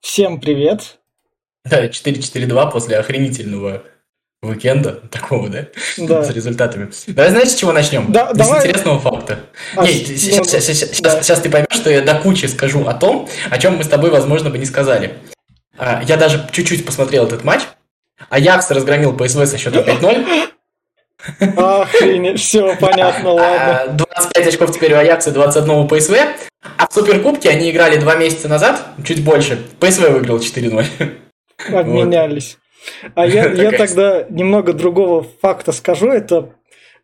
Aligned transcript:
Всем 0.00 0.40
привет. 0.40 0.98
Да, 1.64 1.86
4-4-2 1.86 2.70
после 2.70 2.98
охренительного 2.98 3.82
уикенда 4.42 4.92
такого, 5.10 5.48
да? 5.48 5.66
Да. 5.96 6.22
С 6.22 6.30
результатами. 6.30 6.90
Давай 7.08 7.30
знаешь, 7.30 7.48
с 7.48 7.54
чего 7.54 7.72
начнем? 7.72 8.12
Да, 8.12 8.32
С 8.34 8.36
давай. 8.36 8.60
интересного 8.60 9.00
факта. 9.00 9.40
А, 9.76 9.84
Не, 9.86 9.92
с- 9.92 10.20
сейчас, 10.22 10.38
ну, 10.38 10.44
сейчас- 10.44 10.64
сейчас- 10.66 11.00
да. 11.00 11.22
сейчас 11.22 11.40
ты 11.40 11.48
поймешь, 11.50 11.68
что 11.72 11.88
я 11.90 12.02
до 12.02 12.14
кучи 12.20 12.46
скажу 12.46 12.86
о 12.86 12.92
том, 12.94 13.28
о 13.50 13.58
чем 13.58 13.76
мы 13.78 13.84
с 13.84 13.88
тобой, 13.88 14.10
возможно, 14.10 14.50
бы 14.50 14.58
не 14.58 14.66
сказали. 14.66 15.14
А, 15.78 16.02
Я 16.06 16.16
даже 16.18 16.46
чуть-чуть 16.52 16.84
посмотрел 16.84 17.26
этот 17.26 17.42
матч. 17.44 17.62
Аякс 18.28 18.70
разгромил 18.70 19.16
ПСВ 19.16 19.46
со 19.46 19.56
счетом 19.58 19.82
5-0. 19.84 20.26
Охренеть, 21.56 22.40
все 22.40 22.76
понятно, 22.76 23.32
ладно. 23.32 23.82
А, 23.82 23.88
25 23.88 24.46
очков 24.46 24.72
теперь 24.72 24.92
у 24.94 24.96
Аякса, 24.96 25.30
21 25.30 25.70
у 25.70 25.88
ПСВ. 25.88 26.14
А 26.76 26.86
в 26.88 26.92
Суперкубке 26.92 27.50
они 27.50 27.70
играли 27.70 27.98
два 27.98 28.16
месяца 28.16 28.48
назад, 28.48 28.82
чуть 29.04 29.24
больше. 29.24 29.58
ПСВ 29.80 30.08
выиграл 30.10 30.38
4-0. 30.38 30.84
Обменялись. 31.72 32.58
А 33.14 33.26
я, 33.26 33.50
я 33.52 33.72
тогда 33.72 34.26
немного 34.28 34.72
другого 34.72 35.26
факта 35.42 35.72
скажу. 35.72 36.08
Это 36.08 36.50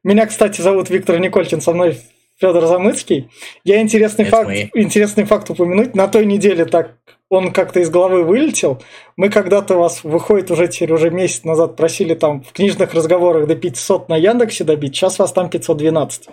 меня, 0.03 0.27
кстати, 0.27 0.61
зовут 0.61 0.91
Виктор 0.91 1.19
Никольчин, 1.19 1.61
со 1.61 1.73
мной 1.73 1.99
Федор 2.41 2.67
Замыцкий. 2.67 3.31
Я 3.65 3.81
интересный 3.81 4.25
Это 4.25 4.37
факт, 4.37 4.49
мы. 4.49 4.71
интересный 4.75 5.25
факт 5.25 5.51
упомянуть. 5.51 5.95
На 5.95 6.09
той 6.09 6.25
неделе 6.25 6.65
так 6.65 6.93
он 7.31 7.53
как-то 7.53 7.81
из 7.81 7.89
головы 7.89 8.25
вылетел. 8.25 8.83
Мы 9.17 9.31
когда-то 9.31 9.77
вас, 9.77 10.03
выходит, 10.03 10.51
уже 10.51 10.67
теперь 10.69 10.93
уже 10.93 11.11
месяц 11.11 11.45
назад 11.45 11.77
просили 11.77 12.15
там 12.15 12.43
в 12.43 12.53
книжных 12.53 12.93
разговорах 12.93 13.47
до 13.47 13.55
500 13.55 14.09
на 14.09 14.17
Яндексе 14.17 14.65
добить. 14.65 14.97
Сейчас 14.97 15.19
вас 15.19 15.33
там 15.33 15.49
512. 15.49 16.29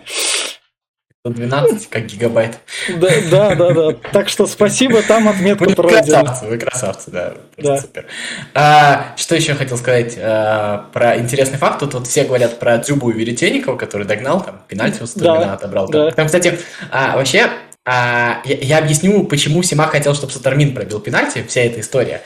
12, 1.24 1.88
как 1.88 2.06
гигабайт. 2.06 2.58
Да, 2.96 3.10
да, 3.30 3.54
да, 3.54 3.72
да. 3.72 3.92
Так 4.12 4.28
что 4.28 4.46
спасибо, 4.46 5.02
там 5.02 5.28
отметка 5.28 5.64
Вы 5.64 5.74
пройдена. 5.74 6.22
красавцы, 6.22 6.46
вы 6.46 6.58
красавцы, 6.58 7.10
да. 7.10 7.34
Да. 7.58 7.80
супер. 7.80 8.06
А, 8.54 9.14
что 9.16 9.34
еще 9.34 9.54
хотел 9.54 9.76
сказать 9.76 10.16
а, 10.18 10.86
про 10.92 11.18
интересный 11.18 11.58
факт? 11.58 11.80
Тут 11.80 11.94
вот 11.94 12.06
все 12.06 12.24
говорят 12.24 12.58
про 12.58 12.78
Дзюбу 12.78 13.10
и 13.10 13.18
Веретенникова, 13.18 13.76
который 13.76 14.06
догнал, 14.06 14.42
там, 14.42 14.62
пенальти 14.68 15.02
у 15.02 15.06
Стурмина 15.06 15.40
Да, 15.40 15.52
отобрал. 15.54 15.88
Да. 15.88 16.10
Там, 16.12 16.26
кстати, 16.26 16.58
а, 16.90 17.16
вообще, 17.16 17.50
я, 17.88 18.42
я 18.44 18.78
объясню, 18.78 19.24
почему 19.24 19.62
Сима 19.62 19.86
хотел, 19.86 20.14
чтобы 20.14 20.32
Сатармин 20.32 20.74
пробил 20.74 21.00
пенальти, 21.00 21.44
вся 21.46 21.62
эта 21.62 21.80
история. 21.80 22.22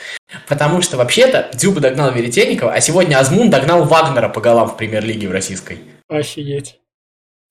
Потому 0.47 0.81
что, 0.81 0.97
вообще-то, 0.97 1.49
Дзюба 1.53 1.79
догнал 1.79 2.11
Веретенникова, 2.11 2.73
а 2.73 2.81
сегодня 2.81 3.17
Азмун 3.17 3.49
догнал 3.49 3.83
Вагнера 3.85 4.29
по 4.29 4.41
голам 4.41 4.69
в 4.69 4.77
премьер-лиге 4.77 5.27
в 5.27 5.31
российской. 5.31 5.79
Офигеть. 6.09 6.79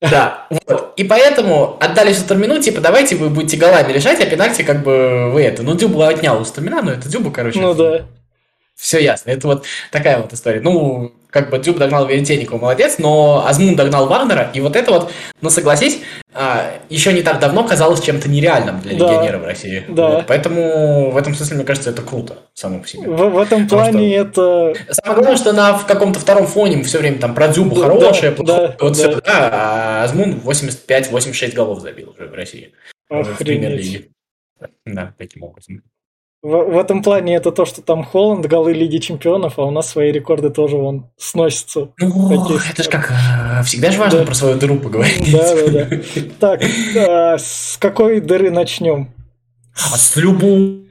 Да, 0.00 0.48
вот. 0.50 0.94
И 0.96 1.04
поэтому 1.04 1.77
отдали 1.80 2.12
Сатармину, 2.12 2.60
типа, 2.60 2.80
давайте 2.80 3.14
вы 3.14 3.30
будете 3.30 3.56
голами 3.56 3.92
решать, 3.92 4.20
а 4.20 4.26
пенальти 4.26 4.62
как 4.62 4.82
бы 4.82 5.30
вы 5.30 5.42
это. 5.42 5.62
Ну, 5.62 5.76
Дюбу 5.76 6.02
отнял 6.02 6.41
у 6.41 6.44
Стамина, 6.44 6.82
но 6.82 6.91
это 6.91 7.08
Дюбу, 7.08 7.30
короче. 7.30 7.60
Ну 7.60 7.72
да. 7.72 8.06
Все 8.74 8.98
ясно. 8.98 9.30
Это 9.30 9.47
вот 9.47 9.64
такая 9.92 10.19
вот 10.19 10.32
история. 10.32 10.60
Ну, 10.60 11.12
как 11.33 11.48
бы 11.50 11.58
Дюб 11.58 11.78
догнал 11.78 12.06
Веретенникова, 12.06 12.58
молодец, 12.58 12.98
но 12.98 13.44
Азмун 13.47 13.75
догнал 13.75 14.06
Вагнера, 14.06 14.50
и 14.52 14.61
вот 14.61 14.77
это 14.77 14.91
вот, 14.92 15.11
ну, 15.41 15.48
согласись, 15.48 16.00
а, 16.34 16.70
еще 16.91 17.12
не 17.14 17.22
так 17.22 17.41
давно 17.41 17.64
казалось 17.64 18.02
чем-то 18.02 18.28
нереальным 18.28 18.80
для 18.80 18.98
Да. 18.98 19.06
легионера 19.11 19.38
в 19.38 19.44
России. 19.44 19.84
Да. 19.88 20.08
Вот, 20.10 20.27
поэтому 20.27 21.10
в 21.10 21.16
этом 21.16 21.34
смысле, 21.34 21.56
мне 21.56 21.64
кажется, 21.64 21.88
это 21.91 22.03
круто 22.03 22.36
само 22.53 22.80
по 22.80 22.86
себе. 22.86 23.08
В, 23.08 23.16
в 23.30 23.38
этом 23.38 23.66
Потому 23.66 23.91
плане 23.92 24.14
это... 24.14 24.75
Самое 24.91 25.14
главное, 25.20 25.36
что 25.38 25.53
на 25.55 25.72
в 25.78 25.86
каком-то 25.86 26.20
втором 26.20 26.47
фоне 26.47 26.77
мы 26.77 26.84
все 26.84 26.98
время 26.98 27.19
там 27.19 27.34
про 27.34 27.48
Дзюбу 27.48 27.77
Да, 27.77 27.83
хорошее, 27.83 28.33
да, 28.33 28.36
плохое, 28.36 28.69
да, 28.69 28.77
вот 28.78 28.88
да. 28.92 28.94
всё, 28.94 29.20
да, 29.22 29.22
а 29.53 30.05
Азмун 30.05 30.41
85-86 30.44 31.55
голов 31.55 31.80
забил 31.80 32.10
уже 32.10 32.28
в 32.28 32.34
России. 32.34 32.72
в 33.08 33.14
Охренеть. 33.20 33.38
премьер-лиге. 33.38 34.08
Да, 34.86 35.14
таким 35.19 35.42
образом. 35.42 35.83
В, 36.42 36.48
в 36.72 36.76
этом 36.78 37.04
плане 37.04 37.36
это 37.36 37.52
то, 37.52 37.64
что 37.64 37.82
там 37.82 38.02
Холланд, 38.04 38.46
голы 38.46 38.72
Лиги 38.72 38.98
Чемпионов, 38.98 39.58
а 39.58 39.62
у 39.64 39.70
нас 39.70 39.88
свои 39.88 40.10
рекорды 40.10 40.50
тоже 40.50 40.76
вон 40.76 41.06
сносятся. 41.16 41.91
Ну, 42.00 42.28
Такие 42.48 42.60
это 42.72 42.82
же 42.82 42.91
как, 42.91 43.12
э, 43.12 43.62
всегда 43.62 43.92
же 43.92 43.98
важно 44.00 44.19
Да. 44.20 44.25
про 44.26 44.34
свою 44.34 44.56
дыру 44.58 44.76
поговорить. 44.78 45.31
Да, 45.32 45.54
да, 45.54 45.70
да. 45.86 45.98
Так, 46.41 46.62
а, 46.97 47.38
с 47.38 47.76
какой 47.78 48.20
дыры 48.20 48.50
начнем? 48.50 49.10
А 49.92 49.97
с 49.97 50.16
любой 50.16 50.88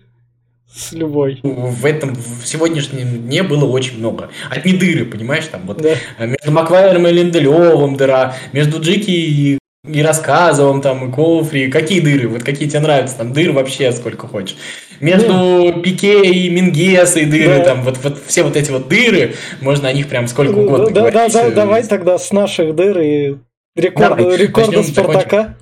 С 0.73 0.93
любой. 0.93 1.41
в 1.43 1.85
этом 1.85 2.15
в 2.15 2.47
сегодняшнем 2.47 3.21
дне 3.27 3.43
было 3.43 3.65
очень 3.65 3.97
много. 3.99 4.29
Одни 4.49 4.71
дыры, 4.71 5.03
понимаешь, 5.03 5.47
там 5.47 5.63
вот 5.67 5.81
Да. 5.81 5.95
э, 6.17 6.27
между 6.27 6.49
Маквайером 6.51 7.07
и 7.07 7.11
Линделевым 7.11 7.97
дыра, 7.97 8.35
между 8.53 8.79
Джики 8.81 9.11
и, 9.11 9.57
и 9.85 10.01
Рассказовым 10.01 10.81
там 10.81 11.09
и 11.09 11.13
Кофри, 11.13 11.69
какие 11.69 11.99
дыры, 11.99 12.29
вот 12.29 12.43
какие 12.43 12.69
тебе 12.69 12.79
нравятся, 12.79 13.17
там 13.17 13.33
дыр 13.33 13.51
вообще 13.51 13.91
сколько 13.91 14.27
хочешь. 14.27 14.55
Между 15.01 15.81
Пике 15.81 16.23
и 16.23 16.49
Мингесой 16.49 17.25
дыры, 17.25 17.57
Да. 17.57 17.63
там 17.65 17.81
вот, 17.83 17.97
вот 18.03 18.19
все 18.27 18.43
вот 18.43 18.55
эти 18.55 18.71
вот 18.71 18.87
дыры, 18.87 19.35
можно 19.61 19.89
о 19.89 19.93
них 19.93 20.07
прям 20.07 20.27
сколько 20.27 20.51
угодно 20.51 20.85
Да, 20.89 20.93
да, 20.93 21.11
говорить. 21.11 21.33
да, 21.33 21.47
Э, 21.47 21.51
давай 21.51 21.83
тогда 21.83 22.17
с 22.17 22.31
наших 22.31 22.75
дыр 22.75 22.99
и 22.99 23.35
рекорда, 23.75 24.15
Давай, 24.15 24.37
рекорда 24.37 24.77
начнем, 24.77 24.93
Спартака 24.93 25.57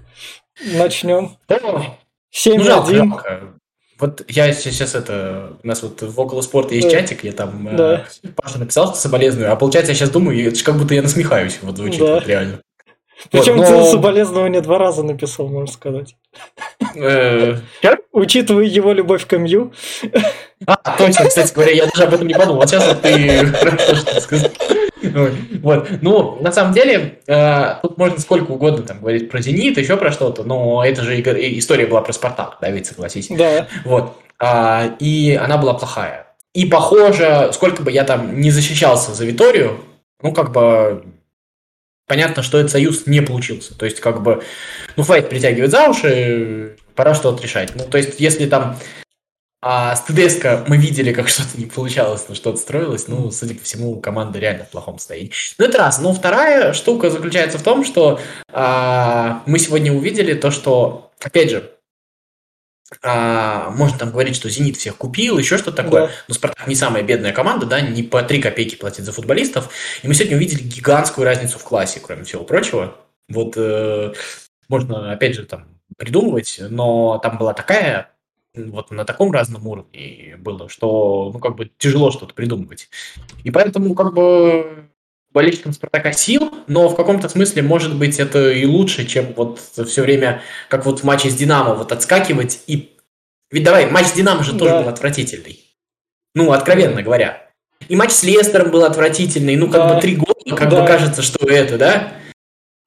начнем. 0.73 1.37
Ой, 1.49 1.59
Ну, 1.63 1.83
7-1. 2.31 2.63
жалко, 2.63 2.93
жалко. 2.93 3.39
Вот 3.99 4.23
я 4.29 4.53
сейчас 4.53 4.95
это... 4.95 5.53
У 5.61 5.67
нас 5.67 5.83
вот 5.83 6.01
в 6.01 6.19
около 6.19 6.41
спорта 6.41 6.73
есть 6.73 6.87
Да. 6.89 6.95
чатик, 7.01 7.23
я 7.25 7.33
там 7.33 7.67
э, 7.67 7.75
Да. 7.75 8.05
Паша 8.35 8.57
написал, 8.59 8.87
что 8.87 8.95
соболезную, 8.95 9.51
а 9.51 9.55
получается 9.57 9.91
я 9.91 9.95
сейчас 9.95 10.09
думаю, 10.09 10.47
это 10.47 10.63
как 10.63 10.77
будто 10.77 10.93
я 10.95 11.01
насмехаюсь, 11.01 11.59
вот 11.61 11.75
звучит 11.77 11.99
Да. 11.99 12.15
вот 12.15 12.27
реально. 12.27 12.61
Причем 13.31 13.57
Вот, 13.57 13.67
ты 13.67 13.73
но- 13.73 13.85
соболезнования 13.85 14.61
два 14.61 14.77
раза 14.77 15.03
написал, 15.03 15.49
можно 15.49 15.67
сказать. 15.71 16.15
Э, 16.95 17.57
чё? 17.81 17.97
Учитывая 18.19 18.65
его 18.65 18.91
любовь 18.91 19.25
к 19.25 19.37
МЮ, 19.37 19.71
А, 20.65 20.75
точно, 20.97 21.25
кстати 21.25 21.53
говоря, 21.53 21.71
я 21.71 21.85
даже 21.85 22.03
об 22.03 22.13
этом 22.13 22.27
не 22.27 22.33
подумал. 22.33 22.67
Сейчас 22.67 22.85
вот 22.85 23.01
ты 23.01 23.45
хорошо 23.45 23.95
что 23.95 24.19
сказал. 24.19 24.51
Ой, 25.01 25.31
Вот, 25.61 25.87
ну, 26.01 26.37
на 26.41 26.51
самом 26.51 26.73
деле, 26.73 27.19
э, 27.25 27.75
тут 27.81 27.97
можно 27.97 28.19
сколько 28.19 28.51
угодно 28.51 28.83
там 28.83 28.99
говорить 28.99 29.29
про 29.29 29.41
«Зенит», 29.41 29.77
еще 29.77 29.95
про 29.95 30.11
что-то, 30.11 30.43
но 30.43 30.83
это 30.83 31.01
же 31.01 31.17
история 31.21 31.87
была 31.87 32.01
про 32.01 32.11
«Спартак», 32.11 32.57
да, 32.59 32.69
ведь 32.69 32.87
согласись. 32.87 33.27
да, 33.29 33.67
Вот. 33.85 34.17
А, 34.37 34.95
и 34.99 35.39
она 35.41 35.57
была 35.57 35.73
плохая. 35.73 36.27
И 36.53 36.65
похоже, 36.65 37.51
сколько 37.53 37.83
бы 37.83 37.91
я 37.91 38.03
там 38.03 38.41
не 38.41 38.51
защищался 38.51 39.13
за 39.13 39.23
Виторию, 39.25 39.79
ну, 40.21 40.33
как 40.33 40.51
бы 40.51 41.05
понятно, 42.05 42.43
что 42.43 42.57
этот 42.57 42.71
союз 42.71 43.05
не 43.05 43.21
получился. 43.21 43.77
То 43.77 43.85
есть, 43.85 44.01
как 44.01 44.21
бы, 44.21 44.43
ну, 44.97 45.03
хватит 45.03 45.29
притягивать 45.29 45.71
за 45.71 45.87
уши, 45.87 46.75
пора 46.99 47.15
что-то 47.15 47.41
решать. 47.41 47.75
Ну, 47.75 47.85
то 47.85 47.97
есть, 47.97 48.19
если 48.19 48.45
там 48.45 48.77
а, 49.61 49.95
с 49.95 50.01
ТДСК 50.01 50.67
мы 50.67 50.75
видели, 50.75 51.13
как 51.13 51.29
что-то 51.29 51.57
не 51.57 51.65
получалось, 51.65 52.25
но 52.27 52.35
что-то 52.35 52.57
строилось, 52.57 53.07
ну, 53.07 53.31
судя 53.31 53.55
по 53.55 53.63
всему, 53.63 54.01
команда 54.01 54.37
реально 54.37 54.65
в 54.65 54.69
плохом 54.69 54.99
состоянии. 54.99 55.31
Ну, 55.57 55.63
это 55.63 55.77
раз. 55.77 55.99
Но 55.99 56.11
вторая 56.11 56.73
штука 56.73 57.09
заключается 57.09 57.57
в 57.57 57.63
том, 57.63 57.85
что 57.85 58.19
а, 58.51 59.43
мы 59.45 59.59
сегодня 59.59 59.93
увидели 59.93 60.33
то, 60.33 60.51
что, 60.51 61.13
опять 61.21 61.51
же, 61.51 61.71
а, 63.01 63.69
можно 63.69 63.97
там 63.97 64.11
говорить, 64.11 64.35
что 64.35 64.49
«Зенит» 64.49 64.75
всех 64.75 64.97
купил, 64.97 65.37
еще 65.37 65.57
что-то 65.57 65.83
такое. 65.83 66.07
Да. 66.07 66.13
Но 66.27 66.35
«Спартак» 66.35 66.67
не 66.67 66.75
самая 66.75 67.01
бедная 67.01 67.31
команда, 67.31 67.65
да, 67.65 67.79
не 67.79 68.03
по 68.03 68.21
3 68.23 68.41
копейки 68.41 68.75
платит 68.75 69.05
за 69.05 69.13
футболистов. 69.13 69.69
И 70.03 70.07
мы 70.09 70.15
сегодня 70.15 70.35
увидели 70.35 70.63
гигантскую 70.63 71.23
разницу 71.23 71.59
в 71.59 71.63
классе, 71.63 72.01
кроме 72.05 72.25
всего 72.25 72.43
прочего. 72.43 72.97
Вот 73.29 73.53
э, 73.55 74.11
можно, 74.67 75.13
опять 75.13 75.35
же, 75.35 75.45
там 75.45 75.78
придумывать, 75.97 76.59
но 76.69 77.19
там 77.21 77.37
была 77.37 77.53
такая, 77.53 78.11
вот 78.55 78.91
на 78.91 79.05
таком 79.05 79.31
разном 79.31 79.67
уровне 79.67 80.35
было, 80.39 80.69
что, 80.69 81.31
ну, 81.33 81.39
как 81.39 81.55
бы 81.55 81.71
тяжело 81.77 82.11
что-то 82.11 82.33
придумывать. 82.33 82.89
И 83.43 83.51
поэтому, 83.51 83.93
как 83.95 84.13
бы, 84.13 84.89
болельщикам 85.31 85.73
Спартака 85.73 86.11
сил, 86.11 86.51
но 86.67 86.89
в 86.89 86.95
каком-то 86.95 87.29
смысле, 87.29 87.61
может 87.61 87.95
быть, 87.95 88.19
это 88.19 88.51
и 88.51 88.65
лучше, 88.65 89.05
чем 89.05 89.33
вот 89.35 89.59
все 89.59 90.01
время, 90.01 90.41
как 90.69 90.85
вот 90.85 90.99
в 91.01 91.03
матче 91.03 91.29
с 91.29 91.35
Динамо, 91.35 91.75
вот 91.75 91.91
отскакивать 91.91 92.63
и... 92.67 92.95
Ведь 93.51 93.63
давай, 93.63 93.89
матч 93.89 94.07
с 94.07 94.13
Динамо 94.13 94.43
же 94.43 94.57
тоже 94.57 94.71
Да. 94.71 94.81
был 94.81 94.89
отвратительный. 94.89 95.59
Ну, 96.35 96.51
откровенно 96.51 97.01
говоря. 97.01 97.49
И 97.87 97.95
матч 97.95 98.11
с 98.11 98.23
Лестером 98.23 98.69
был 98.71 98.83
отвратительный, 98.83 99.55
ну, 99.55 99.67
как 99.69 99.87
Да. 99.87 99.95
бы 99.95 100.01
три 100.01 100.15
года, 100.15 100.55
как 100.55 100.69
Да. 100.69 100.81
бы 100.81 100.87
кажется, 100.87 101.21
что 101.21 101.47
это, 101.47 101.77
да? 101.77 102.13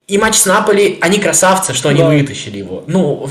И 0.07 0.17
матч 0.17 0.35
с 0.35 0.45
Наполи, 0.45 0.97
они 1.01 1.17
красавцы, 1.19 1.73
что 1.73 1.89
они 1.89 1.99
Да. 1.99 2.09
вытащили 2.09 2.57
его. 2.57 2.83
Ну, 2.87 3.29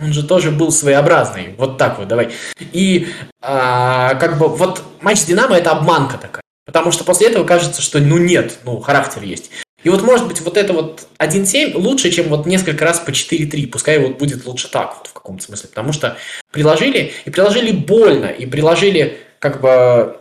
он 0.00 0.12
же 0.12 0.24
тоже 0.24 0.52
был 0.52 0.70
своеобразный. 0.70 1.54
Вот 1.58 1.76
так 1.76 1.98
вот, 1.98 2.06
давай. 2.06 2.30
И 2.72 3.08
а, 3.42 4.14
как 4.14 4.38
бы 4.38 4.48
вот 4.48 4.82
матч 5.00 5.18
с 5.18 5.24
Динамо 5.24 5.56
это 5.56 5.72
обманка 5.72 6.16
такая. 6.18 6.42
Потому 6.66 6.92
что 6.92 7.04
после 7.04 7.28
этого 7.28 7.44
кажется, 7.44 7.82
что 7.82 7.98
ну 7.98 8.16
нет, 8.18 8.58
ну 8.64 8.78
характер 8.80 9.22
есть. 9.22 9.50
И 9.82 9.90
вот 9.90 10.02
может 10.02 10.26
быть 10.26 10.40
вот 10.40 10.56
это 10.56 10.72
вот 10.72 11.06
1.7 11.18 11.76
лучше, 11.76 12.10
чем 12.10 12.28
вот 12.28 12.46
несколько 12.46 12.84
раз 12.86 13.00
по 13.00 13.10
4.3. 13.10 13.66
Пускай 13.66 13.98
вот 13.98 14.16
будет 14.18 14.46
лучше 14.46 14.70
так 14.70 14.96
вот 14.96 15.08
в 15.08 15.12
каком-то 15.12 15.44
смысле. 15.44 15.68
Потому 15.68 15.92
что 15.92 16.16
приложили, 16.52 17.12
и 17.24 17.30
приложили 17.30 17.72
больно, 17.72 18.26
и 18.26 18.46
приложили 18.46 19.18
как 19.40 19.60
бы... 19.60 20.16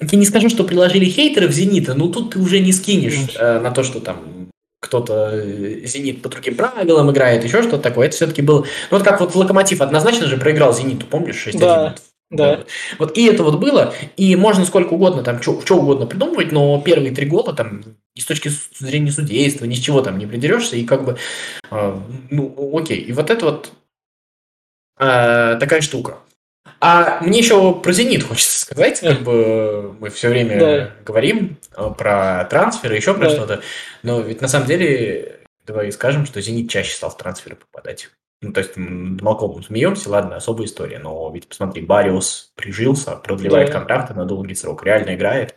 Я 0.00 0.18
не 0.18 0.26
скажу, 0.26 0.50
что 0.50 0.64
приложили 0.64 1.06
хейтеров 1.06 1.52
Зенита, 1.52 1.94
но 1.94 2.08
тут 2.08 2.34
ты 2.34 2.38
уже 2.38 2.58
не 2.60 2.72
скинешь 2.72 3.14
э, 3.36 3.58
на 3.60 3.70
то, 3.70 3.82
что 3.82 3.98
там 4.00 4.37
кто-то 4.80 5.30
э, 5.32 5.86
«Зенит» 5.86 6.22
по 6.22 6.28
другим 6.28 6.54
правилам 6.54 7.10
играет, 7.10 7.44
еще 7.44 7.62
что-то 7.62 7.78
такое. 7.78 8.06
Это 8.06 8.16
все-таки 8.16 8.42
было... 8.42 8.60
Ну, 8.90 8.98
вот 8.98 9.02
как 9.02 9.20
вот 9.20 9.34
«Локомотив» 9.34 9.80
однозначно 9.80 10.26
же 10.26 10.36
проиграл 10.36 10.72
«Зениту», 10.72 11.06
помнишь? 11.06 11.36
6 11.36 11.58
да. 11.58 11.94
Да. 12.30 12.64
Вот 12.98 13.16
и 13.16 13.24
это 13.24 13.42
вот 13.42 13.58
было, 13.58 13.94
и 14.18 14.36
можно 14.36 14.66
сколько 14.66 14.92
угодно 14.92 15.22
там, 15.22 15.40
что 15.40 15.76
угодно 15.76 16.04
придумывать, 16.04 16.52
но 16.52 16.78
первые 16.82 17.14
три 17.14 17.24
года 17.24 17.54
там 17.54 17.82
и 18.14 18.20
с 18.20 18.26
точки 18.26 18.50
зрения 18.78 19.10
судейства, 19.10 19.64
ни 19.64 19.74
с 19.74 19.78
чего 19.78 20.02
там 20.02 20.18
не 20.18 20.26
придерешься, 20.26 20.76
и 20.76 20.84
как 20.84 21.04
бы, 21.04 21.16
э, 21.70 22.00
ну, 22.30 22.76
окей. 22.76 22.98
И 22.98 23.12
вот 23.12 23.30
это 23.30 23.46
вот 23.46 23.72
э, 24.98 25.56
такая 25.58 25.80
штука. 25.80 26.18
А 26.80 27.20
мне 27.22 27.40
еще 27.40 27.74
про 27.74 27.92
«Зенит» 27.92 28.22
хочется 28.22 28.60
сказать, 28.60 29.00
как 29.00 29.22
бы 29.22 29.96
мы 29.98 30.10
все 30.10 30.28
время 30.28 30.60
да. 30.60 30.90
говорим 31.04 31.56
э, 31.76 31.90
про 31.96 32.44
трансферы, 32.44 32.94
еще 32.94 33.14
про 33.14 33.28
да. 33.28 33.30
что-то, 33.30 33.60
но 34.04 34.20
ведь 34.20 34.40
на 34.40 34.48
самом 34.48 34.66
деле 34.68 35.40
давай 35.66 35.90
скажем, 35.90 36.24
что 36.24 36.40
«Зенит» 36.40 36.70
чаще 36.70 36.94
стал 36.94 37.10
в 37.10 37.16
трансферы 37.16 37.56
попадать. 37.56 38.10
Ну, 38.40 38.52
то 38.52 38.60
есть, 38.60 38.76
молоком 38.76 39.60
смеемся, 39.64 40.10
ладно, 40.10 40.36
особая 40.36 40.66
история, 40.66 41.00
но 41.00 41.30
ведь 41.34 41.48
посмотри, 41.48 41.82
Бариус 41.82 42.52
прижился, 42.54 43.16
продлевает 43.16 43.68
да. 43.68 43.72
контракты 43.72 44.14
на 44.14 44.24
долгий 44.24 44.54
срок, 44.54 44.84
реально 44.84 45.16
играет. 45.16 45.56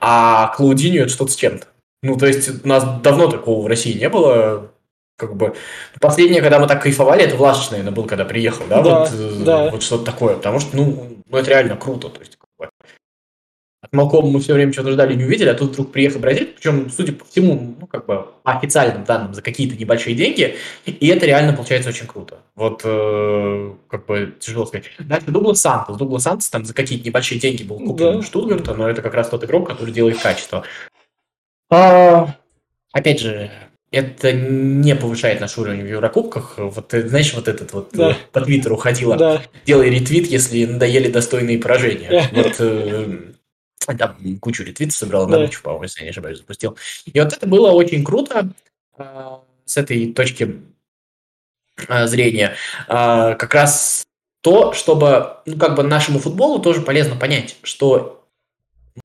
А 0.00 0.48
Клаудиньо 0.56 1.02
это 1.02 1.10
что-то 1.10 1.32
с 1.32 1.36
чем-то. 1.36 1.66
Ну, 2.02 2.16
то 2.16 2.26
есть, 2.26 2.64
у 2.64 2.68
нас 2.68 3.00
давно 3.02 3.28
такого 3.28 3.62
в 3.62 3.66
России 3.66 3.98
не 3.98 4.08
было. 4.08 4.72
Как 5.18 5.34
бы 5.34 5.56
последнее, 6.00 6.40
когда 6.40 6.60
мы 6.60 6.68
так 6.68 6.80
кайфовали, 6.80 7.24
это 7.24 7.34
Влашич, 7.34 7.70
наверное, 7.70 7.92
был, 7.92 8.04
когда 8.04 8.24
приехал, 8.24 8.64
да, 8.68 8.82
да 8.82 9.00
вот, 9.00 9.44
да. 9.44 9.70
вот 9.70 9.82
что-то 9.82 10.04
такое, 10.04 10.36
потому 10.36 10.60
что, 10.60 10.76
ну, 10.76 11.18
ну, 11.26 11.36
это 11.36 11.50
реально 11.50 11.76
круто, 11.76 12.08
то 12.08 12.20
есть, 12.20 12.38
от 13.80 13.92
Малкома 13.92 14.30
мы 14.30 14.38
все 14.38 14.54
время 14.54 14.72
что-то 14.72 14.92
ждали, 14.92 15.14
не 15.14 15.24
увидели, 15.24 15.48
а 15.48 15.54
тут 15.54 15.72
вдруг 15.72 15.90
приехал 15.90 16.20
бразилец, 16.20 16.50
причем, 16.54 16.88
судя 16.88 17.14
по 17.14 17.24
всему, 17.24 17.74
ну, 17.80 17.86
как 17.88 18.06
бы, 18.06 18.26
по 18.44 18.52
официальным 18.52 19.02
данным, 19.02 19.34
за 19.34 19.42
какие-то 19.42 19.76
небольшие 19.76 20.14
деньги, 20.14 20.56
и 20.84 21.08
это 21.08 21.26
реально 21.26 21.52
получается 21.52 21.90
очень 21.90 22.06
круто. 22.06 22.38
Вот, 22.54 22.82
э, 22.84 23.72
как 23.88 24.06
бы, 24.06 24.36
тяжело 24.38 24.66
сказать. 24.66 24.86
Дальше 25.00 25.32
Дуглас 25.32 25.60
Сантос. 25.60 25.96
Дуглас 25.96 26.22
Сантос 26.22 26.48
там 26.48 26.64
за 26.64 26.74
какие-то 26.74 27.04
небольшие 27.04 27.40
деньги 27.40 27.64
был 27.64 27.78
куплен 27.78 28.20
да. 28.20 28.22
Штутгарта, 28.22 28.74
но 28.74 28.88
это 28.88 29.02
как 29.02 29.14
раз 29.14 29.28
тот 29.28 29.42
игрок, 29.42 29.68
который 29.68 29.92
делает 29.92 30.20
качество. 30.20 30.64
А, 31.70 32.34
опять 32.92 33.20
же, 33.20 33.50
это 33.90 34.32
не 34.32 34.94
повышает 34.94 35.40
наш 35.40 35.56
уровень 35.56 35.82
в 35.82 35.88
Еврокубках. 35.88 36.54
Вот, 36.58 36.92
знаешь, 36.92 37.32
вот 37.34 37.48
этот 37.48 37.72
вот 37.72 37.90
да. 37.92 38.16
по 38.32 38.40
Твиттеру 38.42 38.76
ходила, 38.76 39.16
да. 39.16 39.42
делай 39.64 39.88
ретвит, 39.88 40.26
если 40.26 40.66
надоели 40.66 41.10
достойные 41.10 41.58
поражения. 41.58 42.28
Вот, 42.38 42.56
э, 42.60 43.32
там 43.96 44.16
кучу 44.40 44.64
ретвитов 44.64 44.94
собрал, 44.94 45.26
да. 45.26 45.38
на 45.38 45.48
по-моему, 45.48 45.84
если 45.84 46.00
я 46.00 46.04
не 46.04 46.10
ошибаюсь, 46.10 46.38
запустил. 46.38 46.76
И 47.06 47.18
вот 47.18 47.32
это 47.32 47.46
было 47.46 47.70
очень 47.70 48.04
круто 48.04 48.50
э, 48.98 49.28
с 49.64 49.76
этой 49.76 50.12
точки 50.12 50.60
э, 51.88 52.06
зрения. 52.06 52.56
Э, 52.88 53.34
как 53.36 53.54
раз 53.54 54.06
то, 54.42 54.74
чтобы, 54.74 55.38
ну, 55.46 55.56
как 55.56 55.76
бы 55.76 55.82
нашему 55.82 56.18
футболу 56.18 56.60
тоже 56.60 56.82
полезно 56.82 57.16
понять, 57.16 57.56
что 57.62 58.26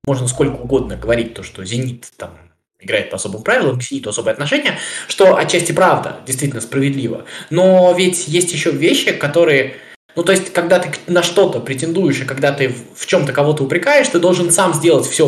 можно 0.05 0.27
сколько 0.27 0.55
угодно 0.55 0.97
говорить, 0.97 1.33
то, 1.33 1.43
что 1.43 1.63
«Зенит» 1.63 2.11
там 2.17 2.37
играет 2.83 3.09
по 3.09 3.15
особым 3.15 3.43
правилам, 3.43 3.79
к 3.79 3.83
«Зениту» 3.83 4.09
особое 4.09 4.33
отношение, 4.33 4.77
что 5.07 5.35
отчасти 5.35 5.71
правда, 5.71 6.17
действительно 6.25 6.61
справедливо. 6.61 7.25
Но 7.49 7.93
ведь 7.97 8.27
есть 8.27 8.51
еще 8.53 8.71
вещи, 8.71 9.11
которые 9.11 9.75
ну, 10.15 10.23
то 10.23 10.31
есть, 10.31 10.53
когда 10.53 10.77
ты 10.79 10.91
на 11.07 11.23
что-то 11.23 11.59
претендуешь, 11.59 12.21
и 12.21 12.25
когда 12.25 12.51
ты 12.51 12.75
в 12.95 13.05
чем-то 13.05 13.33
кого-то 13.33 13.63
упрекаешь, 13.63 14.07
ты 14.07 14.19
должен 14.19 14.51
сам 14.51 14.73
сделать 14.73 15.07
все 15.07 15.25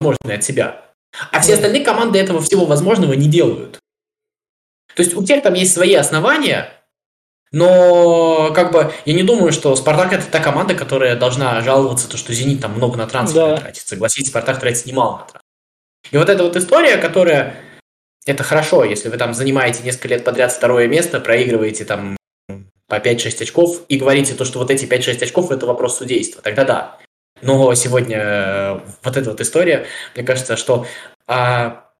возможное 0.00 0.36
от 0.36 0.44
себя. 0.44 0.82
А 1.30 1.40
все 1.40 1.54
остальные 1.54 1.84
команды 1.84 2.18
этого 2.18 2.40
всего 2.40 2.64
возможного 2.64 3.12
не 3.12 3.28
делают. 3.28 3.78
То 4.96 5.02
есть 5.02 5.14
у 5.14 5.24
тех 5.24 5.42
там 5.42 5.54
есть 5.54 5.72
свои 5.72 5.94
основания, 5.94 6.68
но 7.52 8.52
как 8.52 8.72
бы 8.72 8.92
я 9.04 9.14
не 9.14 9.22
думаю, 9.22 9.52
что 9.52 9.74
Спартак 9.76 10.12
это 10.12 10.26
та 10.26 10.40
команда, 10.40 10.74
которая 10.74 11.16
должна 11.16 11.60
жаловаться, 11.60 12.08
то, 12.08 12.16
что 12.16 12.32
Зенит 12.32 12.60
там 12.60 12.72
много 12.72 12.96
на 12.96 13.06
трансфер 13.06 13.40
да. 13.40 13.56
тратит. 13.58 13.86
Согласитесь, 13.86 14.30
Спартак 14.30 14.58
тратит 14.60 14.86
немало 14.86 15.18
на 15.18 15.18
трансфер. 15.18 15.43
И 16.10 16.16
вот 16.16 16.28
эта 16.28 16.42
вот 16.42 16.56
история, 16.56 16.96
которая 16.96 17.56
это 18.26 18.42
хорошо, 18.42 18.84
если 18.84 19.08
вы 19.08 19.16
там 19.16 19.34
занимаете 19.34 19.82
несколько 19.82 20.08
лет 20.08 20.24
подряд 20.24 20.52
второе 20.52 20.88
место, 20.88 21.20
проигрываете 21.20 21.84
там 21.84 22.16
по 22.88 22.96
5-6 22.96 23.42
очков 23.42 23.82
и 23.88 23.98
говорите 23.98 24.34
то, 24.34 24.44
что 24.44 24.58
вот 24.58 24.70
эти 24.70 24.84
5-6 24.84 25.22
очков 25.22 25.50
это 25.50 25.66
вопрос 25.66 25.98
судейства, 25.98 26.42
тогда 26.42 26.64
да. 26.64 26.98
Но 27.42 27.74
сегодня 27.74 28.18
э, 28.18 28.80
вот 29.02 29.16
эта 29.16 29.30
вот 29.30 29.40
история, 29.40 29.86
мне 30.14 30.24
кажется, 30.24 30.56
что 30.56 30.86
а, 31.26 31.90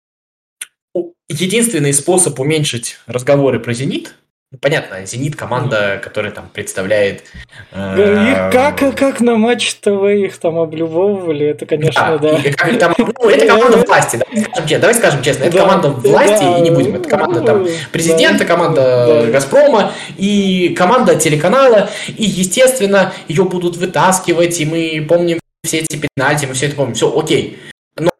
единственный 1.28 1.92
способ 1.92 2.38
уменьшить 2.38 2.98
разговоры 3.06 3.60
про 3.60 3.72
«Зенит» 3.72 4.14
Ну, 4.54 4.58
понятно, 4.60 5.04
«Зенит» 5.04 5.34
команда, 5.34 6.00
которая 6.00 6.30
там 6.30 6.48
представляет... 6.52 7.24
Э, 7.72 8.50
как, 8.52 8.96
как 8.96 9.20
на 9.20 9.34
матч 9.34 9.74
ТВ 9.74 10.04
их 10.04 10.38
там 10.38 10.60
облюбовывали, 10.60 11.46
это, 11.46 11.66
конечно, 11.66 12.18
да. 12.18 12.38
да. 12.38 12.52
Как, 12.56 12.78
там, 12.78 12.94
ну, 12.96 13.28
это 13.28 13.46
команда 13.48 13.78
власти, 13.78 14.16
давай 14.16 14.44
скажем 14.44 14.68
честно, 14.68 14.78
давай 14.78 14.94
скажем 14.94 15.22
честно 15.22 15.44
это 15.44 15.56
да, 15.56 15.62
команда 15.62 15.88
власти, 15.88 16.44
да, 16.44 16.58
и 16.58 16.60
не 16.60 16.70
будем, 16.70 16.94
это 16.94 17.08
команда 17.08 17.40
там 17.40 17.66
президента, 17.90 18.44
команда 18.44 19.22
да. 19.24 19.32
«Газпрома» 19.32 19.92
и 20.18 20.72
команда 20.78 21.16
телеканала, 21.16 21.90
и, 22.06 22.22
естественно, 22.22 23.12
ее 23.26 23.42
будут 23.42 23.76
вытаскивать, 23.76 24.60
и 24.60 24.66
мы 24.66 25.04
помним 25.08 25.40
все 25.64 25.78
эти 25.78 25.96
пенальти, 25.96 26.46
мы 26.46 26.54
все 26.54 26.66
это 26.66 26.76
помним, 26.76 26.94
все, 26.94 27.12
окей. 27.12 27.58
Но 27.96 28.12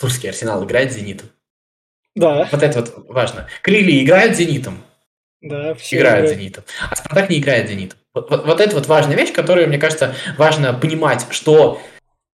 русский 0.00 0.26
Арсенал 0.26 0.64
играет 0.64 0.92
«Зенитом». 0.92 1.28
Да. 2.14 2.48
Вот 2.50 2.62
это 2.62 2.80
вот 2.80 3.06
важно. 3.08 3.46
Крылья 3.62 4.02
играют 4.02 4.36
«Зенитом». 4.36 4.82
Да, 5.40 5.74
все 5.74 5.98
играют 5.98 6.24
играют. 6.24 6.38
«Зенитом». 6.38 6.64
А 6.90 6.96
«Спартак» 6.96 7.30
не 7.30 7.38
играет 7.38 7.68
«Зенитом». 7.68 7.98
Вот, 8.12 8.30
вот, 8.30 8.46
вот 8.46 8.60
это 8.60 8.74
вот 8.74 8.86
важная 8.86 9.16
вещь, 9.16 9.32
которую, 9.32 9.68
мне 9.68 9.78
кажется, 9.78 10.14
важно 10.36 10.74
понимать, 10.74 11.26
что 11.30 11.80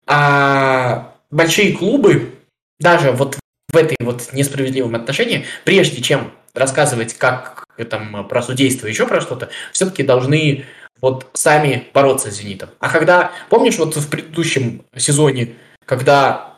а, 0.06 1.14
большие 1.30 1.72
клубы, 1.72 2.34
даже 2.80 3.12
вот 3.12 3.38
в 3.72 3.76
этой 3.76 3.96
вот 4.00 4.32
несправедливом 4.32 4.96
отношении, 4.96 5.46
прежде 5.64 6.02
чем 6.02 6.32
рассказывать 6.54 7.14
как 7.14 7.64
там 7.88 8.26
про 8.26 8.42
судейство, 8.42 8.88
еще 8.88 9.06
про 9.06 9.20
что-то, 9.20 9.48
все-таки 9.72 10.02
должны 10.02 10.64
вот 11.00 11.28
сами 11.32 11.88
бороться 11.94 12.30
с 12.30 12.34
«Зенитом». 12.34 12.70
А 12.80 12.90
когда, 12.90 13.30
помнишь, 13.48 13.78
вот 13.78 13.96
в 13.96 14.10
предыдущем 14.10 14.84
сезоне, 14.96 15.54
когда 15.86 16.49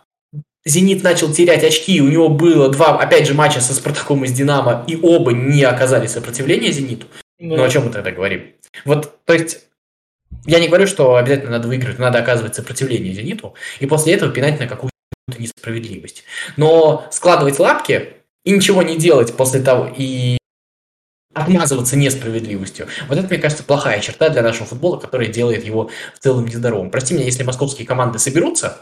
Зенит 0.65 1.03
начал 1.03 1.33
терять 1.33 1.65
очки, 1.65 2.01
у 2.01 2.09
него 2.09 2.29
было 2.29 2.69
два, 2.71 2.99
опять 2.99 3.27
же, 3.27 3.35
матча 3.35 3.61
со 3.61 3.75
Спартаком 3.75 4.25
и 4.25 4.29
с 4.29 4.33
Динамо, 4.33 4.85
и 4.87 4.97
оба 4.97 5.33
не 5.33 5.65
оказали 5.65 6.07
сопротивления 6.07 6.71
Зениту. 6.71 7.07
Да. 7.41 7.57
Ну, 7.57 7.65
о 7.65 7.69
чем 7.69 7.87
мы 7.87 7.91
тогда 7.91 8.13
говорим? 8.13 8.53
Вот, 8.85 9.25
то 9.25 9.33
есть, 9.33 9.65
я 10.47 10.61
не 10.61 10.69
говорю, 10.69 10.87
что 10.87 11.17
обязательно 11.17 11.51
надо 11.51 11.67
выиграть, 11.67 11.99
надо 11.99 12.21
оказывать 12.21 12.55
сопротивление 12.55 13.13
Зениту, 13.13 13.55
и 13.81 13.87
после 13.87 14.15
этого 14.15 14.33
пинать 14.33 14.61
на 14.61 14.69
какую-то 14.69 14.93
несправедливость. 15.37 16.25
Но 16.57 17.07
складывать 17.11 17.59
лапки 17.59 18.15
и 18.45 18.53
ничего 18.53 18.83
не 18.83 18.97
делать 18.97 19.37
после 19.37 19.61
того, 19.61 19.93
и 19.97 20.39
отмазываться 21.35 21.97
несправедливостью. 21.97 22.87
Вот 23.09 23.19
это, 23.19 23.27
мне 23.27 23.39
кажется, 23.39 23.65
плохая 23.65 24.01
черта 24.01 24.29
для 24.29 24.43
нашего 24.43 24.67
футбола, 24.67 24.99
которая 24.99 25.29
делает 25.29 25.65
его 25.65 25.91
в 26.15 26.19
целом 26.19 26.47
нездоровым. 26.47 26.91
Прости 26.91 27.15
меня, 27.15 27.25
если 27.25 27.43
московские 27.43 27.87
команды 27.87 28.19
соберутся, 28.19 28.79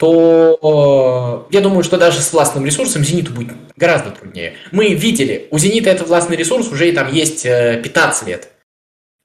то 0.00 1.46
э, 1.50 1.54
я 1.54 1.60
думаю, 1.60 1.84
что 1.84 1.98
даже 1.98 2.22
с 2.22 2.32
властным 2.32 2.64
ресурсом 2.64 3.04
«Зениту» 3.04 3.34
будет 3.34 3.52
гораздо 3.76 4.10
труднее. 4.10 4.54
Мы 4.72 4.94
видели, 4.94 5.46
у 5.50 5.58
«Зенита» 5.58 5.90
это 5.90 6.06
властный 6.06 6.38
ресурс 6.38 6.72
уже 6.72 6.88
и 6.88 6.92
там 6.92 7.12
есть 7.12 7.42
15 7.42 8.22
э, 8.22 8.30
лет. 8.30 8.50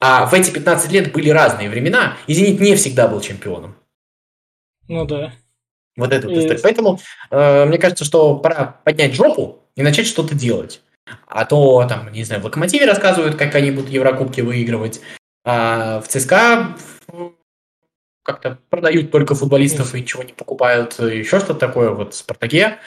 А 0.02 0.26
в 0.26 0.34
эти 0.34 0.52
15 0.52 0.92
лет 0.92 1.14
были 1.14 1.30
разные 1.30 1.70
времена, 1.70 2.18
и 2.28 2.34
«Зенит» 2.34 2.60
не 2.60 2.76
всегда 2.76 3.08
был 3.08 3.22
чемпионом. 3.22 3.78
Ну 4.90 5.06
да. 5.06 5.32
Вот 5.96 6.12
это 6.12 6.28
вот 6.28 6.40
история. 6.40 6.60
Поэтому 6.62 7.00
э, 7.32 7.64
мне 7.64 7.78
кажется, 7.78 8.04
что 8.04 8.36
пора 8.36 8.82
поднять 8.84 9.16
жопу 9.16 9.64
и 9.78 9.82
начать 9.82 10.08
что-то 10.08 10.36
делать. 10.36 10.82
А 11.26 11.46
то, 11.46 11.86
там, 11.88 12.12
не 12.12 12.26
знаю, 12.26 12.42
в 12.42 12.46
«Локомотиве» 12.46 12.86
рассказывают, 12.86 13.38
как 13.38 13.56
они 13.56 13.72
будут 13.72 13.92
Еврокубки 13.92 14.42
выигрывать, 14.42 15.00
а 15.46 16.02
в 16.02 16.10
ЦСКА 16.10 16.76
как-то 18.26 18.58
продают 18.70 19.12
только 19.12 19.36
футболистов 19.36 19.94
и 19.94 20.02
ничего 20.02 20.24
не 20.24 20.34
покупают, 20.34 21.00
еще 21.00 21.40
что-то 21.40 21.54
такое, 21.54 21.92
вот 21.92 22.16
в 22.16 22.18
«Спартаке», 22.18 22.80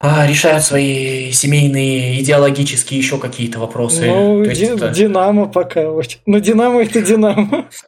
а, 0.00 0.26
решают 0.28 0.62
свои 0.62 1.32
семейные, 1.32 2.20
идеологические 2.20 3.00
еще 3.00 3.18
какие-то 3.18 3.58
вопросы. 3.58 4.06
Ну, 4.06 4.44
То 4.44 4.50
есть 4.50 4.62
это... 4.62 4.90
Динамо 4.90 5.48
пока. 5.48 5.82
Ну, 6.26 6.38
Динамо 6.38 6.82
это 6.82 7.02
Динамо. 7.02 7.68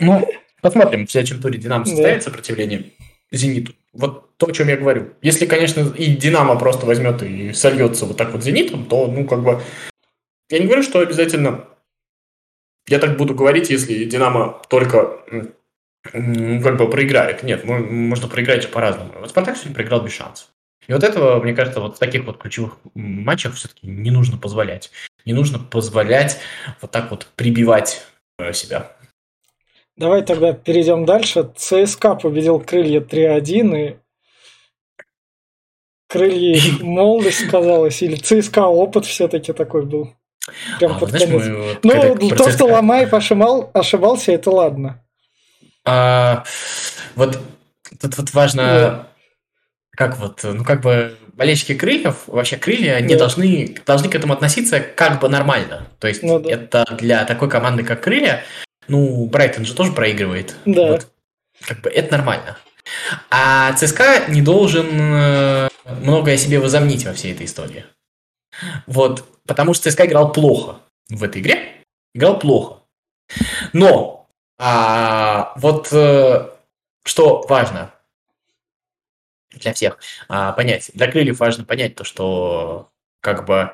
Ну, 0.00 0.28
посмотрим, 0.60 1.06
в 1.06 1.10
следующем 1.10 1.40
туре 1.40 1.56
Динамо 1.56 1.84
составит 1.84 2.18
да. 2.18 2.24
сопротивление 2.24 2.86
Зениту. 3.30 3.74
Вот 3.92 4.36
то, 4.36 4.46
о 4.46 4.52
чем 4.52 4.68
я 4.68 4.76
говорю. 4.76 5.10
Если, 5.22 5.46
конечно, 5.46 5.92
и 5.96 6.16
Динамо 6.16 6.58
просто 6.58 6.84
возьмет 6.84 7.22
и 7.22 7.52
сольется 7.52 8.04
вот 8.04 8.16
так 8.16 8.32
вот 8.32 8.42
Зенитом, 8.42 8.86
то, 8.86 9.06
ну, 9.06 9.24
как 9.24 9.44
бы... 9.44 9.60
Я 10.50 10.58
не 10.58 10.66
говорю, 10.66 10.82
что 10.82 10.98
обязательно 10.98 11.66
я 12.88 12.98
так 12.98 13.16
буду 13.16 13.34
говорить, 13.34 13.70
если 13.70 14.04
Динамо 14.04 14.60
только 14.68 15.20
как 16.02 16.76
бы 16.76 16.88
проиграет. 16.88 17.42
Нет, 17.42 17.64
можно 17.64 18.28
проиграть 18.28 18.62
же 18.62 18.68
по-разному. 18.68 19.12
Вот 19.20 19.30
Спартак 19.30 19.56
сегодня 19.56 19.74
проиграл 19.74 20.02
без 20.02 20.12
шансов. 20.12 20.48
И 20.86 20.92
вот 20.92 21.04
этого, 21.04 21.40
мне 21.42 21.54
кажется, 21.54 21.80
вот 21.80 21.96
в 21.96 21.98
таких 21.98 22.24
вот 22.24 22.38
ключевых 22.38 22.78
матчах 22.94 23.54
все-таки 23.54 23.86
не 23.86 24.10
нужно 24.10 24.38
позволять. 24.38 24.90
Не 25.26 25.34
нужно 25.34 25.58
позволять 25.58 26.38
вот 26.80 26.90
так 26.90 27.10
вот 27.10 27.26
прибивать 27.36 28.02
э, 28.38 28.54
себя. 28.54 28.96
Давай 29.96 30.22
тогда 30.22 30.52
перейдем 30.52 31.04
дальше. 31.04 31.50
ЦСКА 31.56 32.14
победил 32.14 32.60
крылья 32.60 33.00
3-1, 33.00 33.76
и 33.76 33.96
крылья 36.08 36.60
молодость 36.80 37.48
казалось, 37.50 38.00
или 38.02 38.16
ЦСКА 38.16 38.66
опыт 38.68 39.04
все-таки 39.04 39.52
такой 39.52 39.84
был. 39.84 40.14
Прям 40.78 40.92
а, 40.92 40.98
под 40.98 41.10
знаешь, 41.10 41.26
конец. 41.26 41.78
Мы, 41.82 42.14
ну, 42.20 42.36
то, 42.36 42.50
что 42.50 42.66
Ломаев 42.66 43.14
ошибал, 43.14 43.70
ошибался, 43.74 44.32
это 44.32 44.50
ладно. 44.50 45.02
А, 45.84 46.44
вот 47.14 47.38
тут 48.00 48.16
вот 48.18 48.32
важно, 48.34 48.62
да. 48.62 49.06
как 49.90 50.18
вот, 50.18 50.40
ну 50.42 50.64
как 50.64 50.82
бы 50.82 51.16
болельщики 51.32 51.74
крыльев, 51.74 52.24
вообще 52.26 52.56
крылья, 52.56 52.94
они 52.94 53.14
да. 53.14 53.20
должны, 53.20 53.76
должны 53.86 54.08
к 54.08 54.14
этому 54.14 54.32
относиться 54.32 54.80
как 54.80 55.20
бы 55.20 55.28
нормально. 55.28 55.86
То 56.00 56.08
есть 56.08 56.22
ну, 56.22 56.40
да. 56.40 56.50
это 56.50 56.84
для 56.98 57.24
такой 57.24 57.48
команды, 57.48 57.84
как 57.84 58.02
крылья, 58.02 58.42
ну, 58.88 59.26
Брайтон 59.26 59.64
же 59.64 59.74
тоже 59.74 59.92
проигрывает. 59.92 60.56
Да. 60.64 60.92
Вот, 60.92 61.08
как 61.66 61.80
бы 61.80 61.90
это 61.90 62.16
нормально. 62.16 62.58
А 63.30 63.72
ЦСКА 63.74 64.24
не 64.28 64.42
должен 64.42 64.88
э, 64.92 65.68
многое 66.00 66.36
себе 66.36 66.58
возомнить 66.58 67.04
во 67.04 67.12
всей 67.12 67.32
этой 67.32 67.46
истории. 67.46 67.84
Вот, 68.86 69.24
потому 69.46 69.74
что 69.74 69.90
ЦСКА 69.90 70.06
играл 70.06 70.32
плохо 70.32 70.80
в 71.08 71.22
этой 71.22 71.40
игре. 71.40 71.82
Играл 72.14 72.38
плохо. 72.38 72.82
Но 73.72 74.28
а, 74.58 75.52
вот 75.56 75.92
э, 75.92 76.48
что 77.04 77.46
важно 77.48 77.92
для 79.50 79.72
всех 79.72 79.98
а, 80.28 80.52
понять, 80.52 80.90
для 80.94 81.10
крыльев 81.10 81.38
важно 81.38 81.64
понять 81.64 81.94
то, 81.94 82.04
что 82.04 82.90
как 83.20 83.46
бы 83.46 83.72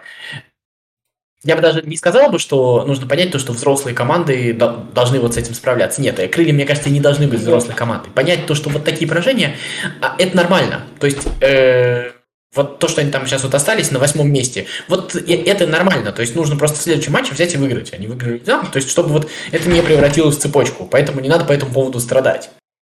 я 1.45 1.57
бы 1.57 1.63
даже 1.63 1.83
не 1.83 1.97
сказал 1.97 2.31
бы, 2.31 2.39
что 2.39 2.85
нужно 2.87 3.07
понять 3.07 3.31
то, 3.31 3.39
что 3.39 3.53
взрослые 3.53 3.95
команды 3.95 4.55
должны 4.55 5.21
вот 5.21 5.35
с 5.35 5.37
этим 5.37 5.53
справляться. 5.53 6.01
Нет, 6.01 6.19
э, 6.19 6.27
крылья, 6.27 6.55
мне 6.55 6.65
кажется, 6.65 6.89
не 6.89 7.01
должны 7.01 7.29
быть 7.29 7.41
взрослой 7.41 7.75
командой. 7.75 8.11
Понять 8.11 8.47
то, 8.47 8.55
что 8.55 8.71
вот 8.71 8.85
такие 8.85 9.07
поражения, 9.07 9.57
а, 10.01 10.17
это 10.19 10.35
нормально. 10.37 10.87
То 10.99 11.07
есть 11.07 11.29
э, 11.43 12.13
вот 12.55 12.79
то, 12.79 12.89
что 12.89 13.01
они 13.01 13.11
там 13.11 13.27
сейчас 13.27 13.43
вот 13.43 13.55
остались 13.55 13.91
на 13.91 13.99
восьмом 13.99 14.33
месте, 14.33 14.67
вот 14.89 15.15
это 15.15 15.67
нормально. 15.67 16.13
То 16.13 16.23
есть 16.23 16.35
нужно 16.35 16.57
просто 16.57 16.79
в 16.79 16.83
следующем 16.83 17.13
матче 17.13 17.33
взять 17.33 17.55
и 17.55 17.57
выиграть. 17.57 17.93
Они 17.93 18.07
выиграли, 18.07 18.39
да? 18.39 18.65
То 18.65 18.77
есть 18.77 18.91
чтобы 18.91 19.11
вот 19.11 19.29
это 19.51 19.69
не 19.69 19.83
превратилось 19.83 20.37
в 20.37 20.41
цепочку. 20.41 20.87
Поэтому 20.87 21.21
не 21.21 21.29
надо 21.29 21.45
по 21.45 21.53
этому 21.53 21.73
поводу 21.73 22.01
страдать. 22.01 22.51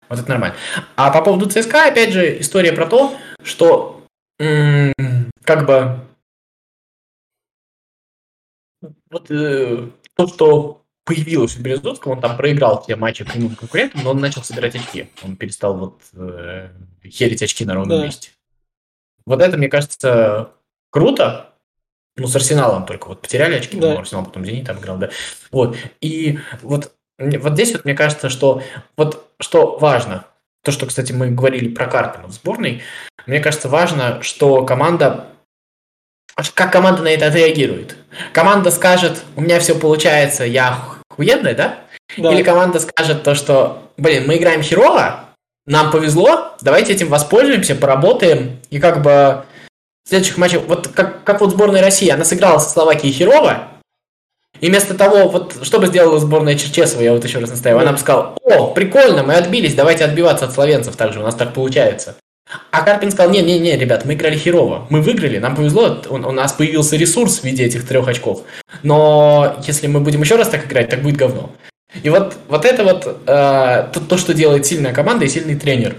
Вот 0.09 0.19
это 0.19 0.29
нормально. 0.29 0.57
А 0.97 1.11
по 1.11 1.23
поводу 1.23 1.51
ЦСКА, 1.51 1.89
опять 1.89 2.13
же, 2.13 2.41
история 2.41 2.73
про 2.73 2.87
то, 2.87 3.17
что 3.43 4.03
м- 4.39 4.95
как 5.45 5.67
бы 5.67 6.01
вот 9.11 9.31
э, 9.31 9.89
то, 10.17 10.27
что 10.27 10.83
появилось 11.05 11.57
у 11.57 11.63
Березовского, 11.63 12.13
он 12.13 12.21
там 12.21 12.37
проиграл 12.37 12.83
все 12.83 12.97
матчи 12.97 13.25
прямым 13.25 13.57
конкурентам, 13.57 14.03
но 14.05 14.11
он 14.11 14.21
начал 14.21 14.43
собирать 14.43 14.77
очки. 14.77 15.09
Он 15.23 15.37
перестал 15.37 15.77
вот 15.77 16.01
э, 16.15 16.69
херить 17.07 17.43
очки 17.43 17.65
на 17.65 17.75
ровном 17.75 17.99
да. 17.99 18.05
месте. 18.05 18.31
Вот 19.29 19.43
это, 19.43 19.57
мне 19.57 19.69
кажется, 19.69 20.51
круто. 20.91 21.51
Ну, 22.17 22.27
с 22.27 22.35
Арсеналом 22.35 22.87
только 22.87 23.09
вот 23.09 23.21
потеряли 23.21 23.57
очки, 23.57 23.79
да. 23.79 23.99
Арсенал 23.99 24.25
потом 24.25 24.45
Зенит 24.45 24.67
там 24.67 24.79
играл, 24.79 24.97
да. 24.97 25.11
Вот. 25.53 25.77
И 26.01 26.39
вот, 26.63 26.93
вот 27.19 27.53
здесь 27.53 27.73
вот 27.73 27.85
мне 27.85 27.95
кажется, 27.95 28.31
что 28.31 28.63
вот 28.97 29.31
что 29.39 29.77
важно, 29.79 30.25
то, 30.65 30.73
что, 30.73 30.87
кстати, 30.87 31.13
мы 31.13 31.31
говорили 31.31 31.69
про 31.69 31.87
Карпина 31.87 32.27
в 32.27 32.33
сборной, 32.33 32.83
мне 33.27 33.41
кажется, 33.41 33.69
важно, 33.69 34.23
что 34.23 34.65
команда 34.65 35.27
как 36.55 36.73
команда 36.73 37.03
на 37.03 37.09
это 37.09 37.27
отреагирует? 37.27 37.97
Команда 38.33 38.71
скажет, 38.71 39.23
у 39.37 39.41
меня 39.41 39.59
все 39.61 39.79
получается, 39.79 40.45
я 40.45 40.79
хуедная, 41.11 41.55
да? 41.55 41.81
да? 42.17 42.33
Или 42.33 42.43
команда 42.43 42.79
скажет 42.81 43.25
то, 43.25 43.35
что, 43.35 43.91
блин, 43.97 44.25
мы 44.27 44.37
играем 44.37 44.63
херово, 44.63 45.28
нам 45.69 45.91
повезло, 45.91 46.53
давайте 46.63 46.95
этим 46.95 47.09
воспользуемся, 47.09 47.75
поработаем, 47.75 48.59
и 48.71 48.79
как 48.79 49.03
бы 49.03 49.45
в 50.05 50.09
следующих 50.09 50.39
матчах, 50.39 50.63
вот 50.67 50.89
как, 50.89 51.23
как 51.25 51.41
вот 51.41 51.51
сборная 51.51 51.83
России, 51.83 52.09
она 52.09 52.25
сыграла 52.25 52.59
со 52.59 52.71
Словакией 52.71 53.13
херово, 53.13 53.69
и 54.61 54.69
вместо 54.69 54.95
того, 54.95 55.29
вот 55.29 55.59
что 55.63 55.79
бы 55.79 55.87
сделала 55.87 56.19
сборная 56.19 56.57
Черчесова, 56.57 57.03
я 57.03 57.13
вот 57.13 57.23
еще 57.23 57.39
раз 57.39 57.51
настаиваю, 57.51 57.83
она 57.83 57.93
бы 57.93 57.99
сказала, 57.99 58.35
о, 58.43 58.69
прикольно, 58.69 59.23
мы 59.23 59.35
отбились, 59.35 59.75
давайте 59.75 60.05
отбиваться 60.05 60.47
от 60.47 60.53
словенцев 60.53 60.97
также, 60.97 61.21
у 61.21 61.23
нас 61.23 61.35
так 61.35 61.53
получается. 61.53 62.17
А 62.71 62.81
Карпин 62.81 63.11
сказал, 63.11 63.31
не-не-не, 63.31 63.77
ребят, 63.77 64.07
мы 64.07 64.15
играли 64.15 64.39
херово, 64.39 64.87
мы 64.89 65.03
выиграли, 65.03 65.39
нам 65.39 65.55
повезло, 65.55 66.03
у, 66.09 66.15
у 66.15 66.33
нас 66.33 66.55
появился 66.55 66.97
ресурс 66.97 67.41
в 67.41 67.45
виде 67.45 67.65
этих 67.65 67.87
трех 67.87 68.09
очков. 68.09 68.43
Но 68.83 69.57
если 69.67 69.87
мы 69.87 70.01
будем 70.01 70.23
еще 70.23 70.37
раз 70.37 70.49
так 70.49 70.67
играть, 70.67 70.89
так 70.89 71.03
будет 71.03 71.17
говно. 71.17 71.51
И 72.03 72.11
вот, 72.11 72.37
вот 72.49 72.65
это 72.65 72.85
вот 72.85 73.07
э, 73.07 73.89
то, 73.93 74.01
то, 74.09 74.17
что 74.19 74.35
делает 74.35 74.67
сильная 74.67 74.93
команда 74.93 75.25
и 75.25 75.29
сильный 75.29 75.57
тренер. 75.57 75.97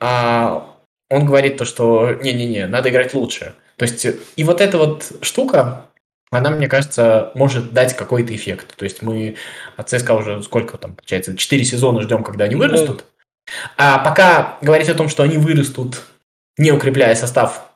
А, 0.00 0.76
он 1.10 1.26
говорит 1.26 1.58
то, 1.58 1.64
что 1.64 2.14
не-не-не, 2.14 2.66
надо 2.66 2.88
играть 2.90 3.14
лучше. 3.14 3.54
То 3.76 3.84
есть, 3.84 4.06
и 4.36 4.44
вот 4.44 4.60
эта 4.60 4.78
вот 4.78 5.12
штука, 5.20 5.86
она, 6.30 6.50
мне 6.50 6.68
кажется, 6.68 7.30
может 7.34 7.72
дать 7.72 7.94
какой-то 7.94 8.34
эффект. 8.34 8.74
То 8.76 8.84
есть 8.84 9.02
мы 9.02 9.36
от 9.76 9.88
ЦСКА 9.88 10.12
уже 10.12 10.42
сколько 10.42 10.78
там, 10.78 10.94
получается, 10.94 11.36
4 11.36 11.64
сезона 11.64 12.00
ждем, 12.00 12.24
когда 12.24 12.46
они 12.46 12.54
вырастут. 12.54 13.04
А 13.76 13.98
пока 13.98 14.58
говорить 14.60 14.88
о 14.88 14.94
том, 14.94 15.08
что 15.08 15.22
они 15.22 15.36
вырастут, 15.36 16.02
не 16.58 16.72
укрепляя 16.72 17.14
состав, 17.14 17.70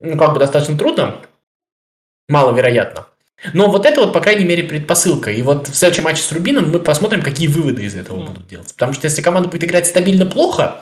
ну, 0.00 0.18
как 0.18 0.32
бы 0.32 0.40
достаточно 0.40 0.76
трудно, 0.76 1.20
маловероятно. 2.28 3.06
Но 3.52 3.70
вот 3.70 3.86
это 3.86 4.00
вот, 4.00 4.12
по 4.12 4.20
крайней 4.20 4.44
мере, 4.44 4.62
предпосылка. 4.62 5.30
И 5.30 5.42
вот 5.42 5.68
в 5.68 5.74
следующем 5.74 6.04
матче 6.04 6.22
с 6.22 6.32
Рубином 6.32 6.70
мы 6.70 6.78
посмотрим, 6.78 7.22
какие 7.22 7.48
выводы 7.48 7.84
из 7.84 7.94
этого 7.94 8.24
будут 8.24 8.46
делать. 8.46 8.72
Потому 8.72 8.92
что 8.92 9.06
если 9.06 9.22
команда 9.22 9.48
будет 9.48 9.64
играть 9.64 9.86
стабильно 9.86 10.26
плохо, 10.26 10.80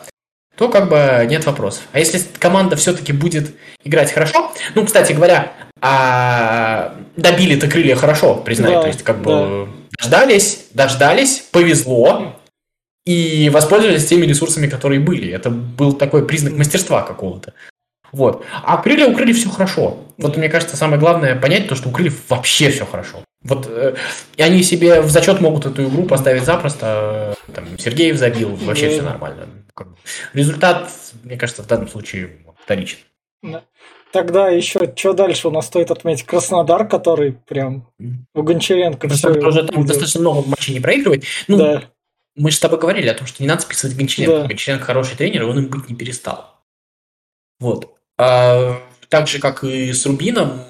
то 0.57 0.69
как 0.69 0.89
бы 0.89 1.27
нет 1.29 1.45
вопросов. 1.47 1.83
А 1.93 1.99
если 1.99 2.21
команда 2.39 2.77
все-таки 2.77 3.13
будет 3.13 3.55
играть 3.85 4.13
хорошо, 4.13 4.53
ну, 4.75 4.85
кстати 4.85 5.13
говоря, 5.13 5.53
а 5.81 6.95
добили-то 7.17 7.69
крылья 7.69 7.97
хорошо, 7.97 8.37
признаю, 8.37 8.75
да, 8.75 8.83
то 8.83 8.87
есть 8.89 9.03
как 9.03 9.21
бы 9.21 9.31
да. 9.31 9.67
дождались, 9.99 10.67
дождались, 10.73 11.45
повезло, 11.51 12.37
и 13.05 13.51
воспользовались 13.53 14.07
теми 14.07 14.27
ресурсами, 14.27 14.69
которые 14.69 15.01
были. 15.01 15.33
Это 15.33 15.51
был 15.51 15.93
такой 15.93 16.25
признак 16.25 16.55
мастерства 16.55 17.03
какого-то. 17.03 17.55
Вот. 18.13 18.45
А 18.63 18.77
крылья 18.77 19.07
у 19.07 19.15
крыльев 19.15 19.37
все 19.37 19.49
хорошо. 19.49 19.99
Вот 20.19 20.37
мне 20.37 20.49
кажется, 20.49 20.77
самое 20.77 21.01
главное 21.01 21.35
понять 21.35 21.69
то, 21.69 21.75
что 21.75 21.89
у 21.89 21.93
крыльев 21.93 22.21
вообще 22.29 22.71
все 22.71 22.85
хорошо. 22.85 23.25
Вот 23.43 23.67
э, 23.69 23.97
и 24.37 24.43
они 24.43 24.63
себе 24.63 25.01
в 25.01 25.11
зачет 25.11 25.41
могут 25.41 25.67
эту 25.67 25.89
игру 25.89 26.05
поставить 26.05 26.45
запросто. 26.45 27.35
Там 27.55 27.79
Сергеев 27.79 28.17
забил, 28.17 28.55
вообще 28.57 28.91
все 28.91 29.03
нормально. 29.03 29.49
Результат, 30.33 30.91
мне 31.25 31.37
кажется, 31.37 31.63
в 31.63 31.67
данном 31.67 31.89
случае 31.89 32.39
вторичен. 32.63 32.99
Тогда 34.13 34.49
еще, 34.49 34.93
что 34.95 35.15
дальше 35.15 35.49
у 35.49 35.51
нас 35.51 35.67
стоит 35.67 35.91
отметить? 35.91 36.25
Краснодар, 36.25 36.87
который 36.87 37.33
прям 37.33 37.89
у 38.35 38.43
Гончаренко 38.43 39.09
все... 39.09 39.35
Тоже 39.35 39.67
там 39.67 39.87
достаточно 39.87 40.21
много 40.21 40.47
матчей 40.47 40.75
не 40.75 40.81
проигрывает. 40.81 41.25
Ну, 41.49 41.57
да. 41.57 41.85
мы 42.37 42.51
же 42.51 42.57
с 42.57 42.61
тобой 42.61 42.79
говорили 42.79 43.09
о 43.09 43.15
том, 43.15 43.27
что 43.27 43.43
не 43.43 43.49
надо 43.49 43.63
списывать 43.63 43.97
Гончаренко. 43.97 44.43
Да. 44.43 44.49
Гончаренко 44.49 44.85
хороший 44.85 45.17
тренер, 45.17 45.47
он 45.47 45.59
им 45.59 45.69
быть 45.69 45.89
не 45.89 45.97
перестал. 45.97 46.63
Вот. 47.59 47.97
А, 48.19 48.81
так 49.09 49.29
же, 49.29 49.39
как 49.39 49.65
и 49.65 49.93
с 49.93 50.07
Рубином, 50.07 50.65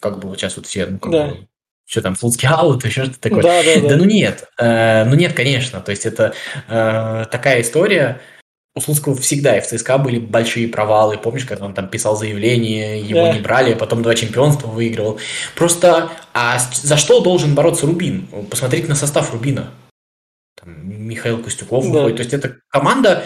как 0.00 0.18
бы 0.18 0.28
вот 0.28 0.38
сейчас 0.38 0.56
вот 0.56 0.66
все, 0.66 0.86
ну, 0.86 0.98
как 0.98 1.12
да. 1.12 1.26
бы, 1.28 1.48
что 1.86 2.02
там, 2.02 2.14
флотский 2.14 2.48
аут, 2.48 2.84
еще 2.84 3.04
что-то 3.04 3.20
такое. 3.20 3.42
Да, 3.42 3.62
да, 3.62 3.80
да. 3.80 3.88
да 3.88 3.96
ну 3.96 4.04
нет, 4.04 4.48
э, 4.58 5.04
ну 5.04 5.14
нет, 5.14 5.32
конечно. 5.32 5.80
То 5.80 5.90
есть 5.90 6.06
это 6.06 6.34
э, 6.68 7.24
такая 7.30 7.60
история. 7.62 8.20
У 8.76 8.80
Слуцкого 8.80 9.14
всегда 9.14 9.56
и 9.56 9.60
в 9.60 9.66
ЦСКА 9.66 9.98
были 9.98 10.18
большие 10.18 10.66
провалы. 10.66 11.16
Помнишь, 11.16 11.44
когда 11.44 11.64
он 11.64 11.74
там 11.74 11.88
писал 11.88 12.16
заявление, 12.16 13.00
его 13.00 13.26
да. 13.26 13.32
не 13.32 13.40
брали, 13.40 13.72
а 13.72 13.76
потом 13.76 14.02
два 14.02 14.16
чемпионства 14.16 14.66
выигрывал. 14.66 15.20
Просто, 15.54 16.10
а 16.32 16.58
за 16.58 16.96
что 16.96 17.20
должен 17.20 17.54
бороться 17.54 17.86
Рубин? 17.86 18.26
Посмотрите 18.50 18.88
на 18.88 18.96
состав 18.96 19.32
Рубина. 19.32 19.70
Там 20.60 21.06
Михаил 21.06 21.40
Костюков 21.40 21.84
да. 21.84 21.90
выходит. 21.90 22.16
То 22.16 22.22
есть 22.22 22.34
это 22.34 22.56
команда, 22.68 23.22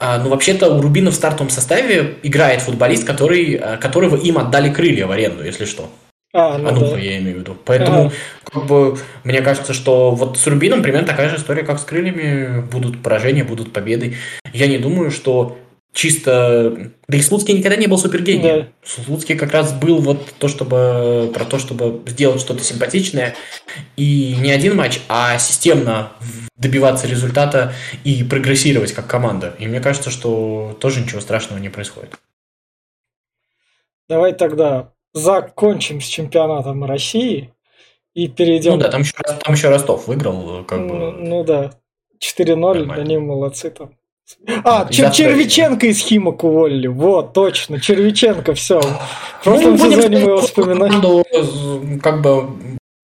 ну, 0.00 0.28
вообще-то 0.30 0.74
у 0.74 0.80
Рубина 0.80 1.10
в 1.10 1.14
стартовом 1.14 1.50
составе 1.50 2.16
играет 2.22 2.60
футболист, 2.62 3.04
который, 3.04 3.54
а, 3.54 3.76
которого 3.76 4.16
им 4.16 4.38
отдали 4.38 4.72
крылья 4.72 5.06
в 5.06 5.12
аренду, 5.12 5.44
если 5.44 5.64
что. 5.64 5.88
А, 6.32 6.58
ну, 6.58 6.68
Ануха, 6.68 6.96
да. 6.96 6.98
я 6.98 7.18
имею 7.18 7.36
в 7.36 7.40
виду. 7.40 7.56
Поэтому, 7.64 8.06
а. 8.06 8.50
как 8.50 8.66
бы, 8.66 8.98
мне 9.22 9.40
кажется, 9.40 9.72
что 9.72 10.10
вот 10.10 10.36
с 10.36 10.46
Рубином 10.48 10.82
примерно 10.82 11.06
такая 11.06 11.28
же 11.28 11.36
история, 11.36 11.62
как 11.62 11.78
с 11.78 11.84
крыльями. 11.84 12.60
Будут 12.60 13.02
поражения, 13.02 13.44
будут 13.44 13.72
победы. 13.72 14.16
Я 14.52 14.66
не 14.66 14.78
думаю, 14.78 15.12
что 15.12 15.56
чисто... 15.94 16.90
Да 17.08 17.16
и 17.16 17.22
Слуцкий 17.22 17.56
никогда 17.56 17.76
не 17.76 17.86
был 17.86 17.96
супергением. 17.96 18.60
Да. 18.62 18.68
Слуцкий 18.82 19.36
как 19.36 19.52
раз 19.52 19.72
был 19.72 20.00
вот 20.00 20.34
то, 20.38 20.48
чтобы... 20.48 21.30
про 21.32 21.44
то, 21.44 21.58
чтобы 21.58 22.02
сделать 22.10 22.40
что-то 22.40 22.62
симпатичное. 22.62 23.34
И 23.96 24.36
не 24.40 24.50
один 24.50 24.76
матч, 24.76 25.00
а 25.08 25.38
системно 25.38 26.12
добиваться 26.56 27.06
результата 27.06 27.72
и 28.02 28.24
прогрессировать 28.24 28.92
как 28.92 29.06
команда. 29.06 29.54
И 29.58 29.66
мне 29.66 29.80
кажется, 29.80 30.10
что 30.10 30.76
тоже 30.80 31.00
ничего 31.00 31.20
страшного 31.20 31.60
не 31.60 31.70
происходит. 31.70 32.18
Давай 34.08 34.34
тогда 34.34 34.92
закончим 35.14 36.00
с 36.00 36.06
чемпионатом 36.06 36.84
России 36.84 37.54
и 38.14 38.28
перейдем... 38.28 38.72
Ну 38.72 38.78
да, 38.78 38.90
там 38.90 39.02
еще, 39.02 39.14
там 39.16 39.54
еще 39.54 39.68
Ростов 39.68 40.08
выиграл. 40.08 40.64
Как 40.64 40.80
ну, 40.80 40.88
бы... 40.88 41.12
ну 41.12 41.44
да, 41.44 41.72
4-0, 42.20 42.92
они 42.92 43.18
молодцы 43.18 43.70
там. 43.70 43.96
А, 44.64 44.88
Чер- 44.90 45.12
Червиченко 45.12 45.86
из 45.86 45.98
Химок 45.98 46.44
уволили. 46.44 46.86
Вот, 46.86 47.32
точно, 47.34 47.80
Червиченко, 47.80 48.54
все. 48.54 48.80
В 48.80 49.44
прошлом 49.44 49.76
ну, 49.76 49.90
сезоне 49.90 50.18
мы 50.18 50.30
его 50.30 50.40
вспоминаем. 50.40 52.00
Как 52.00 52.22
бы 52.22 52.48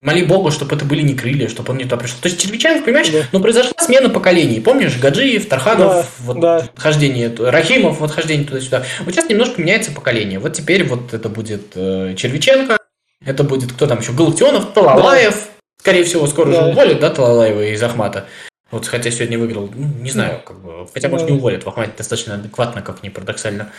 Моли 0.03 0.23
Богу, 0.23 0.51
чтобы 0.51 0.77
это 0.77 0.87
были 0.87 1.03
не 1.03 1.15
крылья, 1.15 1.49
чтобы 1.49 1.73
он 1.73 1.77
не 1.77 1.85
туда 1.85 1.99
пришел. 1.99 2.17
То 2.23 2.29
есть 2.29 2.41
Червиченко, 2.41 2.85
понимаешь, 2.85 3.11
да. 3.11 3.25
ну 3.33 3.41
произошла 3.41 3.73
смена 3.79 4.09
поколений. 4.09 4.59
Помнишь, 4.61 4.97
Гаджиев, 4.99 5.47
Тарханов, 5.47 5.93
да, 5.93 6.07
вот 6.21 6.41
да. 6.41 6.69
хождение, 6.75 7.31
Рахимов, 7.39 8.01
вот 8.01 8.11
хождение 8.11 8.47
туда-сюда. 8.47 8.85
Вот 9.05 9.15
сейчас 9.15 9.29
немножко 9.29 9.61
меняется 9.61 9.93
поколение. 9.93 10.39
Вот 10.39 10.55
теперь 10.55 10.85
вот 10.85 11.13
это 11.13 11.29
будет 11.29 11.73
э, 11.75 12.15
Червиченко, 12.17 12.79
это 13.23 13.45
будет 13.45 13.73
кто 13.73 13.87
там 13.87 14.01
еще, 14.01 14.13
Галактионов, 14.13 14.73
Талалаев. 14.73 15.35
Да. 15.35 15.41
Скорее 15.81 16.05
всего, 16.05 16.27
скоро 16.27 16.51
да. 16.51 16.63
уже 16.63 16.71
уволят, 16.71 17.01
да, 17.01 17.11
Талалаева 17.11 17.67
из 17.67 17.83
Ахмата. 17.83 18.27
Вот 18.71 18.87
хотя 18.87 19.11
сегодня 19.11 19.39
выиграл, 19.39 19.69
ну, 19.75 19.89
не 20.01 20.11
знаю, 20.11 20.43
как 20.45 20.61
бы, 20.61 20.87
хотя, 20.93 21.09
может, 21.09 21.29
не 21.29 21.37
уволят, 21.37 21.65
в 21.65 21.69
Ахмате 21.69 21.93
достаточно 21.97 22.35
адекватно, 22.35 22.83
как 22.83 23.03
ни 23.03 23.09
парадоксально 23.09 23.73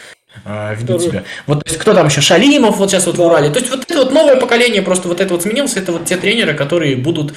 э, 0.43 0.75
ведут 0.75 1.01
себя. 1.01 1.23
Вот, 1.47 1.63
то 1.63 1.69
есть, 1.69 1.79
кто 1.79 1.93
там 1.93 2.07
еще, 2.07 2.19
Шалимов 2.19 2.77
вот 2.77 2.91
сейчас 2.91 3.05
вот 3.05 3.15
да. 3.15 3.23
в 3.23 3.25
Урале. 3.25 3.49
То 3.51 3.59
есть, 3.59 3.71
вот 3.71 3.83
это 3.89 3.99
вот 3.99 4.11
новое 4.11 4.35
поколение 4.35 4.81
просто 4.81 5.07
вот 5.07 5.21
это 5.21 5.33
вот 5.33 5.43
сменилось, 5.43 5.77
это 5.77 5.93
вот 5.93 6.05
те 6.05 6.17
тренеры, 6.17 6.53
которые 6.55 6.97
будут 6.97 7.33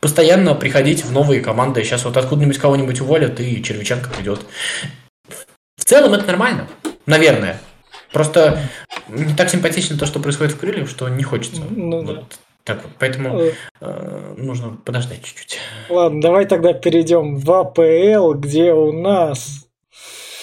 постоянно 0.00 0.54
приходить 0.54 1.02
в 1.04 1.12
новые 1.12 1.40
команды. 1.40 1.82
Сейчас 1.82 2.04
вот 2.04 2.18
откуда-нибудь 2.18 2.58
кого-нибудь 2.58 3.00
уволят, 3.00 3.40
и 3.40 3.62
Червиченко 3.62 4.10
придет. 4.10 4.42
В 5.78 5.84
целом 5.86 6.12
это 6.12 6.26
нормально, 6.26 6.68
наверное. 7.06 7.58
Просто 8.12 8.60
не 9.08 9.34
так 9.34 9.48
симпатично 9.48 9.96
то, 9.96 10.04
что 10.04 10.20
происходит 10.20 10.52
в 10.52 10.58
Крыльях, 10.58 10.90
что 10.90 11.08
не 11.08 11.22
хочется. 11.22 11.62
Ну, 11.70 12.04
вот 12.04 12.28
да. 12.28 12.36
Так 12.64 12.82
вот, 12.82 12.92
поэтому 12.98 13.38
э, 13.38 13.52
э, 13.82 14.34
нужно 14.38 14.78
подождать 14.84 15.22
чуть-чуть. 15.22 15.58
Ладно, 15.90 16.22
давай 16.22 16.46
тогда 16.46 16.72
перейдем 16.72 17.36
в 17.36 17.52
АПЛ, 17.52 18.32
где 18.38 18.72
у 18.72 18.90
нас... 18.90 19.66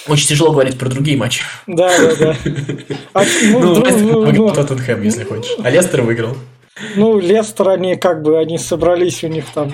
Очень 0.07 0.27
тяжело 0.27 0.51
говорить 0.51 0.77
про 0.77 0.89
другие 0.89 1.17
матчи. 1.17 1.43
Да, 1.65 1.91
да, 1.97 2.15
да. 2.15 2.37
А, 3.13 3.23
ну, 3.43 3.59
ну, 3.59 3.83
ну 3.83 4.21
выиграл 4.21 4.49
ну, 4.49 4.53
Тоттенхэм, 4.53 5.01
если 5.01 5.23
хочешь. 5.23 5.57
А 5.63 5.69
Лестер 5.69 6.01
выиграл. 6.01 6.37
Ну, 6.95 7.19
Лестер, 7.19 7.69
они 7.69 7.95
как 7.95 8.21
бы, 8.21 8.37
они 8.37 8.57
собрались, 8.59 9.23
у 9.23 9.27
них 9.27 9.45
там 9.53 9.73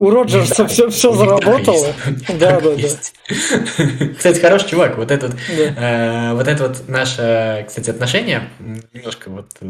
у 0.00 0.10
Роджерса 0.10 0.64
да, 0.64 0.66
все, 0.66 0.90
все 0.90 1.12
заработало. 1.12 1.94
Да, 2.38 2.60
да, 2.60 2.74
да. 2.74 4.14
Кстати, 4.16 4.40
хороший 4.40 4.68
чувак. 4.68 4.96
Вот 4.98 5.10
этот, 5.10 5.36
да. 5.56 6.30
э, 6.30 6.34
вот 6.34 6.48
это 6.48 6.68
вот 6.68 6.88
наше, 6.88 7.64
кстати, 7.66 7.90
отношение 7.90 8.48
немножко 8.92 9.30
вот 9.30 9.50
э, 9.60 9.66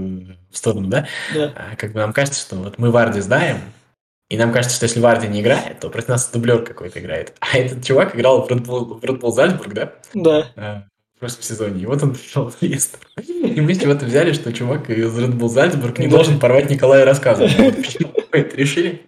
в 0.50 0.56
сторону, 0.56 0.88
да? 0.88 1.06
да? 1.34 1.52
А, 1.54 1.76
как 1.76 1.92
бы 1.92 2.00
нам 2.00 2.12
кажется, 2.12 2.40
что 2.40 2.56
вот 2.56 2.78
мы 2.78 2.90
Варди 2.90 3.20
знаем, 3.20 3.58
и 4.30 4.38
нам 4.38 4.52
кажется, 4.52 4.76
что 4.76 4.84
если 4.84 5.00
Варди 5.00 5.28
не 5.28 5.42
играет, 5.42 5.80
то 5.80 5.90
против 5.90 6.08
нас 6.08 6.30
дублер 6.32 6.64
какой-то 6.64 7.00
играет. 7.00 7.34
А 7.40 7.58
этот 7.58 7.84
чувак 7.84 8.16
играл 8.16 8.46
в 8.46 8.50
Bull, 8.50 8.98
в 8.98 9.04
Bull 9.04 9.30
Зальцбург, 9.30 9.74
да? 9.74 9.92
Да. 10.14 10.50
А, 10.56 10.84
в 11.16 11.20
прошлом 11.20 11.42
сезоне. 11.42 11.82
И 11.82 11.86
вот 11.86 12.02
он 12.02 12.14
пришел 12.14 12.50
в 12.50 12.62
Лестер. 12.62 13.00
И 13.22 13.60
мы 13.60 13.72
это 13.72 14.06
взяли, 14.06 14.32
что 14.32 14.52
чувак 14.52 14.88
из 14.88 15.16
Red 15.18 15.38
Bull 15.38 15.48
Зальцбург 15.48 15.98
не 15.98 16.06
да. 16.06 16.16
должен 16.16 16.40
порвать 16.40 16.70
Николая 16.70 17.04
рассказывать. 17.04 17.54
это 18.32 18.56
решили. 18.56 19.02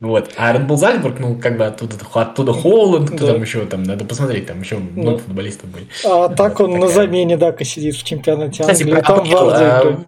Вот. 0.00 0.30
А 0.36 0.54
Red 0.54 0.66
Bull 0.66 0.76
Зальцбург, 0.76 1.18
ну, 1.18 1.38
как 1.38 1.58
бы 1.58 1.66
оттуда, 1.66 1.96
оттуда 2.14 2.52
Холланд, 2.52 3.10
кто 3.10 3.26
да. 3.26 3.32
там 3.32 3.42
еще, 3.42 3.66
там, 3.66 3.82
надо 3.82 4.04
посмотреть, 4.04 4.46
там 4.46 4.60
еще 4.60 4.78
ну. 4.78 5.02
много 5.02 5.18
футболистов 5.18 5.70
были. 5.70 5.86
А 6.04 6.28
так 6.28 6.60
он 6.60 6.72
такая... 6.72 6.80
на 6.80 6.88
замене, 6.88 7.36
да, 7.36 7.54
сидит 7.64 7.96
в 7.96 8.04
чемпионате 8.04 8.62
Кстати, 8.62 8.82
Англии. 8.82 9.00
Там 9.02 9.26
а, 9.30 10.04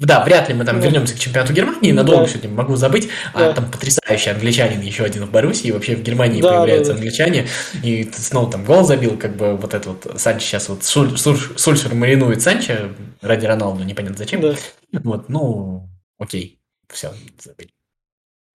да, 0.00 0.24
вряд 0.24 0.48
ли 0.48 0.54
мы 0.54 0.64
там 0.64 0.80
да. 0.80 0.86
вернемся 0.86 1.14
к 1.14 1.18
чемпионату 1.18 1.52
Германии, 1.52 1.92
надолго 1.92 2.22
да. 2.22 2.28
сегодня 2.28 2.50
могу 2.50 2.74
забыть. 2.74 3.10
А 3.34 3.38
да. 3.38 3.50
А 3.50 3.52
там 3.52 3.70
потрясающий 3.70 4.30
англичанин 4.30 4.80
еще 4.80 5.04
один 5.04 5.26
в 5.26 5.30
Боруссии, 5.30 5.68
и 5.68 5.72
вообще 5.72 5.94
в 5.94 6.02
Германии 6.02 6.40
да, 6.40 6.56
появляются 6.56 6.92
да, 6.92 6.98
да. 6.98 7.00
англичане. 7.00 7.46
И 7.82 8.10
снова 8.14 8.50
там 8.50 8.64
гол 8.64 8.82
забил, 8.84 9.18
как 9.18 9.36
бы 9.36 9.56
вот 9.56 9.74
этот 9.74 9.86
вот 9.86 10.18
Санч 10.18 10.42
сейчас 10.42 10.70
вот 10.70 10.84
Суль, 10.84 11.18
Суль, 11.18 11.36
Сульшер 11.56 11.94
маринует 11.94 12.40
Санча 12.40 12.88
ради 13.20 13.44
Роналду, 13.44 13.84
непонятно 13.84 14.16
зачем. 14.16 14.40
Да. 14.40 14.54
Вот, 14.92 15.28
ну, 15.28 15.86
окей, 16.18 16.58
все, 16.88 17.12
забыли. 17.38 17.68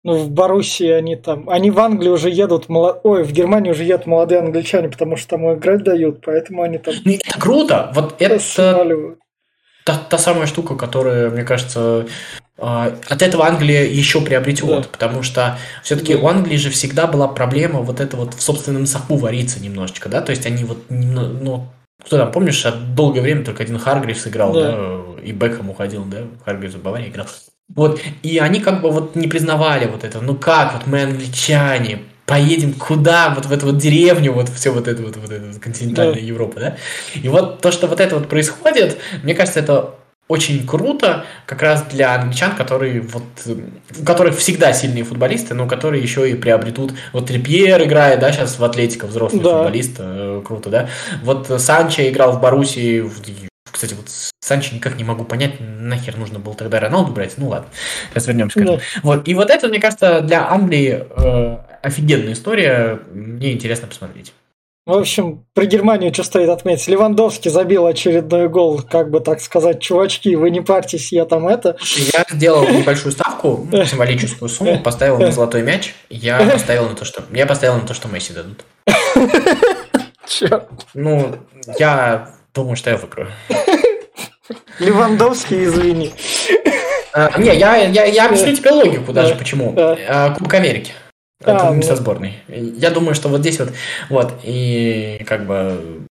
Ну, 0.05 0.17
в 0.17 0.29
Боруссии 0.29 0.87
они 0.87 1.15
там... 1.15 1.49
Они 1.49 1.71
в 1.71 1.79
Англии 1.79 2.09
уже 2.09 2.29
едут... 2.29 2.69
Молод... 2.69 2.99
Ой, 3.01 3.23
в 3.23 3.31
Германии 3.31 3.71
уже 3.71 3.83
едут 3.83 4.05
молодые 4.05 4.39
англичане, 4.39 4.87
потому 4.87 5.17
что 5.17 5.29
там 5.29 5.51
играть 5.51 5.83
дают, 5.83 6.21
поэтому 6.23 6.61
они 6.61 6.77
там... 6.77 6.93
Ну, 7.03 7.13
это 7.13 7.39
круто! 7.39 7.91
Вот 7.95 8.13
это... 8.19 9.15
Та, 9.83 9.97
та 9.97 10.17
самая 10.19 10.45
штука, 10.45 10.75
которая, 10.75 11.31
мне 11.31 11.43
кажется, 11.43 12.05
а, 12.59 12.93
от 13.09 13.21
этого 13.23 13.47
Англия 13.47 13.83
еще 13.83 14.21
приобретет, 14.21 14.83
да. 14.83 14.87
потому 14.91 15.23
что 15.23 15.57
все-таки 15.81 16.13
да. 16.13 16.19
у 16.21 16.27
Англии 16.27 16.57
же 16.57 16.69
всегда 16.69 17.07
была 17.07 17.27
проблема 17.27 17.79
вот 17.81 17.99
это 17.99 18.15
вот 18.15 18.35
в 18.35 18.41
собственном 18.41 18.85
соку 18.85 19.17
вариться 19.17 19.59
немножечко, 19.59 20.07
да, 20.07 20.21
то 20.21 20.29
есть 20.29 20.45
они 20.45 20.63
вот, 20.63 20.77
ну, 20.89 21.67
кто 22.03 22.17
там, 22.17 22.31
помнишь, 22.31 22.63
долгое 22.95 23.21
время 23.21 23.43
только 23.43 23.63
один 23.63 23.77
Харгривс 23.79 24.27
играл, 24.27 24.53
да, 24.53 24.71
да 24.71 25.21
и 25.23 25.31
Бекхэм 25.31 25.69
уходил, 25.69 26.05
да, 26.05 26.23
Харгривс 26.45 26.75
в 26.75 26.81
Баварии 26.81 27.09
играл. 27.09 27.27
Вот, 27.73 27.99
и 28.23 28.37
они 28.37 28.59
как 28.59 28.81
бы 28.81 28.91
вот 28.91 29.15
не 29.15 29.27
признавали 29.27 29.87
вот 29.87 30.03
это. 30.03 30.21
Ну 30.21 30.35
как, 30.35 30.73
вот 30.73 30.87
мы 30.87 31.03
англичане, 31.03 32.03
поедем 32.25 32.73
куда, 32.73 33.33
вот 33.35 33.45
в 33.45 33.51
эту 33.51 33.67
вот 33.67 33.77
деревню, 33.77 34.33
вот 34.33 34.49
все 34.49 34.71
вот 34.71 34.87
это 34.87 35.01
вот, 35.01 35.17
вот 35.17 35.31
это 35.31 35.45
вот 35.47 35.59
континентальная 35.59 36.15
да. 36.15 36.19
Европа, 36.19 36.59
да? 36.59 36.77
И 37.13 37.27
вот 37.27 37.61
то, 37.61 37.71
что 37.71 37.87
вот 37.87 37.99
это 37.99 38.15
вот 38.15 38.29
происходит, 38.29 38.97
мне 39.23 39.33
кажется, 39.33 39.59
это 39.59 39.95
очень 40.27 40.65
круто 40.65 41.25
как 41.45 41.61
раз 41.61 41.83
для 41.83 42.15
англичан, 42.15 42.55
которые 42.55 43.01
вот, 43.01 43.23
у 43.45 44.03
которых 44.03 44.37
всегда 44.37 44.73
сильные 44.73 45.03
футболисты, 45.03 45.53
но 45.53 45.67
которые 45.67 46.01
еще 46.01 46.29
и 46.29 46.33
приобретут, 46.33 46.93
вот 47.13 47.27
Трипьер 47.27 47.83
играет, 47.83 48.19
да, 48.19 48.31
сейчас 48.31 48.57
в 48.57 48.63
Атлетико, 48.63 49.05
взрослый 49.05 49.43
да. 49.43 49.57
футболист, 49.57 49.95
э, 49.99 50.41
круто, 50.43 50.69
да, 50.69 50.89
вот 51.21 51.47
Санчо 51.61 52.07
играл 52.09 52.31
в 52.33 52.41
Боруссии, 52.41 53.07
кстати, 53.75 53.93
вот 53.93 54.05
Санчо 54.39 54.73
никак 54.73 54.95
не 54.95 55.03
могу 55.03 55.25
понять, 55.25 55.55
нахер 55.59 56.17
нужно 56.17 56.39
было 56.39 56.55
тогда 56.55 56.79
Роналду 56.79 57.11
брать. 57.11 57.33
Ну 57.35 57.49
ладно, 57.49 57.67
сейчас 58.09 58.27
вернемся 58.27 58.57
к 58.57 58.61
этому. 58.61 58.77
Да. 58.77 58.83
Вот. 59.03 59.27
И 59.27 59.33
вот 59.33 59.49
это, 59.49 59.67
мне 59.67 59.81
кажется, 59.81 60.21
для 60.21 60.49
Англии 60.49 61.05
э, 61.09 61.57
офигенная 61.81 62.31
история. 62.31 63.01
Мне 63.11 63.51
интересно 63.51 63.89
посмотреть. 63.89 64.33
В 64.85 64.93
общем, 64.93 65.43
про 65.53 65.65
Германию 65.65 66.13
что 66.13 66.23
стоит 66.23 66.47
отметить. 66.47 66.87
Левандовский 66.87 67.51
забил 67.51 67.85
очередной 67.85 68.47
гол, 68.47 68.81
как 68.81 69.09
бы 69.09 69.19
так 69.19 69.41
сказать, 69.41 69.81
чувачки, 69.81 70.35
вы 70.35 70.51
не 70.51 70.61
парьтесь, 70.61 71.11
я 71.11 71.25
там 71.25 71.47
это. 71.47 71.75
Я 72.13 72.23
сделал 72.29 72.65
небольшую 72.69 73.11
ставку, 73.11 73.67
символическую 73.71 74.47
сумму, 74.47 74.79
поставил 74.83 75.17
на 75.17 75.31
золотой 75.31 75.63
мяч. 75.63 75.93
Я 76.09 76.39
поставил 76.49 76.87
на 76.87 76.95
то, 76.95 77.03
что 77.03 77.23
я 77.33 77.45
поставил 77.45 77.75
на 77.75 77.85
то, 77.85 77.93
что 77.93 78.07
Месси 78.07 78.31
дадут. 78.31 78.63
Черт. 80.27 80.69
Ну, 80.93 81.35
я 81.77 82.34
Думаю, 82.55 82.77
что 82.77 82.89
я 82.89 82.97
выиграю. 82.97 83.31
Левандовский, 84.79 85.65
извини. 85.65 86.13
А, 87.13 87.37
не, 87.37 87.53
я, 87.55 87.75
я, 87.77 88.05
я 88.05 88.25
объясню 88.27 88.55
тебе 88.55 88.71
логику 88.71 89.13
даже, 89.13 89.35
почему. 89.35 89.73
А, 89.77 90.33
Кубок 90.33 90.53
Америки. 90.53 90.93
Не 91.45 91.83
со 91.83 91.95
сборной. 91.95 92.33
Я 92.47 92.91
думаю, 92.91 93.13
что 93.13 93.29
вот 93.29 93.41
здесь 93.41 93.59
вот, 93.59 93.73
вот, 94.09 94.33
и 94.43 95.23
как 95.27 95.45
бы 95.45 96.07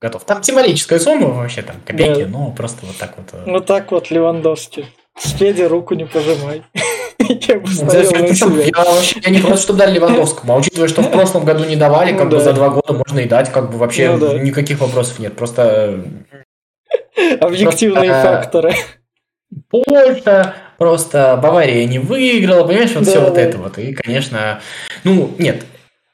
готов. 0.00 0.24
Там 0.24 0.42
символическая 0.42 0.98
сумма 0.98 1.28
вообще, 1.28 1.62
там, 1.62 1.76
копейки, 1.84 2.24
да. 2.24 2.28
но 2.28 2.50
просто 2.50 2.84
вот 2.86 2.96
так 2.96 3.14
вот. 3.16 3.26
Э. 3.32 3.44
Вот 3.46 3.66
так 3.66 3.92
вот 3.92 4.10
Левандовский. 4.10 4.86
С 5.16 5.34
руку 5.68 5.94
не 5.94 6.06
пожимай. 6.06 6.62
Я 7.28 7.58
вообще, 7.58 9.20
не 9.30 9.38
просто, 9.38 9.62
что 9.62 9.72
дали 9.72 9.94
Левандовскому, 9.94 10.52
а 10.52 10.56
учитывая, 10.56 10.88
что 10.88 11.02
в 11.02 11.10
прошлом 11.12 11.44
году 11.44 11.64
не 11.64 11.76
давали, 11.76 12.12
как 12.12 12.24
ну, 12.24 12.30
бы 12.30 12.40
за 12.40 12.52
два 12.52 12.70
года 12.70 12.92
можно 12.92 13.20
и 13.20 13.28
дать, 13.28 13.50
как 13.52 13.70
бы 13.70 13.78
вообще 13.78 14.16
ну, 14.16 14.38
никаких 14.38 14.80
вопросов 14.80 15.18
нет. 15.18 15.36
Просто... 15.36 16.04
Объективные 17.40 18.10
просто, 18.10 18.22
факторы. 18.22 18.74
Польша, 19.70 20.54
просто 20.78 21.38
Бавария 21.42 21.86
не 21.86 21.98
выиграла, 21.98 22.66
понимаешь, 22.66 22.94
вот 22.94 23.04
да, 23.04 23.10
все 23.10 23.20
да. 23.20 23.28
вот 23.28 23.38
это 23.38 23.58
вот. 23.58 23.78
И, 23.78 23.92
конечно, 23.92 24.60
ну, 25.04 25.30
нет, 25.38 25.64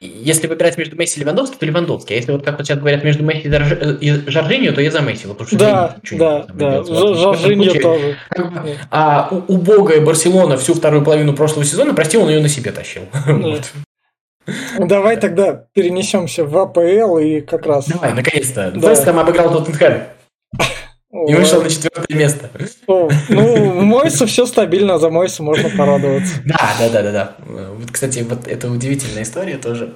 если 0.01 0.47
выбирать 0.47 0.79
между 0.79 0.97
Месси 0.97 1.19
и 1.19 1.21
Левандовски, 1.21 1.57
то 1.57 1.67
Левандовский. 1.67 2.15
А 2.15 2.19
если 2.19 2.33
вот 2.33 2.43
как 2.43 2.57
вот 2.57 2.67
сейчас 2.67 2.79
говорят 2.79 3.05
между 3.05 3.23
Месси 3.23 3.49
и 4.01 4.31
Жоржиньо, 4.31 4.73
то 4.73 4.81
я 4.81 4.91
за 4.91 5.01
Месси. 5.01 5.27
Вот, 5.27 5.37
потому 5.37 5.49
что 5.49 5.59
да, 5.59 5.97
да, 6.13 6.47
да. 6.55 6.85
Жоржиньо 6.85 7.73
тоже. 7.75 8.17
А 8.91 9.29
у, 9.31 9.55
убогая 9.55 10.01
Барселона 10.01 10.57
всю 10.57 10.75
вторую 10.75 11.05
половину 11.05 11.35
прошлого 11.35 11.67
сезона, 11.67 11.93
прости, 11.93 12.17
он 12.17 12.31
ее 12.31 12.41
на 12.41 12.49
себе 12.49 12.73
тащил. 12.73 13.03
вот. 13.27 13.73
Давай 14.79 15.19
тогда 15.19 15.67
перенесемся 15.75 16.45
в 16.45 16.57
АПЛ 16.57 17.19
и 17.19 17.41
как 17.43 17.67
раз... 17.67 17.89
Давай, 17.89 18.15
наконец-то. 18.15 18.73
Да. 18.75 18.89
Вест 18.89 19.07
обыграл 19.07 19.53
Тоттенхэм. 19.53 20.03
И 21.12 21.35
вышел 21.35 21.61
на 21.62 21.68
четвертое 21.68 22.14
место. 22.14 22.51
Ну, 22.87 23.11
Мойсу 23.83 24.27
все 24.27 24.46
стабильно, 24.46 24.99
за 24.99 25.11
Мойсу 25.11 25.42
можно 25.42 25.68
порадоваться. 25.68 26.37
Да, 26.44 26.75
да, 26.79 26.88
да, 26.88 27.03
да, 27.03 27.12
да. 27.12 27.37
Вот, 27.46 27.90
кстати, 27.90 28.20
вот 28.20 28.46
это 28.46 28.70
удивительная 28.70 29.25
история 29.25 29.57
тоже. 29.57 29.94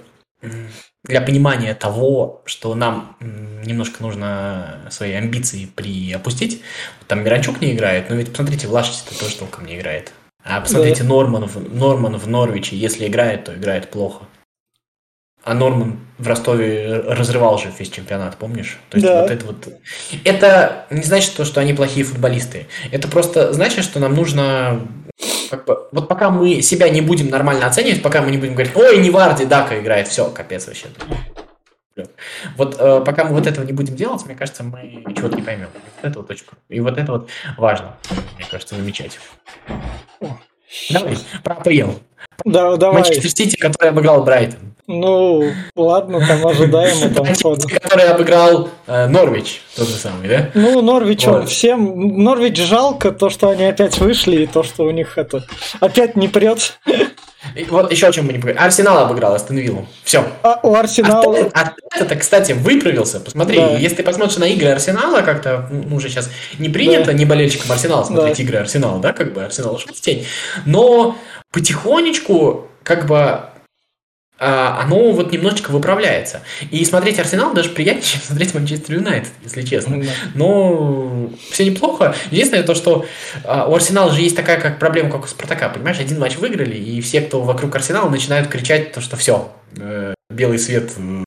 для 1.05 1.21
понимания 1.21 1.75
того, 1.75 2.43
что 2.47 2.75
нам 2.75 3.17
немножко 3.65 4.03
нужно 4.03 4.81
свои 4.91 5.13
амбиции 5.13 5.67
приопустить. 5.67 6.63
Там 7.07 7.23
Миранчук 7.23 7.61
не 7.61 7.73
играет, 7.73 8.11
но 8.11 8.17
ведь 8.17 8.31
посмотрите, 8.31 8.67
Влашич 8.67 9.03
тоже 9.19 9.37
толком 9.37 9.67
не 9.67 9.77
играет. 9.77 10.13
А 10.43 10.61
посмотрите, 10.61 11.05
да. 11.05 11.09
Норман, 11.09 11.49
Норман 11.73 12.17
в 12.17 12.27
Норвиче, 12.27 12.77
если 12.77 13.07
играет, 13.07 13.45
то 13.45 13.55
играет 13.55 13.91
плохо. 13.91 14.25
А 15.45 15.53
Норман 15.53 16.01
в 16.17 16.27
Ростове 16.27 17.01
разрывал 17.07 17.59
же 17.59 17.71
весь 17.79 17.91
чемпионат, 17.91 18.37
помнишь? 18.37 18.79
То 18.89 18.97
есть 18.97 19.07
да. 19.07 19.23
вот 19.23 19.31
это 19.31 19.45
вот... 19.45 19.69
Это 20.25 20.87
не 20.91 21.03
значит 21.03 21.35
то, 21.35 21.45
что 21.45 21.61
они 21.61 21.75
плохие 21.75 22.05
футболисты. 22.07 22.67
Это 22.91 23.09
просто 23.09 23.53
значит, 23.53 23.85
что 23.85 24.01
нам 24.01 24.15
нужно... 24.15 24.89
Как 25.51 25.67
бы, 25.67 25.87
вот 25.93 26.09
пока 26.09 26.31
мы 26.31 26.63
себя 26.63 26.89
не 26.89 27.03
будем 27.03 27.29
нормально 27.29 27.67
оценивать, 27.67 28.03
пока 28.03 28.23
мы 28.23 28.31
не 28.31 28.39
будем 28.39 28.55
говорить, 28.55 28.75
ой, 28.75 28.99
не 28.99 29.11
Варди, 29.11 29.45
Дака 29.45 29.79
играет, 29.79 30.09
все, 30.09 30.31
капец 30.31 30.67
вообще. 30.67 30.87
Вот 32.57 32.77
э, 32.79 33.03
пока 33.05 33.25
мы 33.25 33.35
вот 33.35 33.47
этого 33.47 33.65
не 33.65 33.73
будем 33.73 33.95
делать, 33.95 34.25
мне 34.25 34.35
кажется, 34.35 34.65
мы 34.65 35.05
чего-то 35.15 35.37
не 35.37 35.43
поймем. 35.43 35.69
Вот 35.75 36.11
это 36.11 36.19
вот 36.19 36.29
точку. 36.29 36.57
И 36.69 36.81
вот 36.81 36.99
это 36.99 37.13
вот 37.13 37.29
важно, 37.57 37.97
мне 38.37 38.47
кажется, 38.51 38.75
замечать. 38.75 39.19
Давай, 40.91 41.19
про 41.45 41.55
АПЛ. 41.55 41.99
Да, 42.45 42.77
давай. 42.77 43.03
Манчестер 43.03 43.31
Сити, 43.31 43.57
который 43.57 43.91
обыграл 43.91 44.23
Брайтон. 44.25 44.75
Ну, 44.87 45.51
ладно, 45.77 46.27
там 46.27 46.47
ожидаемо 46.47 47.09
там. 47.15 47.27
Который 47.27 48.07
обыграл 48.07 48.69
э, 48.87 49.07
Норвич, 49.07 49.63
тот 49.75 49.89
же 49.89 49.95
самый, 49.95 50.29
да? 50.29 50.51
Ну, 50.53 50.83
Норвич, 50.83 51.25
вот. 51.25 51.49
всем... 51.49 52.23
Норвич 52.23 52.59
жалко 52.59 53.11
то, 53.11 53.31
что 53.31 53.49
они 53.49 53.65
опять 53.65 53.97
вышли, 53.99 54.43
и 54.43 54.47
то, 54.47 54.63
что 54.63 54.85
у 54.85 54.91
них 54.91 55.17
это... 55.17 55.43
Опять 55.81 56.17
не 56.17 56.29
прет. 56.29 56.79
И 57.55 57.65
вот 57.65 57.91
еще 57.93 58.09
о 58.09 58.13
чем 58.13 58.27
мы 58.27 58.33
не 58.33 58.39
поговорили. 58.39 58.63
Арсенал 58.63 58.99
обыграл 58.99 59.35
Астон 59.35 59.57
Виллу. 59.57 59.87
Все. 60.03 60.25
А 60.43 60.61
у 60.63 60.75
Арсенала... 60.75 61.51
это, 61.95 62.17
кстати, 62.17 62.53
выправился. 62.53 63.21
Посмотри, 63.21 63.59
да. 63.59 63.79
если 63.79 63.97
ты 63.97 64.03
посмотришь 64.03 64.37
на 64.37 64.45
игры 64.45 64.69
Арсенала, 64.69 65.23
как-то 65.23 65.67
ну, 65.71 65.97
уже 65.97 66.11
сейчас 66.11 66.31
не 66.59 66.69
принято 66.69 67.07
да. 67.07 67.13
не 67.15 67.25
болельщикам 67.25 67.73
Арсенала 67.73 68.05
смотреть 68.05 68.37
да. 68.37 68.43
игры 68.43 68.59
Арсенала, 68.59 68.99
да, 68.99 69.13
как 69.13 69.33
бы 69.33 69.45
Арсенал 69.45 69.75
ушел 69.75 69.95
в 69.95 70.01
тень. 70.01 70.27
Но 70.67 71.17
потихонечку, 71.55 72.69
как 72.83 73.07
бы 73.07 73.45
а, 74.37 74.83
оно 74.83 75.13
вот 75.13 75.31
немножечко 75.33 75.71
выправляется. 75.71 76.43
И 76.73 76.85
смотреть 76.85 77.21
Арсенал 77.21 77.55
даже 77.55 77.71
приятнее, 77.71 78.05
чем 78.05 78.21
смотреть 78.21 78.53
Манчестер 78.55 78.97
Юнайтед, 78.97 79.31
если 79.45 79.63
честно. 79.63 80.03
Но 80.35 81.31
все 81.51 81.65
неплохо. 81.65 82.17
Единственное 82.33 82.65
то, 82.65 82.75
что 82.75 83.07
а, 83.45 83.69
у 83.69 83.75
Арсенала 83.75 84.13
же 84.13 84.21
есть 84.21 84.35
такая 84.35 84.61
как 84.61 84.81
проблема, 84.81 85.11
как 85.11 85.25
у 85.25 85.29
Спартака. 85.29 85.69
Понимаешь, 85.69 86.01
один 86.01 86.19
матч 86.19 86.37
выиграли, 86.37 86.77
и 86.77 87.01
все, 87.01 87.21
кто 87.21 87.41
вокруг 87.41 87.75
Арсенала, 87.77 88.11
начинают 88.11 88.49
кричать 88.49 88.93
то, 88.93 89.01
что 89.01 89.17
все, 89.17 89.53
э, 89.77 90.15
белый 90.31 90.59
свет 90.59 90.91
в 90.97 91.23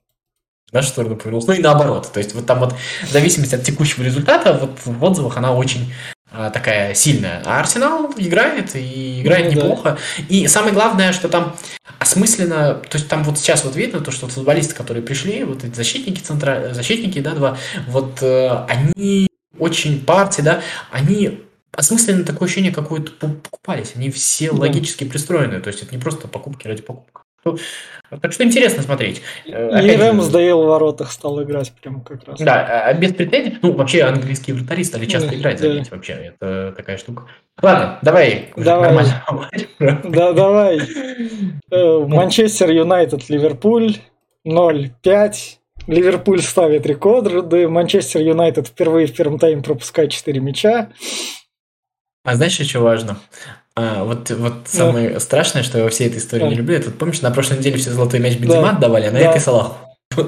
нашу 0.73 0.89
сторону 0.89 1.15
повернулся. 1.15 1.47
Ну 1.47 1.53
и 1.53 1.61
наоборот. 1.61 2.11
То 2.11 2.19
есть 2.19 2.35
вот 2.35 2.45
там 2.45 2.59
вот 2.59 2.75
в 3.03 3.11
зависимости 3.11 3.55
от 3.55 3.63
текущего 3.63 4.03
результата, 4.03 4.51
вот 4.59 4.79
в 4.83 5.03
отзывах 5.03 5.37
она 5.37 5.53
очень 5.53 5.93
такая 6.31 6.93
сильная. 6.93 7.41
А 7.45 7.59
Арсенал 7.59 8.13
играет, 8.17 8.75
и 8.75 9.21
играет 9.21 9.45
ну, 9.45 9.51
неплохо. 9.51 9.97
Да. 10.17 10.23
И 10.29 10.47
самое 10.47 10.73
главное, 10.73 11.13
что 11.13 11.29
там 11.29 11.55
осмысленно, 11.99 12.75
то 12.75 12.97
есть 12.97 13.07
там 13.07 13.23
вот 13.23 13.37
сейчас 13.39 13.63
вот 13.63 13.75
видно 13.75 14.01
то, 14.01 14.11
что 14.11 14.27
футболисты, 14.27 14.75
которые 14.75 15.03
пришли, 15.03 15.43
вот 15.43 15.63
эти 15.63 15.73
защитники 15.73 16.19
центра, 16.19 16.73
защитники, 16.73 17.19
да, 17.19 17.33
два, 17.33 17.57
вот 17.87 18.21
э, 18.21 18.65
они 18.67 19.27
очень 19.57 20.03
партии, 20.03 20.41
да, 20.41 20.61
они 20.91 21.43
осмысленно 21.71 22.23
такое 22.23 22.47
ощущение 22.47 22.73
какое-то 22.73 23.11
покупались, 23.11 23.93
они 23.95 24.09
все 24.11 24.51
да. 24.51 24.57
логически 24.57 25.05
пристроены, 25.05 25.59
то 25.59 25.69
есть 25.69 25.81
это 25.81 25.95
не 25.95 26.01
просто 26.01 26.27
покупки 26.27 26.67
ради 26.67 26.83
покупок. 27.51 27.65
Так 28.21 28.31
что 28.31 28.43
интересно 28.45 28.83
смотреть. 28.83 29.21
Э, 29.45 29.83
и 29.83 29.95
Рэм 29.95 30.21
сдаил 30.21 30.63
в 30.63 30.67
воротах, 30.67 31.11
стал 31.11 31.43
играть 31.43 31.73
прям 31.73 32.01
как 32.01 32.23
раз. 32.25 32.39
Да, 32.39 32.65
а, 32.65 32.89
а 32.89 32.93
без 32.93 33.13
претензий. 33.13 33.57
Ну, 33.61 33.73
вообще 33.73 34.03
английские 34.03 34.55
вратари 34.55 34.83
стали 34.85 35.05
часто 35.05 35.29
да, 35.29 35.35
играть, 35.35 35.59
заметьте, 35.59 35.89
да. 35.89 35.95
вообще. 35.95 36.13
Это 36.13 36.73
такая 36.75 36.97
штука. 36.97 37.25
Ладно, 37.61 37.99
давай. 38.01 38.53
Давай. 38.55 39.05
Да, 39.79 40.31
давай. 40.33 40.79
Э, 41.69 41.99
Манчестер 42.07 42.71
Юнайтед, 42.71 43.29
Ливерпуль 43.29 43.97
0-5. 44.47 45.33
Ливерпуль 45.87 46.41
ставит 46.41 46.85
рекорды. 46.85 47.67
Манчестер 47.67 48.21
Юнайтед 48.21 48.67
впервые 48.67 49.07
в 49.07 49.15
первом 49.15 49.37
тайме 49.37 49.61
пропускает 49.61 50.11
4 50.11 50.39
мяча. 50.39 50.89
А 52.23 52.35
знаешь, 52.35 52.53
что 52.53 52.79
важно? 52.79 53.17
А, 53.77 54.03
вот, 54.03 54.31
вот 54.31 54.53
самое 54.65 55.11
да. 55.11 55.19
страшное, 55.19 55.61
что 55.61 55.77
я 55.77 55.83
во 55.83 55.91
всей 55.91 56.07
этой 56.07 56.17
истории 56.17 56.41
да. 56.41 56.49
не 56.49 56.55
люблю, 56.55 56.75
это, 56.75 56.89
помнишь, 56.89 57.21
на 57.21 57.29
прошлой 57.29 57.59
неделе 57.59 57.77
все 57.77 57.91
золотой 57.91 58.19
мяч 58.19 58.35
Бензима 58.37 58.73
да. 58.73 58.79
давали, 58.79 59.05
а 59.05 59.11
на 59.11 59.19
да. 59.19 59.29
этой 59.29 59.39
Салаху. 59.39 59.75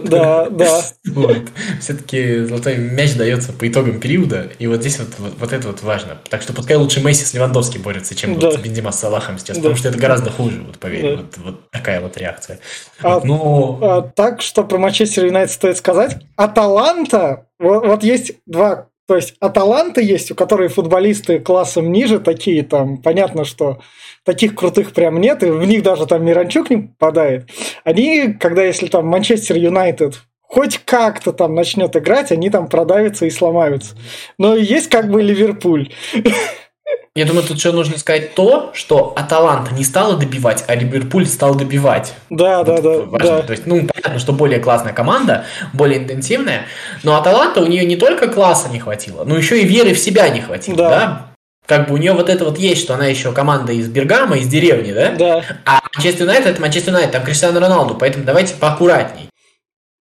Да, 0.04 0.50
да. 0.52 0.84
Вот. 1.06 1.48
Все-таки 1.82 2.42
золотой 2.42 2.78
мяч 2.78 3.16
дается 3.16 3.52
по 3.52 3.68
итогам 3.68 4.00
периода, 4.00 4.52
и 4.60 4.68
вот 4.68 4.82
здесь 4.82 5.00
вот, 5.00 5.08
вот, 5.18 5.34
вот 5.40 5.52
это 5.52 5.66
вот 5.66 5.82
важно. 5.82 6.20
Так 6.30 6.44
что 6.44 6.54
пускай 6.54 6.78
лучше 6.78 7.04
Месси 7.04 7.26
с 7.26 7.34
Левандовским 7.34 7.82
борется, 7.82 8.14
чем 8.14 8.38
да. 8.38 8.52
вот 8.52 8.60
Бензима 8.60 8.92
с 8.92 9.00
Салахом 9.00 9.40
сейчас, 9.40 9.58
да. 9.58 9.64
потому 9.64 9.78
что 9.78 9.90
это 9.90 9.98
гораздо 9.98 10.30
хуже, 10.30 10.62
вот 10.62 10.78
поверь, 10.78 11.16
да. 11.16 11.22
вот, 11.24 11.38
вот 11.44 11.72
такая 11.72 12.02
вот 12.02 12.18
реакция. 12.18 12.60
А, 13.02 13.16
вот, 13.16 13.24
ну... 13.24 13.80
а, 13.82 14.02
так, 14.04 14.44
что 14.44 14.64
про 14.64 14.78
Манчестер 14.78 15.26
Юнайтед 15.26 15.56
стоит 15.56 15.78
сказать, 15.78 16.18
Аталанта, 16.36 17.48
вот, 17.58 17.84
вот 17.84 18.04
есть 18.04 18.34
два 18.46 18.90
то 19.10 19.15
есть 19.15 19.34
Аталанта 19.39 20.02
есть, 20.02 20.30
у 20.30 20.36
которой 20.36 20.67
футболисты 20.67 21.39
классом 21.39 21.91
ниже, 21.91 22.19
такие 22.19 22.62
там, 22.62 23.02
понятно, 23.02 23.43
что 23.43 23.80
таких 24.24 24.54
крутых 24.54 24.93
прям 24.93 25.19
нет, 25.19 25.41
и 25.41 25.50
в 25.50 25.65
них 25.65 25.82
даже 25.82 26.06
там 26.06 26.24
Миранчук 26.24 26.69
не 26.69 26.78
попадает. 26.78 27.50
Они, 27.84 28.34
когда 28.39 28.63
если 28.63 28.86
там 28.86 29.08
Манчестер 29.08 29.56
Юнайтед 29.56 30.22
хоть 30.43 30.78
как-то 30.86 31.34
там 31.34 31.56
начнет 31.56 31.95
играть, 31.95 32.32
они 32.32 32.52
там 32.52 32.67
продавятся 32.67 33.26
и 33.26 33.32
сломаются. 33.32 33.95
Но 34.38 34.56
есть 34.56 34.89
как 34.89 35.10
бы 35.10 35.24
Ливерпуль. 35.24 35.89
Я 37.15 37.25
думаю, 37.25 37.45
тут 37.45 37.58
еще 37.58 37.71
нужно 37.71 37.97
сказать 37.97 38.36
то, 38.36 38.71
что 38.73 39.13
Аталанта 39.15 39.73
не 39.73 39.84
стала 39.84 40.15
добивать, 40.15 40.63
а 40.67 40.75
Ливерпуль 40.75 41.25
стал 41.25 41.56
добивать. 41.56 42.13
Да, 42.30 42.63
да, 42.63 42.80
да, 42.80 43.02
да. 43.06 43.41
То 43.41 43.52
есть, 43.52 43.65
ну, 43.65 43.88
понятно, 43.88 44.19
что 44.19 44.32
более 44.32 44.60
классная 44.60 44.93
команда, 44.93 45.45
более 45.73 45.99
интенсивная, 45.99 46.67
но 47.04 47.17
Аталанта 47.17 47.62
у 47.62 47.65
нее 47.65 47.86
не 47.86 47.97
только 47.97 48.28
класса 48.28 48.69
не 48.69 48.80
хватило, 48.80 49.23
но 49.25 49.36
еще 49.36 49.62
и 49.62 49.65
веры 49.65 49.93
в 49.93 49.99
себя 49.99 50.30
не 50.30 50.41
хватило, 50.41 50.78
да? 50.78 50.89
да? 50.89 51.25
Как 51.65 51.88
бы 51.88 51.95
у 51.95 51.97
нее 51.97 52.13
вот 52.13 52.30
это 52.30 52.45
вот 52.45 52.58
есть, 52.58 52.82
что 52.82 52.93
она 52.93 53.08
еще 53.08 53.32
команда 53.32 53.73
из 53.73 53.88
Бергама, 53.89 54.38
из 54.38 54.47
деревни, 54.47 54.91
да? 54.91 55.12
Да. 55.12 55.43
А 55.65 55.82
Манчестер 55.93 56.23
Юнайтед 56.23 56.47
это 56.47 56.62
Манчестер 56.62 56.93
Юнайтед, 56.93 57.12
там 57.12 57.23
Криштиану 57.23 57.60
Роналду, 57.60 57.95
поэтому 57.95 58.23
давайте 58.23 58.56
поаккуратней. 58.56 59.30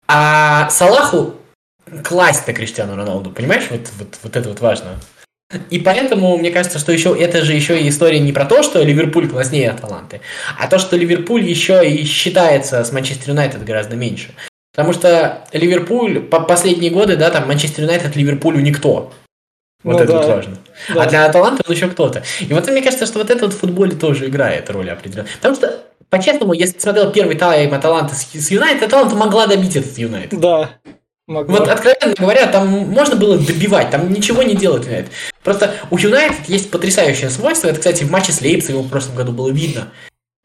А 0.08 0.68
Салаху 0.70 1.34
класть-то 2.04 2.52
Криштиану 2.52 2.96
Роналду, 2.96 3.30
понимаешь? 3.30 3.66
Вот, 3.70 3.80
вот, 3.98 4.18
вот 4.22 4.36
это 4.36 4.48
вот 4.48 4.60
важно. 4.60 4.98
И 5.70 5.78
поэтому, 5.78 6.36
мне 6.36 6.50
кажется, 6.50 6.78
что 6.78 6.90
еще 6.92 7.16
это 7.16 7.44
же 7.44 7.52
еще 7.52 7.80
и 7.80 7.88
история 7.88 8.18
не 8.18 8.32
про 8.32 8.46
то, 8.46 8.62
что 8.64 8.82
Ливерпуль 8.82 9.28
класснее 9.28 9.70
Аталанты, 9.70 10.20
а 10.58 10.66
то, 10.66 10.78
что 10.78 10.96
Ливерпуль 10.96 11.44
еще 11.44 11.88
и 11.88 12.04
считается 12.04 12.82
с 12.82 12.92
Манчестер 12.92 13.30
Юнайтед 13.30 13.64
гораздо 13.64 13.94
меньше. 13.94 14.30
Потому 14.74 14.92
что 14.92 15.46
Ливерпуль 15.52 16.20
по 16.20 16.40
последние 16.40 16.90
годы, 16.90 17.16
да, 17.16 17.30
там 17.30 17.46
Манчестер 17.46 17.84
Юнайтед 17.84 18.16
Ливерпулю 18.16 18.60
никто. 18.60 19.12
Вот 19.84 19.92
ну, 19.92 19.98
это 20.00 20.12
да. 20.12 20.18
вот 20.18 20.26
важно. 20.26 20.58
Да. 20.92 21.02
А 21.04 21.06
для 21.06 21.24
Аталанты 21.26 21.62
он 21.66 21.74
еще 21.74 21.88
кто-то. 21.88 22.24
И 22.40 22.52
вот 22.52 22.68
мне 22.68 22.82
кажется, 22.82 23.06
что 23.06 23.20
вот 23.20 23.30
это 23.30 23.44
вот 23.44 23.54
в 23.54 23.58
футболе 23.58 23.92
тоже 23.92 24.26
играет 24.26 24.68
роль 24.70 24.90
определенную. 24.90 25.32
Потому 25.36 25.54
что, 25.54 25.80
по-честному, 26.10 26.54
если 26.54 26.74
ты 26.74 26.80
смотрел 26.80 27.12
первый 27.12 27.36
тайм 27.36 27.72
Аталанты 27.72 28.16
с 28.16 28.50
Юнайтед, 28.50 28.82
Аталанта 28.82 29.14
могла 29.14 29.46
добить 29.46 29.76
этот 29.76 29.96
Юнайтед. 29.96 30.40
Да. 30.40 30.70
Могла. 31.26 31.58
Вот, 31.58 31.68
откровенно 31.68 32.14
говоря, 32.16 32.46
там 32.46 32.68
можно 32.68 33.16
было 33.16 33.36
добивать, 33.36 33.90
там 33.90 34.12
ничего 34.12 34.44
не 34.44 34.54
делать 34.54 34.86
Юнайтед. 34.86 35.10
Просто 35.42 35.74
у 35.90 35.98
Юнайтед 35.98 36.48
есть 36.48 36.70
потрясающее 36.70 37.30
свойство, 37.30 37.66
это, 37.66 37.78
кстати, 37.78 38.04
в 38.04 38.10
матче 38.12 38.30
с 38.32 38.40
Лейпцигом 38.40 38.82
в 38.82 38.88
прошлом 38.88 39.16
году 39.16 39.32
было 39.32 39.50
видно. 39.50 39.92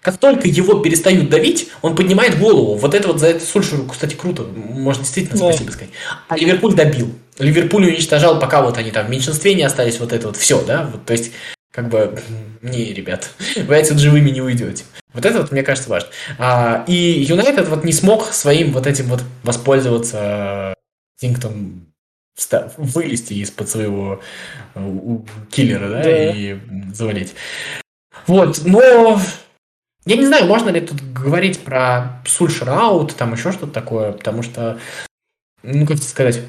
Как 0.01 0.17
только 0.17 0.47
его 0.47 0.79
перестают 0.79 1.29
давить, 1.29 1.69
он 1.83 1.95
поднимает 1.95 2.39
голову. 2.39 2.73
Вот 2.75 2.95
это 2.95 3.07
вот 3.09 3.19
за 3.19 3.27
это 3.27 3.45
Сульшеру, 3.45 3.85
кстати, 3.85 4.15
круто. 4.15 4.43
Можно 4.43 5.03
действительно 5.03 5.39
да. 5.39 5.49
спасибо 5.51 5.71
сказать. 5.71 5.91
А 6.27 6.35
Ливерпуль 6.35 6.73
добил. 6.73 7.11
Ливерпуль 7.37 7.85
уничтожал, 7.85 8.39
пока 8.39 8.63
вот 8.63 8.79
они 8.79 8.89
там 8.89 9.05
в 9.05 9.09
меньшинстве 9.11 9.53
не 9.53 9.61
остались, 9.61 9.99
вот 9.99 10.11
это 10.11 10.27
вот 10.27 10.37
все, 10.37 10.63
да? 10.63 10.89
Вот, 10.91 11.05
то 11.05 11.13
есть, 11.13 11.31
как 11.71 11.89
бы, 11.89 12.21
не, 12.62 12.93
ребят, 12.93 13.31
вы 13.55 13.77
отсюда 13.77 13.99
живыми 13.99 14.29
не 14.29 14.41
уйдете. 14.41 14.84
Вот 15.13 15.25
это 15.25 15.41
вот, 15.41 15.51
мне 15.51 15.63
кажется, 15.63 15.89
важно. 15.89 16.10
А, 16.38 16.86
и 16.88 16.93
Юнайтед 16.93 17.67
вот 17.67 17.84
не 17.84 17.91
смог 17.91 18.27
своим 18.27 18.71
вот 18.71 18.88
этим 18.88 19.05
вот 19.05 19.23
воспользоваться 19.43 20.73
инстинктом 21.21 21.88
вылезти 22.77 23.34
из-под 23.34 23.69
своего 23.69 24.21
э, 24.73 25.17
киллера, 25.51 25.89
да, 25.89 26.03
да, 26.03 26.31
и 26.31 26.57
завалить. 26.93 27.36
Вот, 28.25 28.62
но 28.65 29.19
я 30.05 30.15
не 30.15 30.25
знаю, 30.25 30.45
можно 30.47 30.69
ли 30.69 30.81
тут 30.81 31.01
говорить 31.13 31.60
про 31.60 32.21
Сульшер 32.25 32.69
аут, 32.69 33.15
там 33.15 33.34
еще 33.34 33.51
что-то 33.51 33.73
такое, 33.73 34.13
потому 34.13 34.41
что, 34.41 34.79
ну, 35.62 35.86
как 35.86 35.97
сказать, 35.99 36.41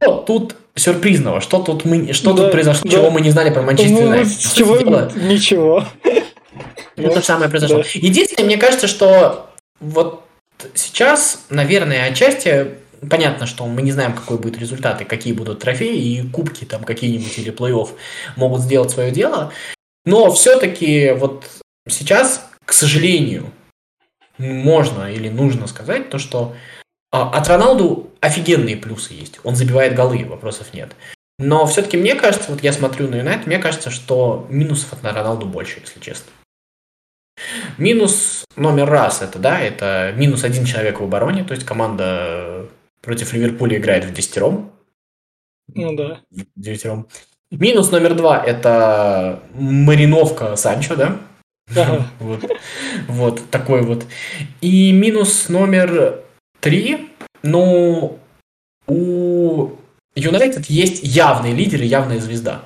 что 0.00 0.16
тут 0.22 0.56
сюрпризного, 0.74 1.40
что 1.40 1.58
тут 1.60 1.84
мы, 1.84 2.12
что 2.12 2.32
да, 2.32 2.44
тут 2.44 2.52
произошло, 2.52 2.88
да. 2.88 2.96
чего 2.96 3.10
мы 3.10 3.20
не 3.20 3.30
знали 3.30 3.50
про 3.50 3.62
Манчестер 3.62 4.08
ну, 4.08 4.24
С 4.24 4.52
чего? 4.52 4.76
Ничего. 5.16 5.84
Ну, 6.96 7.08
то 7.08 7.16
же 7.16 7.22
самое 7.22 7.50
произошло. 7.50 7.78
Да. 7.78 7.84
Единственное, 7.94 8.46
мне 8.46 8.56
кажется, 8.56 8.86
что 8.86 9.50
вот 9.80 10.24
сейчас, 10.74 11.44
наверное, 11.50 12.10
отчасти 12.10 12.68
понятно, 13.08 13.46
что 13.46 13.66
мы 13.66 13.82
не 13.82 13.92
знаем, 13.92 14.12
какой 14.12 14.38
будет 14.38 14.58
результат 14.58 15.00
и 15.00 15.04
какие 15.04 15.32
будут 15.32 15.60
трофеи 15.60 16.18
и 16.18 16.28
кубки 16.28 16.64
там 16.64 16.84
какие-нибудь 16.84 17.38
или 17.38 17.52
плей-офф 17.52 17.88
могут 18.36 18.60
сделать 18.60 18.90
свое 18.90 19.10
дело. 19.10 19.52
Но 20.04 20.30
все-таки 20.32 21.12
вот 21.12 21.44
сейчас, 21.88 22.46
к 22.64 22.72
сожалению, 22.72 23.50
можно 24.38 25.12
или 25.12 25.28
нужно 25.28 25.66
сказать 25.66 26.10
то, 26.10 26.18
что 26.18 26.54
от 27.10 27.48
Роналду 27.48 28.10
офигенные 28.20 28.76
плюсы 28.76 29.14
есть. 29.14 29.40
Он 29.44 29.56
забивает 29.56 29.94
голы, 29.94 30.24
вопросов 30.24 30.72
нет. 30.72 30.94
Но 31.38 31.66
все-таки 31.66 31.96
мне 31.96 32.14
кажется, 32.14 32.50
вот 32.52 32.62
я 32.62 32.72
смотрю 32.72 33.08
на 33.08 33.16
Юнайт, 33.16 33.46
мне 33.46 33.58
кажется, 33.58 33.90
что 33.90 34.46
минусов 34.50 34.92
от 34.92 35.02
Роналду 35.02 35.46
больше, 35.46 35.80
если 35.80 35.98
честно. 36.00 36.30
Минус 37.78 38.44
номер 38.56 38.88
раз 38.88 39.22
это, 39.22 39.38
да, 39.38 39.58
это 39.58 40.12
минус 40.16 40.44
один 40.44 40.66
человек 40.66 41.00
в 41.00 41.04
обороне, 41.04 41.42
то 41.42 41.54
есть 41.54 41.64
команда 41.64 42.68
против 43.00 43.32
Ливерпуля 43.32 43.78
играет 43.78 44.04
в 44.04 44.12
десятером. 44.12 44.72
Ну 45.74 45.96
да. 45.96 46.20
В 46.30 46.44
девятером. 46.56 47.08
Минус 47.50 47.90
номер 47.90 48.14
два 48.14 48.44
это 48.44 49.42
мариновка 49.54 50.56
Санчо, 50.56 50.94
да? 50.96 51.18
Вот. 52.18 52.44
вот 53.08 53.50
такой 53.50 53.82
вот. 53.82 54.04
И 54.60 54.92
минус 54.92 55.48
номер 55.48 56.24
три, 56.60 57.10
ну, 57.42 58.18
у 58.86 59.70
Юнайтед 60.14 60.66
есть 60.66 61.00
явный 61.02 61.52
лидер 61.52 61.82
и 61.82 61.86
явная 61.86 62.20
звезда 62.20 62.62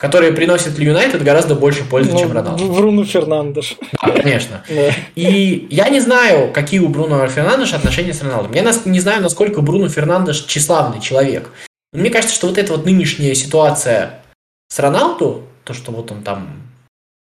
которые 0.00 0.32
приносят 0.32 0.78
Юнайтед 0.78 1.22
гораздо 1.22 1.54
больше 1.54 1.84
пользы, 1.84 2.12
ну, 2.12 2.18
чем 2.18 2.32
Роналду. 2.32 2.72
Бруно 2.72 3.04
Фернандеш. 3.04 3.76
Да, 4.02 4.10
конечно. 4.10 4.64
И 5.14 5.66
я 5.70 5.90
не 5.90 6.00
знаю, 6.00 6.50
какие 6.54 6.80
у 6.80 6.88
Бруно 6.88 7.28
Фернандеша 7.28 7.76
отношения 7.76 8.14
с 8.14 8.22
Роналдом. 8.22 8.52
Я 8.54 8.62
не 8.86 9.00
знаю, 9.00 9.22
насколько 9.22 9.60
Бруно 9.60 9.90
Фернандеш 9.90 10.46
тщеславный 10.46 11.02
человек. 11.02 11.50
Но 11.92 12.00
мне 12.00 12.08
кажется, 12.08 12.34
что 12.34 12.46
вот 12.46 12.56
эта 12.56 12.72
вот 12.72 12.86
нынешняя 12.86 13.34
ситуация 13.34 14.22
с 14.68 14.78
Роналду, 14.78 15.42
то, 15.64 15.74
что 15.74 15.92
вот 15.92 16.10
он 16.10 16.22
там 16.22 16.62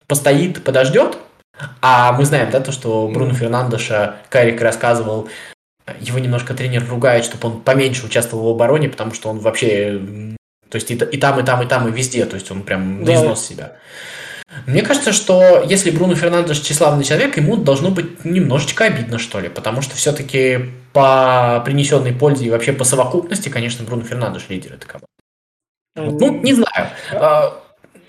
постоит, 0.07 0.65
подождет, 0.65 1.19
а 1.81 2.13
мы 2.13 2.25
знаем, 2.25 2.51
да, 2.51 2.61
то, 2.61 2.73
что 2.73 3.09
Бруно 3.09 3.35
Фернандеша, 3.35 4.17
Карик 4.29 4.61
рассказывал, 4.61 5.29
его 6.01 6.19
немножко 6.19 6.55
тренер 6.55 6.89
ругает, 6.89 7.25
чтобы 7.25 7.49
он 7.49 7.61
поменьше 7.61 8.07
участвовал 8.07 8.53
в 8.53 8.55
обороне, 8.55 8.89
потому 8.89 9.13
что 9.15 9.29
он 9.29 9.39
вообще 9.39 10.01
то 10.73 10.77
есть 10.77 10.91
и, 10.91 10.95
и 10.95 11.19
там, 11.19 11.39
и 11.39 11.43
там, 11.43 11.63
и 11.63 11.67
там, 11.67 11.87
и 11.87 11.93
везде. 11.93 12.25
То 12.25 12.37
есть 12.37 12.51
он 12.51 12.63
прям 12.63 13.05
да. 13.05 13.15
износ 13.15 13.47
себя. 13.47 13.77
Мне 14.67 14.81
кажется, 14.81 15.13
что 15.13 15.63
если 15.69 15.91
Бруно 15.91 16.15
Фернандеш 16.15 16.61
тщеславный 16.61 17.05
человек, 17.05 17.37
ему 17.37 17.59
должно 17.59 17.91
быть 17.91 18.25
немножечко 18.25 18.85
обидно, 18.85 19.19
что 19.19 19.39
ли. 19.39 19.51
Потому 19.51 19.83
что 19.83 19.97
все-таки 19.97 20.71
по 20.95 21.63
принесенной 21.67 22.15
пользе 22.15 22.47
и 22.47 22.51
вообще 22.51 22.73
по 22.73 22.85
совокупности, 22.85 23.51
конечно, 23.51 23.85
Бруно 23.85 24.05
Фернандеш 24.05 24.47
лидер 24.49 24.73
этой 24.73 24.87
команды. 24.87 25.07
Ну, 25.95 26.41
не 26.41 26.55
знаю. 26.55 26.89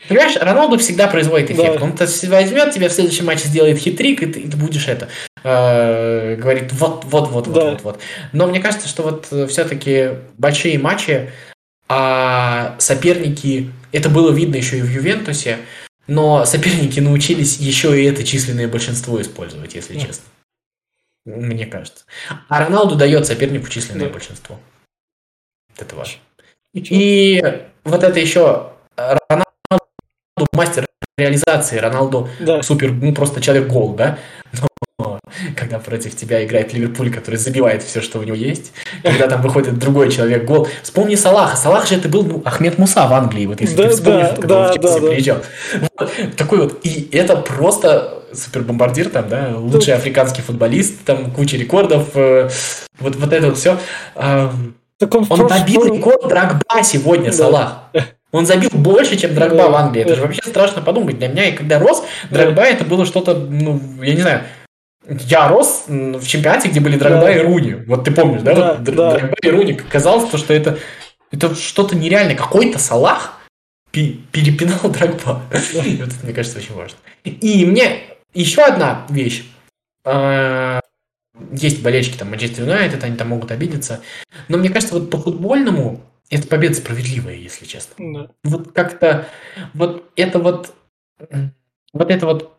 Понимаешь, 0.08 0.36
Роналду 0.36 0.78
всегда 0.78 1.08
производит 1.08 1.52
эффект. 1.52 1.80
Да. 1.80 1.86
Он 1.86 1.96
возьмет 1.96 2.72
тебя 2.72 2.90
в 2.90 2.92
следующем 2.92 3.26
матче, 3.26 3.48
сделает 3.48 3.78
хитрик, 3.78 4.22
и 4.24 4.26
ты, 4.26 4.40
и 4.42 4.50
ты 4.50 4.58
будешь 4.58 4.88
это 4.88 5.10
э, 5.44 6.36
говорит 6.36 6.74
вот, 6.74 7.06
вот, 7.06 7.30
вот, 7.30 7.46
да. 7.46 7.52
вот, 7.52 7.72
вот, 7.72 7.82
вот. 7.84 8.00
Но 8.32 8.48
мне 8.48 8.60
кажется, 8.60 8.88
что 8.88 9.04
вот 9.04 9.28
э, 9.32 9.48
все-таки 9.48 10.12
большие 10.38 10.78
матчи 10.78 11.32
а 11.90 12.76
соперники, 12.80 13.72
это 13.92 14.10
было 14.10 14.32
видно 14.32 14.56
еще 14.56 14.80
и 14.80 14.82
в 14.82 14.90
Ювентусе, 14.90 15.60
но 16.08 16.46
соперники 16.46 17.00
научились 17.00 17.58
еще 17.58 18.02
и 18.02 18.06
это 18.06 18.24
численное 18.24 18.68
большинство 18.68 19.22
использовать, 19.22 19.76
если 19.76 19.94
да. 19.96 20.00
честно. 20.00 20.26
Мне 21.26 21.66
кажется. 21.66 22.06
А 22.50 22.60
Роналду 22.60 22.96
дает 22.96 23.26
сопернику 23.26 23.70
численное 23.70 24.08
да. 24.08 24.14
большинство. 24.14 24.60
Это 25.78 25.96
важно. 25.96 26.20
И, 26.74 26.84
и 26.90 27.44
вот 27.84 28.04
это 28.04 28.20
еще 28.20 28.73
мастер 30.54 30.86
реализации, 31.18 31.78
Роналду 31.78 32.30
да. 32.40 32.64
супер, 32.64 32.92
ну 32.92 33.14
просто 33.14 33.42
человек 33.42 33.68
гол, 33.68 33.94
да? 33.94 34.18
Но 34.60 35.20
когда 35.56 35.80
против 35.80 36.16
тебя 36.16 36.44
играет 36.46 36.74
Ливерпуль, 36.74 37.12
который 37.12 37.36
забивает 37.36 37.84
все, 37.84 38.02
что 38.02 38.20
у 38.20 38.24
него 38.24 38.36
есть, 38.36 38.72
когда 39.04 39.28
там 39.28 39.42
выходит 39.42 39.78
другой 39.78 40.12
человек 40.12 40.46
гол. 40.46 40.68
Вспомни 40.82 41.16
Салаха. 41.16 41.58
Салах 41.58 41.88
же 41.88 41.96
это 41.96 42.08
был 42.08 42.24
ну, 42.24 42.42
Ахмед 42.46 42.78
Муса 42.78 43.08
в 43.08 43.14
Англии, 43.14 43.46
вот 43.46 43.62
если 43.62 43.76
да, 43.76 43.84
ты 43.84 43.90
вспомнишь, 43.90 44.30
да, 44.30 44.36
когда 44.36 44.48
да, 44.48 44.62
он 44.62 44.72
в 44.72 44.82
Челси 44.82 45.00
да, 45.00 45.08
приезжал. 45.08 45.38
Вот, 46.00 46.36
такой 46.38 46.58
вот. 46.60 46.80
И 46.84 47.10
это 47.12 47.38
просто 47.38 48.24
супербомбардир 48.34 49.10
там, 49.10 49.30
да, 49.30 49.54
лучший 49.56 49.94
африканский 49.94 50.42
футболист, 50.42 51.04
там 51.06 51.32
куча 51.32 51.58
рекордов, 51.58 52.10
э, 52.16 52.50
вот, 53.00 53.16
вот 53.16 53.34
это 53.34 53.48
вот 53.48 53.58
все. 53.58 53.78
Э, 54.16 54.50
так 54.98 55.14
он 55.16 55.26
он 55.30 55.48
добил 55.48 55.86
рекорд 55.86 56.28
Драгба 56.28 56.84
сегодня, 56.84 57.32
да. 57.32 57.38
Салах. 57.38 57.84
Он 58.34 58.48
забил 58.48 58.72
больше, 58.74 59.16
чем 59.16 59.36
Драгба 59.36 59.58
да, 59.58 59.70
в 59.70 59.76
Англии. 59.76 60.02
Это 60.02 60.16
же 60.16 60.24
вообще 60.24 60.42
страшно 60.44 60.82
подумать. 60.82 61.20
Для 61.20 61.28
меня, 61.28 61.46
и 61.46 61.52
когда 61.52 61.78
рос, 61.78 62.04
Драгба 62.32 62.64
это 62.64 62.84
было 62.84 63.06
что-то, 63.06 63.36
ну, 63.36 63.80
я 64.02 64.16
не 64.16 64.22
знаю, 64.22 64.44
я 65.08 65.48
рос 65.48 65.84
в 65.88 66.26
чемпионате, 66.26 66.70
где 66.70 66.80
были 66.80 66.98
Драгба 66.98 67.26
да. 67.26 67.36
и 67.36 67.40
Руни. 67.40 67.76
Вот 67.86 68.06
ты 68.06 68.12
помнишь, 68.12 68.42
да? 68.42 68.56
да, 68.56 68.74
вот 68.74 68.84
да. 68.96 69.12
Драгба 69.12 69.36
и 69.40 69.50
Руни. 69.50 69.74
Казалось, 69.74 70.30
то, 70.32 70.40
что 70.40 70.52
это, 70.52 70.80
это 71.32 71.54
что-то 71.54 71.96
нереальное. 71.96 72.36
Какой-то 72.36 72.80
Салах 72.80 73.40
перепинал 73.92 74.90
Драгба. 74.90 75.44
Вот 75.52 75.86
это, 75.86 76.16
мне 76.24 76.34
кажется, 76.34 76.58
очень 76.58 76.74
важно. 76.74 76.98
И 77.24 77.66
мне 77.68 78.00
еще 78.34 78.64
одна 78.64 79.06
вещь. 79.10 79.46
А, 80.06 80.80
есть 81.52 81.84
болельщики 81.84 82.18
там 82.18 82.32
Манчестер 82.32 82.64
Юнайтед, 82.64 83.04
они 83.04 83.16
там 83.16 83.30
могут 83.30 83.52
обидеться. 83.52 84.02
Но 84.48 84.58
мне 84.58 84.70
кажется, 84.70 84.96
вот 84.96 85.12
по 85.12 85.20
футбольному 85.20 86.02
это 86.34 86.48
победа 86.48 86.76
справедливая, 86.76 87.36
если 87.36 87.66
честно. 87.66 87.96
Да. 87.98 88.30
Вот 88.44 88.72
как-то 88.72 89.28
вот 89.74 90.12
это 90.16 90.40
вот 90.40 90.74
вот 91.94 92.12
это 92.12 92.26
вот 92.26 92.58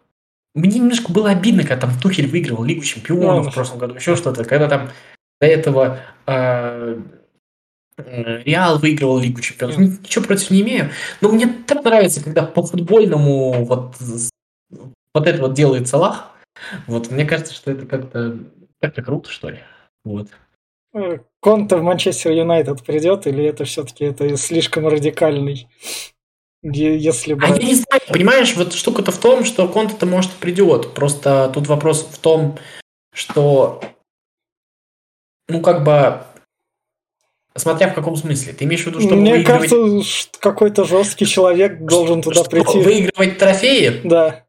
мне 0.54 0.78
немножко 0.78 1.12
было 1.12 1.30
обидно, 1.30 1.62
когда 1.62 1.88
там 1.88 1.98
Тухель 2.00 2.28
выигрывал 2.28 2.64
Лигу 2.64 2.82
Чемпионов 2.82 3.48
в 3.48 3.54
прошлом 3.54 3.78
году, 3.78 3.94
еще 3.96 4.14
что-то. 4.14 4.44
Когда 4.44 4.68
там 4.68 4.90
до 5.40 5.46
этого 5.48 5.98
э, 6.26 7.00
Реал 7.96 8.78
выигрывал 8.78 9.18
Лигу 9.18 9.40
Чемпионов. 9.40 9.78
Ничего 9.78 10.24
против 10.24 10.50
не 10.50 10.62
имею. 10.62 10.90
Но 11.20 11.30
мне 11.30 11.46
так 11.66 11.84
нравится, 11.84 12.22
когда 12.22 12.44
по 12.44 12.62
футбольному 12.62 13.64
вот, 13.64 13.96
вот 15.12 15.26
это 15.26 15.40
вот 15.40 15.54
делает 15.54 15.88
Салах. 15.88 16.30
Вот 16.86 17.10
мне 17.10 17.24
кажется, 17.24 17.52
что 17.52 17.72
это 17.72 17.86
как-то 17.86 18.38
как-то 18.80 19.02
круто, 19.02 19.30
что 19.30 19.48
ли. 19.48 19.58
Вот. 20.04 20.28
Конта 21.40 21.76
в 21.76 21.82
Манчестер 21.82 22.32
Юнайтед 22.32 22.84
придет, 22.84 23.26
или 23.26 23.44
это 23.44 23.64
все-таки 23.64 24.04
это 24.04 24.36
слишком 24.36 24.86
радикальный 24.86 25.68
если 26.62 27.34
бы... 27.34 27.44
А 27.44 27.48
я 27.48 27.58
не 27.58 27.74
знаю, 27.74 28.00
понимаешь, 28.08 28.56
вот 28.56 28.72
штука-то 28.72 29.12
в 29.12 29.18
том, 29.18 29.44
что 29.44 29.68
конт-то 29.68 30.06
может 30.06 30.32
придет. 30.32 30.94
Просто 30.94 31.50
тут 31.52 31.66
вопрос 31.66 32.08
в 32.10 32.18
том, 32.18 32.58
что 33.12 33.82
ну 35.46 35.60
как 35.60 35.84
бы 35.84 36.22
Смотря 37.56 37.88
в 37.88 37.94
каком 37.94 38.16
смысле. 38.16 38.52
Ты 38.52 38.64
имеешь 38.64 38.82
в 38.82 38.86
виду, 38.88 39.00
что 39.00 39.14
Мне 39.14 39.36
выигрывать... 39.36 39.70
кажется, 39.70 40.38
какой-то 40.40 40.84
жесткий 40.84 41.24
человек 41.24 41.78
должен 41.82 42.20
туда 42.20 42.40
что, 42.40 42.50
прийти. 42.50 42.80
Выигрывать 42.80 43.38
трофеи? 43.38 44.00
Да. 44.02 44.43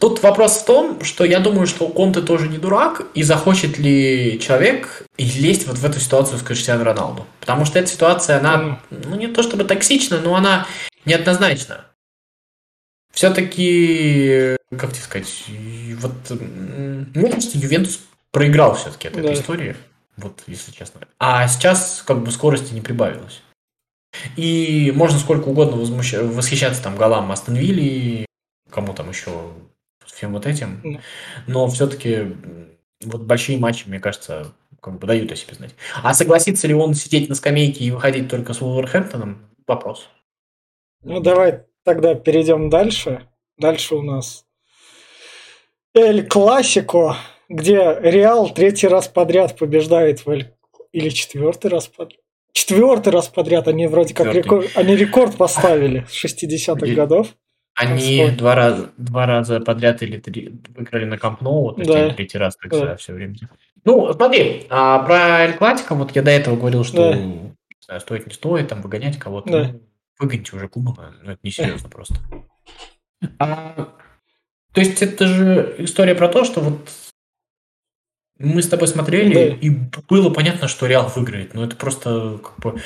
Тут 0.00 0.22
вопрос 0.22 0.58
в 0.58 0.64
том, 0.64 1.04
что 1.04 1.24
я 1.24 1.40
думаю, 1.40 1.66
что 1.66 1.88
Конте 1.88 2.20
тоже 2.20 2.48
не 2.48 2.58
дурак, 2.58 3.06
и 3.14 3.22
захочет 3.22 3.78
ли 3.78 4.38
человек 4.40 5.02
лезть 5.18 5.66
вот 5.66 5.78
в 5.78 5.84
эту 5.84 6.00
ситуацию 6.00 6.38
с 6.38 6.42
Криштиану 6.42 6.84
Роналду. 6.84 7.26
Потому 7.40 7.64
что 7.64 7.78
эта 7.78 7.88
ситуация, 7.88 8.38
она, 8.38 8.80
ну 8.90 9.16
не 9.16 9.26
то 9.26 9.42
чтобы 9.42 9.64
токсична, 9.64 10.20
но 10.20 10.36
она 10.36 10.66
неоднозначно. 11.04 11.84
Все-таки, 13.12 14.56
как 14.76 14.92
тебе 14.92 15.02
сказать, 15.02 15.44
вот, 15.98 16.12
мне 17.14 17.30
кажется, 17.30 17.56
Ювентус 17.58 18.00
проиграл 18.30 18.74
все-таки 18.74 19.08
от 19.08 19.16
этой 19.16 19.28
да. 19.28 19.32
истории, 19.32 19.76
вот, 20.18 20.42
если 20.46 20.70
честно. 20.72 21.00
А 21.18 21.48
сейчас 21.48 22.02
как 22.06 22.22
бы 22.22 22.30
скорости 22.30 22.74
не 22.74 22.82
прибавилось. 22.82 23.40
И 24.36 24.92
можно 24.94 25.18
сколько 25.18 25.48
угодно 25.48 25.76
возмущ... 25.78 26.14
восхищаться 26.14 26.82
там 26.82 26.96
голам 26.96 27.32
Астон 27.32 27.54
Вилли, 27.56 28.26
кому 28.76 28.92
там 28.92 29.08
еще 29.08 29.30
всем 30.04 30.34
вот 30.34 30.46
этим. 30.46 31.00
Но 31.46 31.66
все-таки 31.68 32.36
вот 33.02 33.22
большие 33.22 33.58
матчи, 33.58 33.88
мне 33.88 33.98
кажется, 33.98 34.52
как 34.82 34.98
бы 34.98 35.06
дают 35.06 35.32
о 35.32 35.36
себе 35.36 35.54
знать. 35.54 35.74
А 36.02 36.12
согласится 36.12 36.68
ли 36.68 36.74
он 36.74 36.92
сидеть 36.92 37.30
на 37.30 37.34
скамейке 37.34 37.84
и 37.84 37.90
выходить 37.90 38.28
только 38.28 38.52
с 38.52 38.60
Уолверхэмптоном? 38.60 39.48
Вопрос. 39.66 40.08
Ну, 41.02 41.20
давай 41.20 41.64
тогда 41.84 42.14
перейдем 42.14 42.68
дальше. 42.68 43.26
Дальше 43.56 43.94
у 43.94 44.02
нас 44.02 44.44
Эль 45.94 46.26
Классико, 46.26 47.16
где 47.48 47.98
Реал 48.02 48.52
третий 48.52 48.88
раз 48.88 49.08
подряд 49.08 49.56
побеждает 49.56 50.26
в 50.26 50.30
Эль... 50.30 50.52
Или 50.92 51.08
четвертый 51.08 51.70
раз 51.70 51.88
подряд. 51.88 52.20
Четвертый 52.52 53.12
раз 53.12 53.28
подряд 53.28 53.68
они 53.68 53.86
вроде 53.86 54.12
как 54.14 54.34
рекорд, 54.34 54.70
они 54.76 54.96
рекорд 54.96 55.36
поставили 55.36 56.06
с 56.10 56.24
60-х 56.24 56.86
годов. 56.94 57.28
Они 57.76 58.30
два 58.30 58.54
раза, 58.54 58.90
два 58.96 59.26
раза 59.26 59.60
подряд 59.60 60.02
или 60.02 60.18
три 60.18 60.60
выиграли 60.74 61.04
на 61.04 61.18
Камп 61.18 61.42
Ноу, 61.42 61.62
вот, 61.62 61.74
то 61.76 61.82
есть 61.82 61.92
Да. 61.92 62.04
они 62.04 62.14
третий 62.14 62.38
раз 62.38 62.56
так 62.56 62.70
Да. 62.70 62.96
все 62.96 63.12
время. 63.12 63.34
Ну, 63.84 64.12
смотри, 64.14 64.66
а 64.70 64.98
про 65.00 65.44
Эль 65.44 65.52
Классико, 65.54 65.94
вот 65.94 66.16
я 66.16 66.22
до 66.22 66.30
этого 66.30 66.56
говорил, 66.56 66.84
что 66.84 67.12
Да. 67.12 67.18
не 67.18 67.54
знаю, 67.84 68.00
стоит, 68.00 68.26
не 68.26 68.32
стоит, 68.32 68.68
там, 68.68 68.80
выгонять 68.80 69.18
кого-то. 69.18 69.50
Да. 69.50 69.68
Ну, 69.72 69.82
выгоните 70.18 70.56
уже 70.56 70.68
Кумана, 70.68 71.14
ну, 71.22 71.32
это 71.32 71.40
несерьезно 71.42 71.88
просто. 71.90 72.16
А, 73.38 73.88
то 74.72 74.80
есть 74.80 75.02
это 75.02 75.26
же 75.26 75.74
история 75.78 76.14
про 76.14 76.28
то, 76.28 76.44
что 76.44 76.60
вот 76.60 76.88
мы 78.38 78.62
с 78.62 78.68
тобой 78.68 78.88
смотрели, 78.88 79.34
Да. 79.50 79.56
и 79.56 79.70
было 80.08 80.30
понятно, 80.30 80.68
что 80.68 80.86
Реал 80.86 81.10
выиграет. 81.14 81.54
Но 81.54 81.64
это 81.64 81.76
просто 81.76 82.38
как 82.42 82.58
бы... 82.58 82.80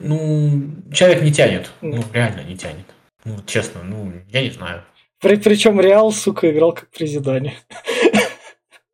Ну, 0.00 0.74
человек 0.92 1.22
не 1.22 1.32
тянет. 1.32 1.70
Ну, 1.80 2.02
реально 2.12 2.42
не 2.42 2.56
тянет. 2.56 2.86
Ну, 3.28 3.36
честно, 3.46 3.82
ну, 3.82 4.12
я 4.28 4.42
не 4.42 4.50
знаю. 4.50 4.82
При, 5.20 5.36
причем 5.36 5.80
Реал, 5.80 6.12
сука, 6.12 6.50
играл 6.50 6.72
как 6.72 6.88
при 6.90 7.06
Зидане. 7.06 7.54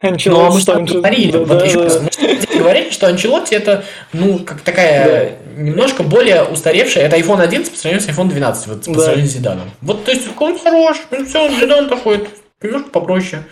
Ну, 0.02 0.10
а 0.10 0.12
Анчелотти 0.12 0.70
мы 0.72 0.86
же- 0.86 0.94
говорили, 0.98 1.30
да, 1.32 1.38
вот 1.38 1.48
да, 1.48 1.64
еще 1.64 1.88
да. 1.88 2.00
мы 2.02 2.58
говорили, 2.58 2.90
что 2.90 3.06
Анчелотти 3.06 3.54
это, 3.54 3.84
ну, 4.12 4.38
как 4.40 4.60
такая 4.60 5.38
немножко 5.56 6.02
более 6.02 6.44
устаревшая, 6.44 7.06
это 7.06 7.16
iPhone 7.16 7.40
11 7.40 7.72
по 7.72 7.78
сравнению 7.78 8.06
с 8.06 8.10
iPhone 8.14 8.28
12, 8.28 8.66
вот, 8.66 8.84
по 8.84 8.92
Да. 8.92 9.00
сравнению 9.00 9.30
с 9.30 9.32
Зиданом. 9.32 9.70
Вот, 9.80 10.04
то 10.04 10.10
есть, 10.10 10.28
он 10.38 10.58
хорош, 10.58 10.98
ну, 11.10 11.24
все, 11.24 11.48
Зидан 11.58 11.88
такой, 11.88 12.28
немножко 12.60 12.90
попроще. 12.90 13.44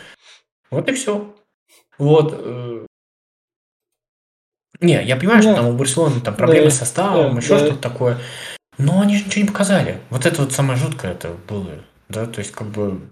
Вот 0.70 0.86
и 0.90 0.92
все. 0.92 1.34
Вот. 1.96 2.34
э. 2.36 2.86
Не, 4.80 5.02
я 5.04 5.16
понимаю, 5.16 5.40
что 5.40 5.52
Да. 5.52 5.56
там 5.58 5.68
у 5.68 5.72
Барселоны 5.72 6.20
там 6.20 6.34
проблемы 6.34 6.66
Да, 6.66 6.70
с 6.70 6.78
составом, 6.78 7.34
да, 7.34 7.40
еще 7.40 7.58
да. 7.58 7.58
что-то 7.66 7.78
такое. 7.80 8.18
Но 8.78 9.00
они 9.00 9.16
же 9.16 9.24
ничего 9.24 9.42
не 9.42 9.48
показали. 9.48 10.00
Вот 10.10 10.26
это 10.26 10.42
вот 10.42 10.52
самое 10.52 10.78
жуткое 10.78 11.12
это 11.12 11.36
было. 11.48 11.84
Да, 12.08 12.26
то 12.26 12.40
есть, 12.40 12.52
как 12.52 12.68
бы, 12.68 13.08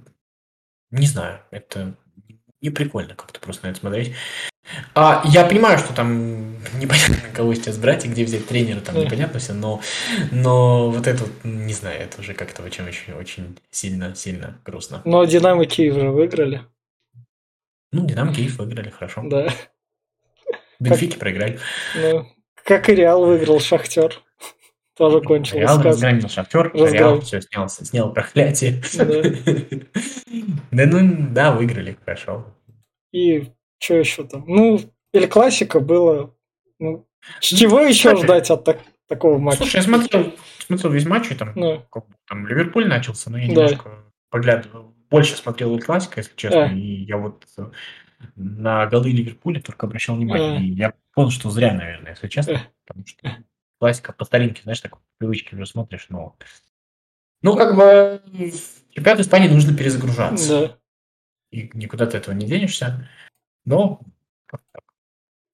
не 0.91 1.07
знаю, 1.07 1.41
это 1.51 1.95
не 2.61 2.71
прикольно 2.71 3.15
как-то 3.15 3.41
просто 3.41 3.67
на 3.67 3.71
это 3.71 3.81
смотреть. 3.81 4.15
А, 4.95 5.23
я 5.25 5.45
понимаю, 5.45 5.79
что 5.79 5.95
там 5.95 6.53
непонятно, 6.79 7.17
кого 7.35 7.55
сейчас 7.55 7.79
брать 7.79 8.05
и 8.05 8.09
где 8.09 8.25
взять 8.25 8.47
тренера, 8.47 8.81
там 8.81 8.97
непонятно 8.97 9.41
все, 9.41 9.53
но, 9.53 9.81
но 10.31 10.91
вот 10.91 11.07
это, 11.07 11.25
не 11.45 11.73
знаю, 11.73 12.01
это 12.01 12.21
уже 12.21 12.35
как-то 12.35 12.63
очень, 12.63 12.85
очень, 12.85 13.13
очень 13.15 13.59
сильно, 13.71 14.15
сильно 14.15 14.59
грустно. 14.65 15.03
Но 15.05 15.25
Динамо 15.25 15.67
Киев 15.67 15.95
же 15.95 16.11
выиграли. 16.11 16.63
Ну, 17.93 18.07
Динамо 18.07 18.33
Киев 18.33 18.59
выиграли, 18.59 18.91
хорошо. 18.91 19.23
Да. 19.25 19.53
Бенфики 20.79 21.19
проиграли. 21.19 21.59
Ну, 21.97 22.29
как 22.65 22.89
и 22.89 22.95
Реал 22.95 23.25
выиграл 23.25 23.61
Шахтер. 23.61 24.23
Тоже 25.01 25.23
кончилось 25.23 25.63
Реал 25.63 25.81
разгромил 25.81 26.29
Шахтер. 26.29 26.73
Реал 26.75 27.23
все 27.23 27.41
снял, 27.41 27.71
снял 27.71 28.13
проклятие. 28.13 28.83
Да, 30.71 30.87
ну, 30.87 31.29
да, 31.31 31.53
выиграли, 31.53 31.97
хорошо. 32.05 32.47
И 33.13 33.49
что 33.79 33.95
еще 33.95 34.25
там? 34.25 34.45
Ну, 34.47 34.79
Эль 35.15 35.27
Классика 35.27 35.81
было... 35.81 36.37
Ну, 36.79 37.09
с 37.41 37.47
чего 37.47 37.81
еще 37.81 38.15
ждать 38.15 38.51
от 38.51 38.65
так- 38.65 38.83
такого 39.09 39.39
матча? 39.39 39.59
Слушай, 39.59 39.77
я 39.77 39.83
смотрел, 39.83 40.35
смотрел 40.67 40.93
весь 40.93 41.07
матч, 41.07 41.31
и 41.31 41.35
там, 41.35 41.53
Ну, 41.57 41.83
там 42.29 42.47
Ливерпуль 42.47 42.87
начался, 42.87 43.31
но 43.31 43.39
я 43.39 43.49
немножко 43.49 44.05
поглядывал, 44.31 44.95
больше 45.11 45.35
смотрел 45.35 45.75
Эль 45.75 45.83
Классика, 45.83 46.21
если 46.21 46.37
честно, 46.37 46.73
и 46.75 47.05
я 47.05 47.17
вот 47.17 47.47
на 48.37 48.87
голы 48.87 49.11
Ливерпуля 49.11 49.61
только 49.63 49.87
обращал 49.87 50.17
внимание, 50.17 50.61
и 50.63 50.73
я 50.75 50.93
понял, 51.15 51.31
что 51.31 51.51
зря, 51.51 51.73
наверное, 51.73 52.13
если 52.13 52.29
честно, 52.29 52.61
потому 52.87 53.07
что 53.07 53.37
классика 53.81 54.13
по 54.13 54.25
старинке, 54.25 54.63
знаешь, 54.63 54.81
так 54.81 54.99
по 54.99 55.03
привычке 55.19 55.57
уже 55.57 55.67
смотришь, 55.67 56.07
но... 56.11 56.37
Ну, 57.43 57.57
как 57.57 57.75
бы, 57.75 58.21
в 58.27 58.95
чемпионат 58.95 59.21
Испании 59.21 59.49
нужно 59.49 59.75
перезагружаться, 59.77 60.61
да. 60.61 60.79
и 61.51 61.71
никуда 61.73 62.07
ты 62.07 62.19
этого 62.19 62.35
не 62.35 62.47
денешься, 62.47 63.09
но... 63.65 64.01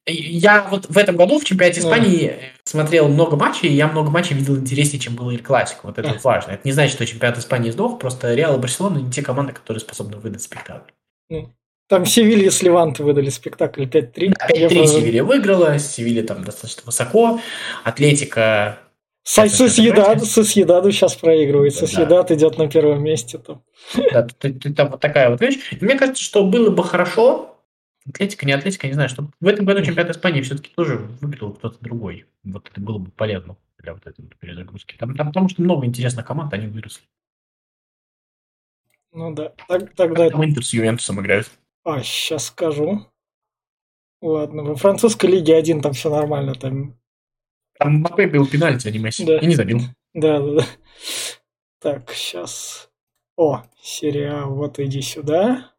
Я 0.09 0.63
вот 0.69 0.89
в 0.89 0.97
этом 0.99 1.17
году 1.17 1.41
в 1.41 1.45
чемпионате 1.45 1.81
Да. 1.81 1.89
Испании 1.89 2.29
э, 2.29 2.53
смотрел 2.63 3.09
много 3.09 3.37
матчей, 3.37 3.69
и 3.69 3.73
я 3.73 3.89
много 3.89 4.09
матчей 4.09 4.37
видел 4.37 4.57
интереснее, 4.57 5.01
чем 5.01 5.17
был 5.17 5.31
Эль 5.31 5.43
Классик. 5.43 5.83
Вот 5.83 5.99
это 5.99 6.13
Да. 6.13 6.21
важно. 6.23 6.53
Это 6.53 6.63
не 6.65 6.71
значит, 6.71 6.95
что 6.95 7.05
чемпионат 7.05 7.39
Испании 7.39 7.73
сдох, 7.73 7.99
просто 7.99 8.33
Реал 8.33 8.57
и 8.57 8.61
Барселона 8.61 8.99
не 8.99 9.11
те 9.11 9.21
команды, 9.23 9.53
которые 9.53 9.81
способны 9.81 10.17
выдать 10.19 10.43
спектакль. 10.43 10.93
Там 11.89 12.05
Севилья 12.05 12.51
с 12.51 12.63
Леванте 12.63 13.05
выдали 13.05 13.31
спектакль 13.31 13.85
5-3. 13.85 14.35
Я 14.55 14.67
5-3 14.69 14.75
правда- 14.75 14.87
Севилья 14.89 15.25
выиграла, 15.25 15.79
Севилья 15.79 16.25
там 16.25 16.43
достаточно 16.45 16.83
высоко, 16.87 17.41
Атлетика... 17.85 18.79
Сосъедад, 19.23 20.25
Сосъедаду 20.25 20.93
сейчас 20.93 21.17
проигрывает. 21.17 21.73
Да. 21.75 21.81
Сосъедад 21.81 22.31
идет 22.31 22.59
на 22.59 22.69
первом 22.71 23.03
месте. 23.03 23.39
Там. 23.39 23.65
Да, 24.13 24.23
тут- 24.23 24.63
тут 24.63 24.77
там 24.77 24.91
вот 24.91 25.01
такая 25.01 25.31
вот 25.31 25.41
вещь. 25.41 25.59
И 25.73 25.85
мне 25.85 25.99
кажется, 25.99 26.23
что 26.23 26.45
было 26.45 26.71
бы 26.71 26.85
хорошо, 26.85 27.57
Атлетика, 28.09 28.47
не 28.47 28.53
Атлетика, 28.53 28.87
не 28.87 28.93
знаю, 28.93 29.09
что 29.09 29.29
в 29.41 29.47
этом 29.49 29.65
году 29.67 29.83
чемпионат 29.85 30.13
Испании 30.15 30.43
все-таки 30.43 30.71
тоже 30.77 31.09
выиграл 31.21 31.53
кто-то 31.55 31.77
другой. 31.81 32.27
Вот 32.45 32.69
это 32.71 32.81
было 32.81 32.99
бы 32.99 33.11
полезно 33.11 33.57
для 33.79 33.95
вот 33.95 34.07
этой 34.07 34.21
вот 34.23 34.37
перезагрузки. 34.37 34.95
Там, 34.97 35.17
там 35.17 35.27
потому 35.29 35.49
что 35.49 35.61
много 35.61 35.87
интересных 35.87 36.25
команд, 36.25 36.53
они 36.53 36.69
выросли. 36.69 37.03
Ну 39.13 39.35
да. 39.35 39.53
Так- 39.67 39.93
тогда... 39.97 40.31
Там 40.31 40.45
Интер 40.45 40.65
с 40.65 40.73
Ювентусом 40.73 41.21
играют. 41.21 41.51
А, 41.87 42.03
сейчас 42.03 42.47
скажу. 42.47 43.07
Ладно, 44.21 44.65
во 44.65 44.75
французской 44.75 45.27
лиге 45.27 45.55
один 45.55 45.81
там 45.81 45.93
все 45.93 46.11
нормально. 46.11 46.55
Там... 46.57 46.99
Там 47.79 47.99
Мбаппе 47.99 48.27
бил 48.27 48.45
пенальти, 48.45 48.89
а 48.89 48.91
не 48.91 48.99
Месси. 48.99 49.25
Да. 49.25 49.39
И 49.39 49.47
не 49.47 49.55
забил. 49.55 49.81
Да, 50.13 50.41
да, 50.41 50.53
да. 50.55 50.65
Так, 51.81 52.11
сейчас. 52.13 52.89
О, 53.37 53.63
серия, 53.81 54.33
А, 54.33 54.47
вот 54.47 54.81
иди 54.81 55.01
сюда. 55.01 55.71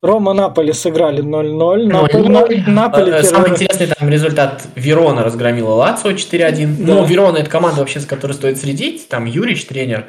Рома 0.00 0.34
Наполи 0.34 0.72
сыграли 0.72 1.20
0-0. 1.22 1.86
Наполи, 1.88 2.60
На- 2.60 2.72
Наполи 2.72 3.10
Э, 3.10 3.22
Самый 3.24 3.50
интересный 3.50 3.88
там 3.88 4.08
результат 4.08 4.68
Верона 4.76 5.24
разгромила 5.24 5.70
Лацио 5.74 6.12
4-1. 6.12 6.76
Да. 6.86 6.94
Ну, 6.94 7.04
Верона 7.04 7.38
это 7.38 7.50
команда 7.50 7.80
вообще, 7.80 7.98
с 7.98 8.06
которой 8.06 8.32
стоит 8.32 8.58
следить. 8.58 9.08
Там 9.08 9.24
Юрич 9.24 9.66
тренер. 9.66 10.08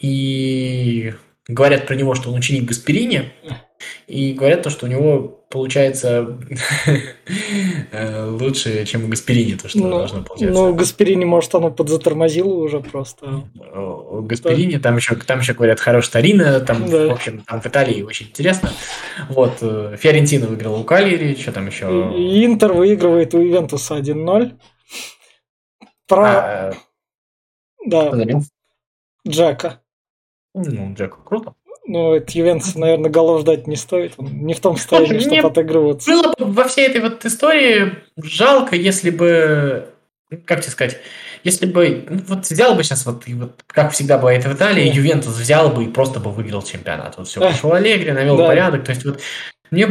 И 0.00 1.14
говорят 1.46 1.86
про 1.86 1.94
него, 1.94 2.14
что 2.16 2.30
он 2.30 2.38
ученик 2.38 2.64
Гасперини. 2.64 3.32
И 4.06 4.32
говорят 4.32 4.62
то, 4.62 4.70
что 4.70 4.86
у 4.86 4.88
него 4.88 5.40
получается 5.50 6.38
э, 7.92 8.24
лучше, 8.26 8.84
чем 8.86 9.04
у 9.04 9.08
Гасперини, 9.08 9.56
то, 9.56 9.68
что 9.68 9.78
Ну, 9.78 9.90
должно 9.90 10.22
получаться. 10.22 10.54
Ну, 10.54 10.74
Гасперини, 10.74 11.24
может, 11.24 11.54
оно 11.54 11.70
подзатормозило 11.70 12.54
уже 12.54 12.80
просто. 12.80 13.44
У 13.74 14.22
Гасперини, 14.22 14.78
там 14.78 14.96
еще, 14.96 15.16
там 15.16 15.40
еще 15.40 15.54
говорят, 15.54 15.80
хорош 15.80 16.08
Тарина, 16.08 16.60
там, 16.60 16.88
Да. 16.88 17.08
в 17.08 17.10
общем, 17.12 17.40
там 17.40 17.60
в 17.60 17.66
Италии 17.66 18.02
очень 18.02 18.26
интересно. 18.26 18.70
Вот, 19.28 19.58
э, 19.60 19.96
Фиорентина 19.98 20.46
выиграла 20.46 20.78
у 20.78 20.84
Калири, 20.84 21.34
что 21.34 21.52
там 21.52 21.66
еще? 21.66 22.12
И 22.16 22.44
Интер 22.44 22.72
выигрывает 22.72 23.34
у 23.34 23.42
Ивентуса 23.42 23.96
1-0. 23.96 24.52
Про... 26.06 26.26
А, 26.26 26.74
да? 27.86 28.12
Джека. 29.26 29.80
Ну, 30.54 30.94
Джек, 30.94 31.18
круто. 31.24 31.54
Ну, 31.86 32.14
от 32.16 32.30
Ювентуса, 32.30 32.78
наверное, 32.78 33.10
голов 33.10 33.40
ждать 33.40 33.66
не 33.66 33.76
стоит. 33.76 34.14
Он 34.18 34.26
не 34.46 34.54
в 34.54 34.60
том 34.60 34.76
состоянии, 34.76 35.12
мне- 35.14 35.20
чтобы 35.40 35.48
отыгрываться. 35.48 36.10
Было 36.10 36.34
бы 36.38 36.44
во 36.52 36.64
всей 36.68 36.86
этой 36.86 37.00
вот 37.00 37.24
истории 37.24 37.94
жалко, 38.22 38.76
если 38.76 39.10
бы, 39.10 39.86
ну, 40.30 40.38
как 40.44 40.60
тебе 40.60 40.70
сказать, 40.72 40.98
если 41.42 41.66
бы, 41.66 42.04
ну, 42.08 42.20
вот 42.28 42.44
взял 42.46 42.74
бы 42.74 42.84
сейчас, 42.84 43.06
вот, 43.06 43.26
и 43.26 43.34
вот 43.34 43.62
как 43.66 43.92
всегда 43.92 44.18
бывает 44.18 44.44
в 44.44 44.52
Италии, 44.52 44.88
Да. 44.88 44.94
Ювентус 44.94 45.34
взял 45.36 45.70
бы 45.70 45.84
и 45.84 45.88
просто 45.88 46.20
бы 46.20 46.30
выиграл 46.30 46.62
чемпионат. 46.62 47.16
Вот 47.16 47.28
все, 47.28 47.40
Да. 47.40 47.48
пошел 47.48 47.72
Аллегри, 47.72 48.12
навел 48.12 48.36
Да. 48.36 48.46
порядок. 48.46 48.84
То 48.84 48.90
есть 48.90 49.04
вот 49.04 49.20
мне 49.70 49.88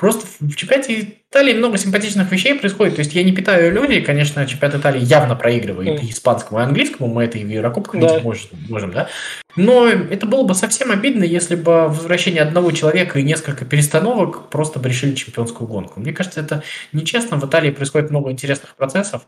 просто 0.00 0.26
в 0.40 0.56
чемпионате 0.56 1.18
Италии 1.30 1.52
много 1.52 1.76
симпатичных 1.76 2.32
вещей 2.32 2.54
происходит. 2.58 2.96
То 2.96 3.00
есть 3.00 3.14
я 3.14 3.22
не 3.22 3.32
питаю 3.32 3.70
иллюзий, 3.70 4.00
конечно, 4.00 4.46
чемпионат 4.46 4.76
Италии 4.80 5.04
явно 5.04 5.36
проигрывает 5.36 6.02
и 6.02 6.10
испанскому, 6.10 6.58
и 6.58 6.62
английскому, 6.62 7.12
мы 7.12 7.24
это 7.24 7.36
и 7.36 7.44
в 7.44 7.48
Еврокубках 7.48 8.00
Да. 8.00 8.20
можем, 8.22 8.92
да. 8.92 9.10
Но 9.56 9.86
это 9.86 10.24
было 10.24 10.42
бы 10.44 10.54
совсем 10.54 10.90
обидно, 10.90 11.22
если 11.22 11.54
бы 11.54 11.88
возвращение 11.88 12.40
одного 12.40 12.70
человека 12.72 13.18
и 13.18 13.22
несколько 13.22 13.66
перестановок 13.66 14.48
просто 14.48 14.78
бы 14.78 14.88
решили 14.88 15.14
чемпионскую 15.14 15.68
гонку. 15.68 16.00
Мне 16.00 16.14
кажется, 16.14 16.40
это 16.40 16.62
нечестно. 16.92 17.36
В 17.36 17.46
Италии 17.46 17.70
происходит 17.70 18.08
много 18.08 18.30
интересных 18.30 18.74
процессов. 18.76 19.26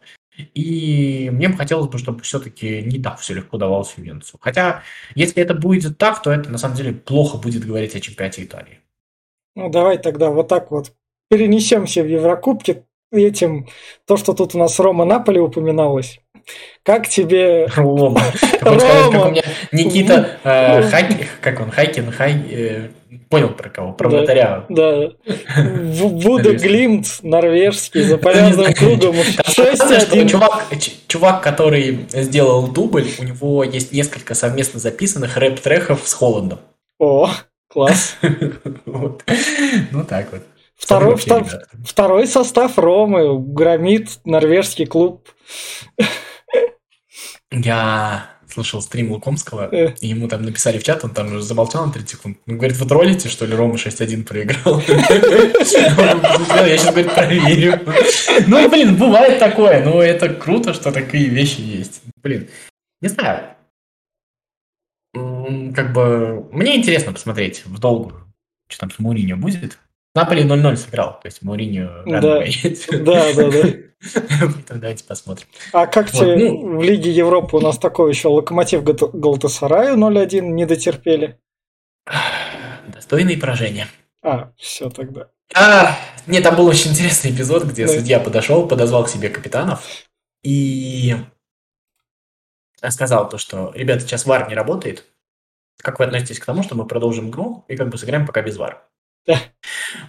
И 0.55 1.29
мне 1.31 1.49
бы 1.51 1.59
хотелось 1.59 1.89
бы, 1.89 1.99
чтобы 1.99 2.23
все-таки 2.23 2.81
не 2.81 2.99
так 2.99 3.21
все 3.21 3.35
легко 3.35 3.59
давалось 3.59 3.93
Ювентусу. 3.99 4.39
Хотя, 4.41 4.83
если 5.15 5.43
это 5.43 5.53
будет 5.53 5.99
так, 5.99 6.23
то 6.23 6.33
это 6.33 6.51
на 6.51 6.57
самом 6.57 6.77
деле 6.79 6.95
плохо 6.95 7.37
будет 7.37 7.67
говорить 7.67 7.95
о 7.95 8.01
чемпионате 8.01 8.45
Италии. 8.45 8.79
Ну, 9.55 9.69
давай 9.69 9.99
тогда 9.99 10.31
вот 10.31 10.49
так 10.49 10.71
вот 10.71 10.93
перенесемся 11.29 12.03
в 12.03 12.07
Еврокубки. 12.07 12.85
Этим, 13.13 13.69
то, 14.07 14.17
что 14.17 14.33
тут 14.33 14.55
у 14.55 14.59
нас 14.59 14.79
Рома 14.81 15.05
Наполи 15.05 15.39
упоминалось. 15.39 16.19
Как 16.83 17.09
тебе... 17.09 17.67
Рома. 17.77 18.21
Меня 18.63 19.43
Никита 19.71 20.39
э, 20.45 20.83
Хайкин, 20.83 21.27
как 21.41 21.61
он, 21.61 21.71
Хайкин, 21.71 22.11
Хай... 22.11 22.33
э, 22.51 22.89
Понял 23.29 23.51
про 23.51 23.69
кого? 23.69 23.93
Про 23.93 24.09
вратаря. 24.09 24.65
Да. 24.69 25.11
В- 25.27 26.13
Буде 26.23 26.53
Надеюсь. 26.53 26.63
Глимт 26.63 27.07
норвежский 27.23 28.03
за 28.03 28.17
полярным 28.19 28.73
кругом 28.73 28.99
Там 29.01 29.67
главное, 29.77 30.01
что 30.01 30.17
6-1. 30.17 30.29
чувак, 30.29 30.65
чувак, 31.09 31.43
который 31.43 32.07
сделал 32.11 32.67
дубль, 32.69 33.07
у 33.19 33.25
него 33.25 33.65
есть 33.65 33.93
несколько 33.93 34.35
совместно 34.35 34.81
записанных 34.81 35.37
рэп-треков 35.37 36.07
с 36.09 36.13
Холландом. 36.15 36.61
О, 36.99 37.31
класс. 37.73 38.17
Вот. 38.87 39.25
Ну 39.91 40.05
так 40.05 40.33
вот. 40.33 40.43
Второй, 40.77 41.11
Вообще, 41.13 41.31
втор- 41.31 41.39
ребята. 41.45 41.69
второй 41.87 42.27
состав 42.27 42.77
Ромы 42.79 43.39
громит 43.39 44.19
норвежский 44.25 44.85
клуб. 44.87 45.29
Я 47.51 48.27
слушал 48.51 48.83
стрим 48.83 49.13
Лукомского, 49.13 49.69
Э. 49.73 49.95
и 50.01 50.09
ему 50.09 50.29
там 50.29 50.43
написали 50.43 50.79
в 50.79 50.83
чат, 50.83 51.05
он 51.05 51.11
там 51.11 51.29
уже 51.29 51.43
замолчал 51.43 51.87
на 51.87 51.93
30 51.93 52.11
секунд. 52.11 52.39
Он 52.47 52.57
говорит, 52.59 52.77
вы 52.77 52.87
троллите, 52.87 53.29
что 53.29 53.47
ли, 53.47 53.55
Рома 53.55 53.77
6-1 53.77 54.25
проиграл? 54.25 54.81
Я 54.89 55.65
сейчас, 55.65 56.91
говорит, 56.91 57.15
проверю. 57.15 57.81
Ну, 58.47 58.69
блин, 58.69 58.97
бывает 58.97 59.39
такое, 59.39 59.83
но 59.85 60.03
это 60.03 60.29
круто, 60.31 60.75
что 60.75 60.93
такие 60.93 61.29
вещи 61.29 61.61
есть. 61.61 62.03
Блин, 62.23 62.49
не 63.01 63.09
знаю. 63.09 63.55
Как 65.75 65.93
бы, 65.93 66.49
мне 66.53 66.77
интересно 66.77 67.13
посмотреть 67.13 67.65
в 67.67 67.79
долгую, 67.79 68.33
что 68.69 68.81
там 68.81 68.91
с 68.91 68.99
Мourinho 68.99 69.37
будет. 69.37 69.79
Наполи 70.15 70.45
0-0 70.45 70.77
сыграл, 70.77 71.19
то 71.21 71.27
есть 71.27 71.41
рано 71.43 72.05
Да. 72.21 72.45
Да, 72.99 73.33
да, 73.35 73.73
Давайте 74.69 75.05
посмотрим. 75.05 75.47
А 75.73 75.87
как 75.87 76.13
Вот, 76.13 76.21
тебе 76.21 76.51
ну- 76.51 76.77
в 76.79 76.83
Лиге 76.83 77.11
Европы 77.11 77.57
у 77.57 77.61
нас 77.61 77.79
такое 77.79 78.11
еще 78.11 78.29
Локомотив 78.29 78.83
Галтасараю 78.83 79.97
0-1 79.97 80.41
не 80.41 80.67
дотерпели? 80.67 81.39
Достойные 82.89 83.39
поражения. 83.39 83.87
А, 84.23 84.53
все 84.57 84.91
тогда. 84.91 85.29
А, 85.55 85.97
нет, 86.27 86.43
там 86.43 86.57
был 86.57 86.67
очень 86.67 86.91
интересный 86.91 87.31
эпизод, 87.31 87.65
где 87.65 87.87
Да. 87.87 87.93
судья 87.93 88.19
подошел, 88.21 88.67
подозвал 88.67 89.05
к 89.05 89.09
себе 89.09 89.29
капитанов 89.29 89.85
и 90.43 91.15
сказал 92.89 93.29
то, 93.29 93.39
что, 93.39 93.73
ребята, 93.75 94.01
сейчас 94.01 94.27
ВАР 94.27 94.49
не 94.49 94.55
работает. 94.55 95.05
Как 95.81 95.99
вы 95.99 96.05
относитесь 96.05 96.39
к 96.39 96.45
тому, 96.45 96.63
что 96.63 96.75
мы 96.75 96.87
продолжим 96.87 97.31
игру 97.31 97.65
и 97.69 97.77
как 97.77 97.89
бы 97.89 97.99
сыграем 97.99 98.27
пока 98.27 98.43
без 98.43 98.57
ВАР? 98.57 98.83
Да. 99.27 99.39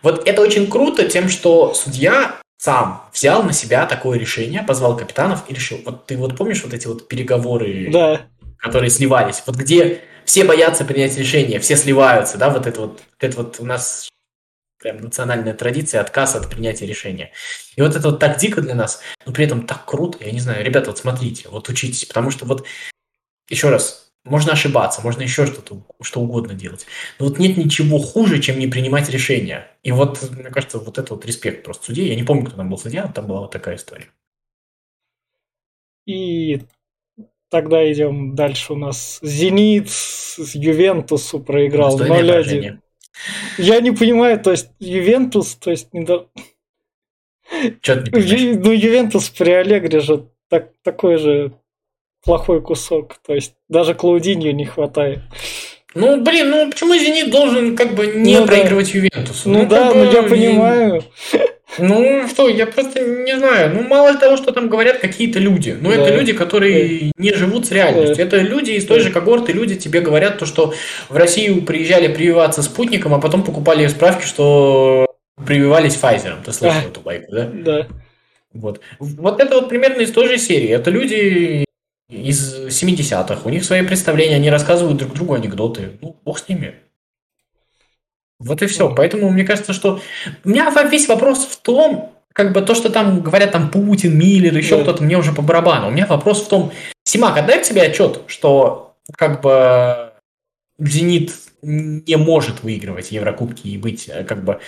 Вот 0.02 0.28
это 0.28 0.42
очень 0.42 0.70
круто 0.70 1.08
тем, 1.08 1.30
что 1.30 1.74
судья 1.74 2.40
сам 2.58 3.10
взял 3.14 3.44
на 3.44 3.54
себя 3.54 3.86
такое 3.86 4.18
решение, 4.18 4.64
позвал 4.64 4.96
капитанов 4.96 5.44
и 5.50 5.54
решил. 5.54 5.80
Вот 5.86 6.06
ты 6.06 6.18
вот 6.18 6.38
помнишь 6.38 6.64
вот 6.64 6.74
эти 6.74 6.88
вот 6.88 7.08
переговоры, 7.08 7.90
Да, 7.92 8.28
которые 8.58 8.90
сливались? 8.90 9.44
Вот 9.46 9.56
где 9.56 10.02
все 10.26 10.46
боятся 10.46 10.86
принять 10.86 11.18
решение, 11.18 11.60
все 11.60 11.76
сливаются, 11.76 12.38
да, 12.38 12.50
вот 12.50 12.66
это 12.66 12.82
вот, 12.82 12.92
вот 12.92 13.20
это 13.20 13.38
вот 13.38 13.60
у 13.60 13.66
нас 13.66 14.10
прям 14.80 14.98
национальная 14.98 15.54
традиция, 15.54 16.02
отказ 16.02 16.36
от 16.36 16.50
принятия 16.50 16.86
решения. 16.86 17.32
И 17.76 17.82
вот 17.82 17.96
это 17.96 18.10
вот 18.10 18.20
так 18.20 18.38
дико 18.38 18.62
для 18.62 18.76
нас, 18.76 19.02
но 19.26 19.34
при 19.34 19.46
этом 19.46 19.66
так 19.66 19.86
круто, 19.86 20.18
я 20.22 20.32
не 20.32 20.40
знаю, 20.40 20.64
ребята, 20.64 20.92
вот 20.92 21.00
смотрите, 21.00 21.48
вот 21.50 21.70
учитесь, 21.70 22.06
потому 22.06 22.32
что 22.32 22.46
вот, 22.46 22.66
еще 23.50 23.70
раз, 23.70 24.03
можно 24.26 24.54
ошибаться, 24.54 25.02
можно 25.02 25.22
еще 25.22 25.46
что-то, 25.46 25.84
что 26.02 26.22
угодно 26.22 26.54
делать, 26.54 26.86
но 27.20 27.26
вот 27.28 27.40
нет 27.40 27.58
ничего 27.58 27.98
хуже, 28.00 28.42
чем 28.42 28.58
не 28.60 28.68
принимать 28.68 29.10
решения. 29.10 29.68
И 29.84 29.92
вот, 29.92 30.22
мне 30.32 30.50
кажется, 30.50 30.80
вот 30.80 30.98
это 30.98 31.14
вот 31.14 31.26
респект 31.26 31.64
просто 31.66 31.86
судье, 31.88 32.08
я 32.08 32.16
не 32.16 32.24
помню, 32.24 32.46
кто 32.46 32.56
там 32.56 32.70
был 32.70 32.78
судья, 32.78 33.06
но 33.06 33.12
там 33.14 33.28
была 33.28 33.42
вот 33.42 33.52
такая 33.52 33.76
история. 33.76 34.08
и 36.06 36.62
тогда 37.50 37.90
идем 37.92 38.36
дальше 38.36 38.74
у 38.74 38.76
нас. 38.76 39.20
Зенит 39.22 39.90
с 39.90 40.56
Ювентусу 40.56 41.40
проиграл 41.40 41.98
Достойное 41.98 42.24
0-1. 42.24 42.28
поражение. 42.28 42.82
Я 43.58 43.80
не 43.80 43.92
понимаю, 43.92 44.40
то 44.40 44.52
есть 44.52 44.72
Ювентус, 44.80 45.56
то 45.56 45.70
есть 45.72 45.94
не 45.94 46.04
до- 46.04 46.30
Чё 47.82 48.02
ты 48.02 48.06
не 48.06 48.12
понимаешь? 48.12 48.42
Ю- 48.42 48.60
ну 48.60 48.72
Ювентус 48.72 49.30
при 49.30 49.52
Аллегре 49.52 50.00
же 50.00 50.28
так, 50.50 50.72
такой 50.82 51.18
же 51.18 51.54
плохой 52.24 52.62
кусок, 52.62 53.16
то 53.26 53.34
есть 53.34 53.54
даже 53.70 53.94
Клаудиньо 53.94 54.52
не 54.52 54.66
хватает. 54.66 55.20
Ну, 55.96 56.22
блин, 56.24 56.50
ну 56.50 56.72
почему 56.72 56.96
Зенит 56.96 57.30
должен 57.30 57.76
как 57.78 57.94
бы 57.94 58.08
не 58.08 58.34
Ну 58.36 58.42
да. 58.42 58.48
проигрывать 58.48 58.94
Ювентусу? 58.96 59.50
Ну, 59.50 59.66
да, 59.68 59.88
как 59.88 59.96
ну 59.96 60.12
я 60.12 60.24
понимаю. 60.24 61.04
Ну 61.80 62.28
что, 62.28 62.50
я 62.50 62.66
просто 62.68 63.00
не 63.02 63.38
знаю. 63.38 63.74
Ну, 63.76 63.82
мало 63.84 64.16
того, 64.16 64.38
что 64.38 64.52
там 64.52 64.70
говорят 64.70 65.00
какие-то 65.00 65.40
люди. 65.40 65.76
Ну, 65.80 65.92
это 65.92 66.06
Да. 66.06 66.16
люди, 66.16 66.34
которые 66.34 67.12
не 67.18 67.34
живут 67.34 67.66
с 67.68 67.72
реальностью. 67.72 68.24
Это 68.26 68.38
люди 68.38 68.72
из 68.72 68.86
той 68.86 69.00
же 69.02 69.12
когорты, 69.12 69.54
люди 69.54 69.76
тебе 69.76 70.02
говорят 70.02 70.38
то, 70.40 70.46
что 70.46 70.74
в 71.10 71.16
Россию 71.16 71.62
приезжали 71.64 72.08
прививаться 72.14 72.62
спутником, 72.64 73.14
а 73.14 73.20
потом 73.20 73.44
покупали 73.44 73.86
справки, 73.88 74.26
что 74.26 75.08
прививались 75.46 75.96
Pfizer. 75.96 76.36
Ты 76.46 76.54
слышал 76.54 76.80
А. 76.86 76.88
эту 76.90 77.02
байку, 77.02 77.32
да? 77.32 77.50
Да. 77.52 77.88
Вот. 78.54 78.80
Вот 79.00 79.40
это 79.42 79.56
вот 79.56 79.70
примерно 79.70 80.02
из 80.02 80.12
той 80.12 80.28
же 80.28 80.38
серии. 80.38 80.70
Это 80.70 80.92
люди 80.92 81.66
из 82.14 82.68
70-х. 82.68 83.42
У 83.44 83.50
них 83.50 83.64
свои 83.64 83.82
представления, 83.86 84.36
они 84.36 84.50
рассказывают 84.50 84.98
друг 84.98 85.14
другу 85.14 85.34
анекдоты. 85.34 85.98
Ну, 86.02 86.16
бог 86.24 86.40
с 86.40 86.48
ними. 86.48 86.76
Вот 88.40 88.62
и 88.62 88.68
все. 88.68 88.94
Поэтому 88.94 89.30
мне 89.30 89.44
кажется, 89.44 89.74
что... 89.74 90.02
У 90.44 90.50
меня 90.50 90.70
весь 90.90 91.08
вопрос 91.08 91.46
в 91.46 91.62
том, 91.62 92.14
как 92.34 92.52
бы 92.52 92.62
то, 92.62 92.76
что 92.76 92.90
там 92.90 93.22
говорят 93.22 93.52
там 93.52 93.70
Путин, 93.72 94.18
Миллер, 94.18 94.56
еще 94.56 94.78
Да. 94.78 94.84
кто-то, 94.84 95.04
мне 95.04 95.18
уже 95.18 95.34
по 95.34 95.42
барабану. 95.42 95.88
У 95.88 95.92
меня 95.92 96.06
вопрос 96.06 96.44
в 96.44 96.50
том, 96.50 96.72
Симак, 97.04 97.38
отдай 97.38 97.64
себе 97.64 97.84
отчет, 97.84 98.22
что 98.28 98.96
как 99.18 99.42
бы 99.42 100.12
Зенит 100.80 101.32
не 101.64 102.16
может 102.18 102.64
выигрывать 102.64 103.12
Еврокубки 103.12 103.68
и 103.68 103.78
быть 103.78 104.10
э, 104.10 104.24
как 104.24 104.44
бы 104.44 104.60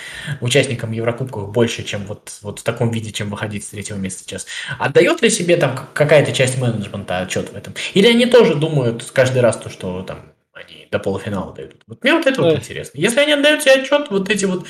участником 0.41 0.91
Еврокубков 0.91 1.52
больше, 1.52 1.84
чем 1.84 2.06
вот, 2.06 2.39
вот 2.41 2.60
в 2.60 2.64
таком 2.64 2.91
виде, 2.91 3.12
чем 3.12 3.30
выходить 3.30 3.64
с 3.66 3.70
третьего 3.70 3.98
места 3.98 4.24
сейчас. 4.24 4.48
Отдает 4.80 5.22
ли 5.22 5.30
себе 5.30 5.58
там 5.58 5.78
какая-то 5.93 6.32
часть 6.34 6.58
менеджмента 6.58 7.20
отчет 7.20 7.52
в 7.52 7.56
этом? 7.56 7.74
Или 7.93 8.08
они 8.08 8.26
тоже 8.26 8.56
думают 8.56 9.04
каждый 9.12 9.41
раз 9.41 9.58
то, 9.58 9.70
что 9.70 10.02
там 10.04 10.34
они 10.54 10.88
до 10.91 11.00
полуфинала 11.00 11.54
дойдут? 11.54 11.82
Вот 11.88 12.04
мне 12.04 12.14
вот 12.14 12.26
это 12.26 12.41
вот 12.41 12.54
Да. 12.54 12.58
интересно. 12.60 12.98
Если 13.00 13.20
они 13.20 13.34
отдают 13.34 13.62
себе 13.64 13.74
отчет, 13.74 14.10
вот 14.10 14.30
эти 14.30 14.46
вот, 14.46 14.66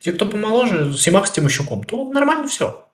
те, 0.00 0.12
кто 0.12 0.26
помоложе, 0.26 0.92
Симак 0.94 1.26
с 1.26 1.32
Тимощуком, 1.32 1.84
то 1.84 2.04
нормально 2.12 2.48
все. 2.48 2.88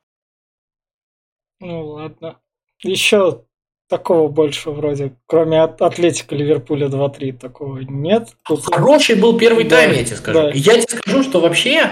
Ну 1.61 1.87
ладно. 1.89 2.41
Еще 2.83 3.45
такого 3.91 4.28
больше 4.28 4.70
вроде, 4.70 5.14
кроме 5.26 5.62
от 5.62 5.82
Атлетика 5.82 6.34
Ливерпуля 6.34 6.86
2-3, 6.88 7.36
такого 7.38 7.78
нет. 7.80 8.34
Тут 8.45 8.64
Хороший 8.64 9.16
был 9.20 9.38
первый 9.38 9.64
Да, 9.64 9.76
тайм, 9.76 9.93
я 9.93 10.05
тебе 10.05 10.16
скажу. 10.16 10.38
да. 10.41 10.51
Я 10.55 10.80
тебе 10.80 10.99
скажу, 10.99 11.22
что 11.22 11.41
вообще... 11.41 11.91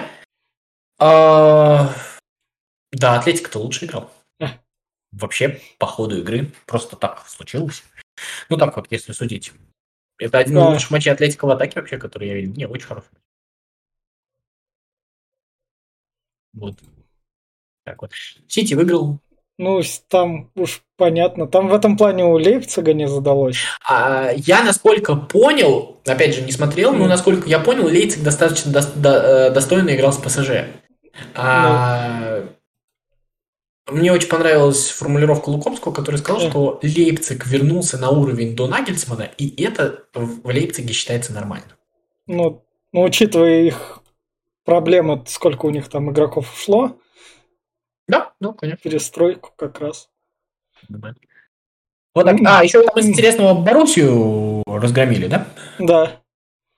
а, 0.98 1.92
Да, 2.92 3.18
Атлетика-то 3.18 3.58
лучше 3.58 3.84
играл. 3.86 4.10
Эх. 4.38 4.52
Вообще, 5.12 5.60
по 5.78 5.86
ходу 5.86 6.18
игры 6.20 6.50
просто 6.66 6.96
так 6.96 7.26
случилось. 7.28 7.82
Ну, 8.48 8.56
так 8.56 8.74
вот, 8.76 8.86
если 8.90 9.12
судить. 9.12 9.52
Это 10.18 10.38
один 10.38 10.56
из 10.56 10.62
Да. 10.62 10.70
лучших 10.70 10.90
матчей 10.90 11.12
Атлетика 11.12 11.46
в 11.46 11.50
атаке 11.50 11.80
вообще, 11.80 11.98
который 11.98 12.28
я 12.28 12.34
видел. 12.34 12.54
Не, 12.54 12.66
очень 12.66 12.86
хороший. 12.86 13.08
Вот. 16.54 16.76
Так 17.84 18.00
вот. 18.02 18.12
Сити 18.48 18.74
выиграл. 18.74 19.20
Ну, 19.58 19.82
там 20.08 20.50
уж 20.54 20.82
понятно. 20.96 21.48
Там 21.48 21.68
в 21.68 21.74
этом 21.74 21.96
плане 21.96 22.24
у 22.24 22.34
Лейпцига 22.38 22.92
не 22.94 23.08
задалось. 23.08 23.58
А, 23.88 24.30
я, 24.36 24.62
насколько 24.62 25.16
понял, 25.16 25.96
опять 26.06 26.34
же, 26.36 26.42
не 26.42 26.52
смотрел, 26.52 26.92
но 26.92 27.06
насколько 27.06 27.48
я 27.48 27.58
понял, 27.58 27.86
Лейцик 27.86 28.22
достаточно 28.22 28.70
дос- 28.70 28.96
до- 28.96 29.48
э, 29.48 29.50
достойно 29.50 29.94
играл 29.96 30.12
с 30.12 30.18
ПСЖ. 30.18 30.50
А, 31.34 32.44
Мне 33.90 34.12
очень 34.12 34.28
понравилась 34.28 34.90
формулировка 34.90 35.48
Лукомского, 35.48 35.92
который 35.94 36.16
сказал, 36.16 36.42
Мгм. 36.42 36.50
что 36.50 36.78
Лейпциг 36.82 37.46
вернулся 37.46 37.96
на 37.96 38.10
уровень 38.10 38.54
до 38.54 38.68
Нагельсмана, 38.68 39.22
и 39.38 39.62
это 39.64 40.04
в 40.14 40.46
Лейпциге 40.46 40.92
считается 40.92 41.32
нормально. 41.32 41.64
Ну, 42.26 42.62
ну, 42.92 43.02
учитывая 43.02 43.62
их 43.62 44.00
проблемы, 44.66 45.24
сколько 45.26 45.64
у 45.66 45.70
них 45.70 45.88
там 45.88 46.10
игроков 46.10 46.52
ушло, 46.54 46.88
Да, 46.88 46.94
ну, 48.40 48.54
конечно. 48.54 48.82
перестройку 48.82 49.52
как 49.56 49.80
раз. 49.80 50.08
нормально. 50.88 51.18
Вот 52.14 52.24
так. 52.24 52.36
А, 52.46 52.64
еще 52.64 52.82
там 52.82 52.98
из 52.98 53.06
интересного 53.06 53.54
Боруссию 53.54 54.62
разгромили, 54.66 55.26
да? 55.26 55.46
Да. 55.78 56.22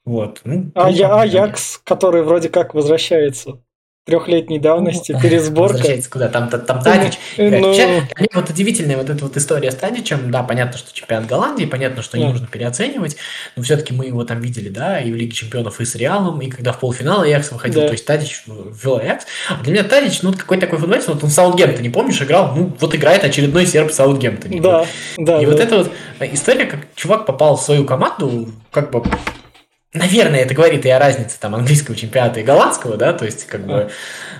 Вот. 0.04 0.40
Ну, 0.44 0.70
А 0.74 0.90
я 0.90 1.20
Аякс, 1.20 1.78
который 1.78 2.22
вроде 2.22 2.48
как 2.48 2.74
возвращается. 2.74 3.62
Трехлетней 4.06 4.58
давности, 4.58 5.12
ну, 5.12 5.20
пересборка. 5.20 5.82
Куда? 6.10 6.28
Там, 6.28 6.48
там, 6.48 6.62
там 6.62 6.82
Тадич. 6.82 7.18
Ну, 7.36 7.50
ну... 7.50 8.02
вот 8.34 8.50
удивительная 8.50 8.96
вот 8.96 9.10
эта 9.10 9.24
вот 9.24 9.36
история 9.36 9.70
с 9.70 9.76
Тадичем. 9.76 10.30
Да, 10.30 10.42
понятно, 10.42 10.78
что 10.78 10.92
чемпионат 10.92 11.26
Голландии, 11.26 11.64
понятно, 11.64 12.02
что 12.02 12.18
не 12.18 12.26
нужно 12.26 12.46
переоценивать, 12.46 13.16
но 13.56 13.62
все-таки 13.62 13.92
мы 13.92 14.06
его 14.06 14.24
там 14.24 14.40
видели, 14.40 14.68
да, 14.68 15.00
и 15.00 15.12
в 15.12 15.14
Лиге 15.14 15.32
чемпионов, 15.32 15.80
и 15.80 15.84
с 15.84 15.94
Реалом, 15.94 16.40
и 16.40 16.48
когда 16.48 16.72
в 16.72 16.80
полуфинал 16.80 17.22
Аякс 17.22 17.52
выходил, 17.52 17.82
да. 17.82 17.86
то 17.86 17.92
есть 17.92 18.06
Тадич 18.06 18.42
ввел 18.46 18.96
Аякс. 18.96 19.26
А 19.48 19.62
для 19.62 19.72
меня 19.72 19.84
Тадич, 19.84 20.22
ну, 20.22 20.32
какой 20.32 20.58
такой 20.58 20.78
футболист, 20.78 21.08
вот 21.08 21.22
он 21.22 21.30
в 21.30 21.32
Саутгемптоне, 21.32 21.90
помнишь, 21.90 22.20
играл, 22.22 22.54
ну, 22.56 22.72
вот 22.78 22.94
играет 22.94 23.24
очередной 23.24 23.66
серб 23.66 23.90
в 23.90 23.94
Саутгемптоне. 23.94 24.60
Да, 24.60 24.86
да. 25.18 25.40
И 25.40 25.44
да. 25.44 25.52
вот 25.52 25.60
эта 25.60 25.76
вот 25.78 25.92
история, 26.32 26.64
как 26.64 26.80
чувак 26.94 27.26
попал 27.26 27.56
в 27.56 27.62
свою 27.62 27.84
команду, 27.84 28.48
как 28.70 28.90
бы 28.90 29.02
Наверное, 29.92 30.40
это 30.40 30.54
говорит 30.54 30.86
и 30.86 30.88
о 30.88 31.00
разнице 31.00 31.36
там 31.40 31.54
английского 31.56 31.96
чемпионата 31.96 32.38
и 32.38 32.44
голландского, 32.44 32.96
да, 32.96 33.12
то 33.12 33.24
есть 33.24 33.46
как 33.46 33.66
бы, 33.66 33.90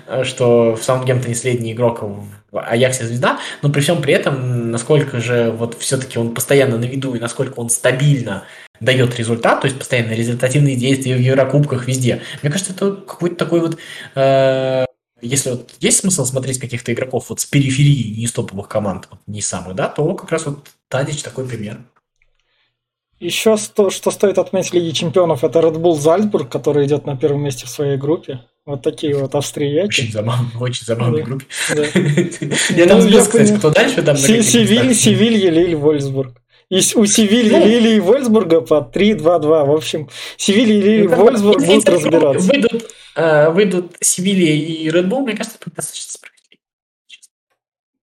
э, 0.07 0.23
что 0.23 0.77
в 0.77 0.85
Саундгемптоне 0.85 1.35
средний 1.35 1.73
игрок 1.73 2.03
в 2.03 2.59
Аяксе 2.59 3.05
звезда, 3.05 3.41
но 3.61 3.69
при 3.69 3.81
всем 3.81 4.01
при 4.01 4.15
этом, 4.15 4.71
насколько 4.71 5.19
же 5.19 5.51
вот 5.51 5.77
все-таки 5.81 6.21
он 6.21 6.35
постоянно 6.35 6.79
на 6.79 6.85
виду 6.85 7.15
и 7.15 7.19
насколько 7.19 7.59
он 7.59 7.69
стабильно 7.69 8.45
дает 8.79 9.19
результат, 9.19 9.61
то 9.61 9.67
есть 9.67 9.77
постоянно 9.77 10.13
результативные 10.13 10.77
действия 10.77 11.17
в 11.17 11.21
Еврокубках 11.21 11.89
везде. 11.89 12.23
Мне 12.43 12.53
кажется, 12.53 12.73
это 12.73 12.93
какой-то 12.93 13.35
такой 13.35 13.61
вот 13.61 13.77
э, 14.15 14.85
если 15.21 15.51
вот 15.51 15.75
есть 15.81 15.99
смысл 15.99 16.25
смотреть 16.25 16.61
каких-то 16.61 16.93
игроков 16.93 17.27
вот 17.29 17.41
с 17.41 17.45
периферии 17.45 18.15
не 18.17 18.25
из 18.25 18.33
топовых 18.33 18.69
команд, 18.69 19.09
вот, 19.11 19.21
не 19.27 19.43
самых, 19.43 19.75
да, 19.75 19.89
то 19.89 20.15
как 20.15 20.31
раз 20.31 20.47
вот 20.47 20.69
Тадич 20.89 21.23
такой 21.23 21.47
пример. 21.47 21.81
Еще 23.21 23.59
что, 23.59 23.91
что 23.91 24.11
стоит 24.11 24.39
отметить 24.39 24.73
Лиги 24.73 24.93
Чемпионов, 24.93 25.45
это 25.45 25.59
Red 25.59 25.77
Bull 25.77 25.95
Зальцбург, 25.95 26.51
который 26.51 26.87
идет 26.87 27.05
на 27.05 27.19
первом 27.19 27.43
месте 27.43 27.67
в 27.67 27.69
своей 27.69 27.99
группе. 27.99 28.41
Вот 28.65 28.83
такие 28.83 29.15
вот 29.15 29.35
австрияки. 29.35 29.89
Очень 29.89 30.13
забавно, 30.13 30.49
очень 30.59 30.87
забавной 30.87 31.23
группе. 31.23 31.45
Я 32.71 32.87
там 32.87 33.03
сбил, 33.03 33.21
кстати, 33.21 33.55
кто 33.57 33.69
дальше 33.69 34.03
там 34.03 34.17
Севиль, 34.17 34.95
Севилья, 34.95 35.51
Лиль, 35.51 35.77
Вольсбург. 35.77 36.41
И 36.71 36.77
у 36.95 37.05
Севильи, 37.05 37.51
ну, 37.51 37.67
Лили 37.67 37.97
и 37.97 38.01
Вольсбурга 38.01 38.63
по 38.63 38.91
3-2-2. 38.95 39.67
В 39.67 39.71
общем, 39.73 40.09
Севилья, 40.39 40.81
Лили 40.81 41.05
и 41.05 41.09
ну, 41.09 41.17
Вольсбург 41.17 41.63
будут 41.63 41.89
разбираться. 41.89 42.49
Выйдут, 42.49 42.91
э, 43.17 43.51
выйдут 43.51 43.97
Севилья 44.01 44.55
и 44.55 44.89
Red 44.89 45.09
Bull, 45.09 45.21
мне 45.25 45.37
кажется, 45.37 45.59
это 45.61 45.75
достаточно 45.75 46.13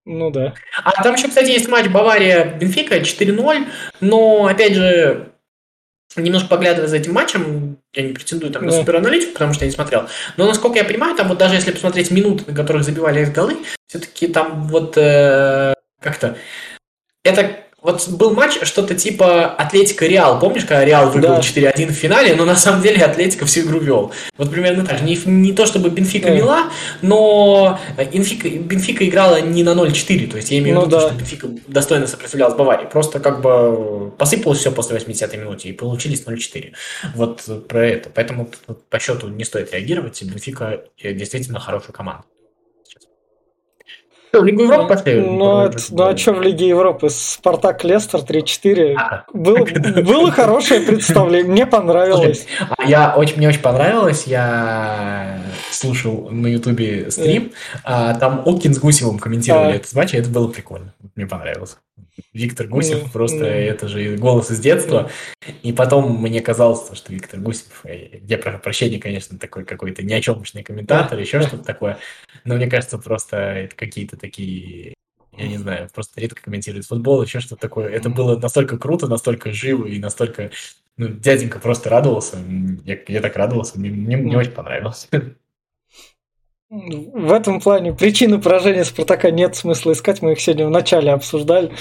ну 0.09 0.31
да. 0.31 0.53
А 0.83 1.03
там 1.03 1.15
еще, 1.15 1.27
кстати, 1.27 1.49
есть 1.49 1.67
матч 1.67 1.87
Бавария-Бенфика 1.87 3.01
4-0, 3.01 3.67
но, 3.99 4.45
опять 4.45 4.73
же, 4.73 5.33
немножко 6.15 6.47
поглядывая 6.47 6.87
за 6.87 6.95
этим 6.95 7.13
матчем, 7.13 7.77
я 7.93 8.03
не 8.03 8.13
претендую 8.13 8.53
там 8.53 8.63
на 8.63 8.71
да. 8.71 8.79
супераналитику, 8.79 9.33
потому 9.33 9.53
что 9.53 9.65
я 9.65 9.69
не 9.69 9.75
смотрел, 9.75 10.07
но, 10.37 10.47
насколько 10.47 10.77
я 10.77 10.85
понимаю, 10.85 11.13
там 11.15 11.27
вот 11.27 11.37
даже 11.37 11.55
если 11.55 11.71
посмотреть 11.71 12.09
минуты, 12.09 12.45
на 12.47 12.55
которых 12.55 12.85
забивали 12.85 13.25
голы, 13.25 13.57
все-таки 13.87 14.27
там 14.27 14.69
вот 14.69 14.97
э, 14.97 15.73
как-то 15.99 16.37
это 17.25 17.66
вот 17.87 18.05
был 18.09 18.33
матч 18.33 18.59
что-то 18.63 18.95
типа 18.95 19.45
Атлетика 19.45 20.05
Реал. 20.07 20.39
Помнишь, 20.39 20.63
когда 20.63 20.83
Реал 20.83 21.09
выиграл 21.09 21.35
да. 21.35 21.39
4-1 21.39 21.87
в 21.87 21.91
финале, 21.93 22.35
но 22.35 22.43
на 22.43 22.57
самом 22.57 22.81
деле 22.81 23.01
Атлетика 23.01 23.45
всю 23.45 23.61
игру 23.61 23.79
вел. 23.79 24.11
Вот 24.37 24.51
примерно 24.51 24.85
так. 24.85 25.01
Не, 25.01 25.15
не 25.23 25.53
то 25.53 25.65
чтобы 25.65 25.89
Бенфика 25.89 26.29
вела, 26.29 26.69
но 27.01 27.79
Бенфика, 28.11 28.49
Бенфика 28.49 29.07
играла 29.07 29.39
не 29.39 29.63
на 29.63 29.69
0-4. 29.69 30.29
То 30.29 30.35
есть 30.35 30.51
я 30.51 30.59
имею 30.59 30.75
в 30.75 30.79
ну, 30.81 30.85
виду, 30.87 30.97
да. 30.97 31.07
что 31.07 31.15
Бенфика 31.15 31.49
достойно 31.67 32.07
сопротивлялась 32.07 32.55
Баварии. 32.55 32.87
Просто 32.91 33.21
как 33.21 33.41
бы 33.41 34.11
посыпалось 34.17 34.59
все 34.59 34.73
после 34.73 34.97
80-й 34.97 35.37
минуты 35.37 35.69
и 35.69 35.71
получились 35.71 36.25
0-4. 36.25 36.73
Вот 37.15 37.67
про 37.69 37.87
это. 37.87 38.09
Поэтому 38.13 38.49
по 38.89 38.99
счету 38.99 39.29
не 39.29 39.45
стоит 39.45 39.71
реагировать. 39.71 40.21
Бенфика 40.21 40.81
действительно 41.01 41.61
хорошая 41.61 41.93
команда. 41.93 42.25
В 44.33 44.43
Лигу 44.43 44.63
Европы 44.63 44.95
пошли? 44.95 45.21
Ну, 45.21 45.61
это, 45.61 45.77
ну 45.89 46.03
а 46.03 46.17
что 46.17 46.33
в 46.33 46.41
Лиге 46.41 46.67
Европы? 46.67 47.09
Спартак 47.09 47.83
Лестер 47.83 48.19
3-4. 48.19 48.95
А, 48.95 49.23
было, 49.33 49.65
было 50.01 50.31
хорошее 50.31 50.81
представление, 50.81 51.51
мне 51.51 51.65
понравилось. 51.65 52.45
А 52.77 52.83
я 52.85 53.15
очень, 53.15 53.37
мне 53.37 53.47
очень 53.47 53.61
понравилось, 53.61 54.25
я 54.25 55.39
слушал 55.71 56.29
на 56.29 56.47
Ютубе 56.47 57.09
стрим, 57.11 57.51
а, 57.83 58.15
там 58.15 58.43
Окин 58.45 58.73
с 58.73 58.79
Гусевым 58.79 59.19
комментировали 59.19 59.73
а. 59.73 59.75
этот 59.75 59.93
матч, 59.93 60.13
и 60.13 60.17
это 60.17 60.29
было 60.29 60.47
прикольно. 60.47 60.93
Мне 61.15 61.25
понравилось. 61.25 61.77
Виктор 62.33 62.67
Гусев 62.67 63.03
mm, 63.03 63.11
просто 63.11 63.45
mm. 63.45 63.49
это 63.49 63.87
же 63.87 64.17
голос 64.17 64.51
из 64.51 64.59
детства. 64.59 65.09
Mm. 65.41 65.53
И 65.63 65.73
потом 65.73 66.21
мне 66.21 66.41
казалось, 66.41 66.89
что 66.93 67.13
Виктор 67.13 67.39
Гусев, 67.39 67.85
э, 67.85 68.19
я 68.23 68.37
прошу 68.37 68.59
прощения, 68.59 68.99
конечно, 68.99 69.37
такой 69.37 69.65
какой-то 69.65 70.03
ни 70.03 70.13
о 70.13 70.63
комментатор, 70.63 71.17
еще 71.19 71.41
что-то 71.41 71.63
такое. 71.63 71.99
Но 72.43 72.55
мне 72.55 72.67
кажется, 72.67 72.97
просто 72.97 73.37
это 73.37 73.75
какие-то 73.75 74.17
такие 74.17 74.93
я 75.37 75.47
не 75.47 75.57
знаю, 75.57 75.87
просто 75.93 76.19
редко 76.19 76.41
комментирует 76.41 76.87
футбол, 76.87 77.21
еще 77.21 77.39
что-то 77.39 77.61
такое. 77.61 77.89
Это 77.89 78.09
было 78.09 78.37
настолько 78.37 78.77
круто, 78.77 79.07
настолько 79.07 79.51
живо 79.51 79.85
и 79.85 79.99
настолько... 79.99 80.49
Ну, 80.97 81.09
дяденька 81.09 81.59
просто 81.59 81.91
радовался. 81.91 82.37
Я, 82.83 82.97
я 83.07 83.21
так 83.21 83.35
радовался, 83.35 83.79
мне, 83.79 83.91
мне, 83.91 84.17
мне 84.17 84.35
очень 84.35 84.51
понравилось. 84.51 85.07
В 86.69 87.31
этом 87.31 87.61
плане 87.61 87.93
причины 87.93 88.41
поражения 88.41 88.83
Спартака 88.83 89.31
нет 89.31 89.55
смысла 89.55 89.93
искать, 89.93 90.21
мы 90.21 90.33
их 90.33 90.41
сегодня 90.41 90.67
в 90.67 90.69
начале 90.69 91.11
обсуждали. 91.13 91.71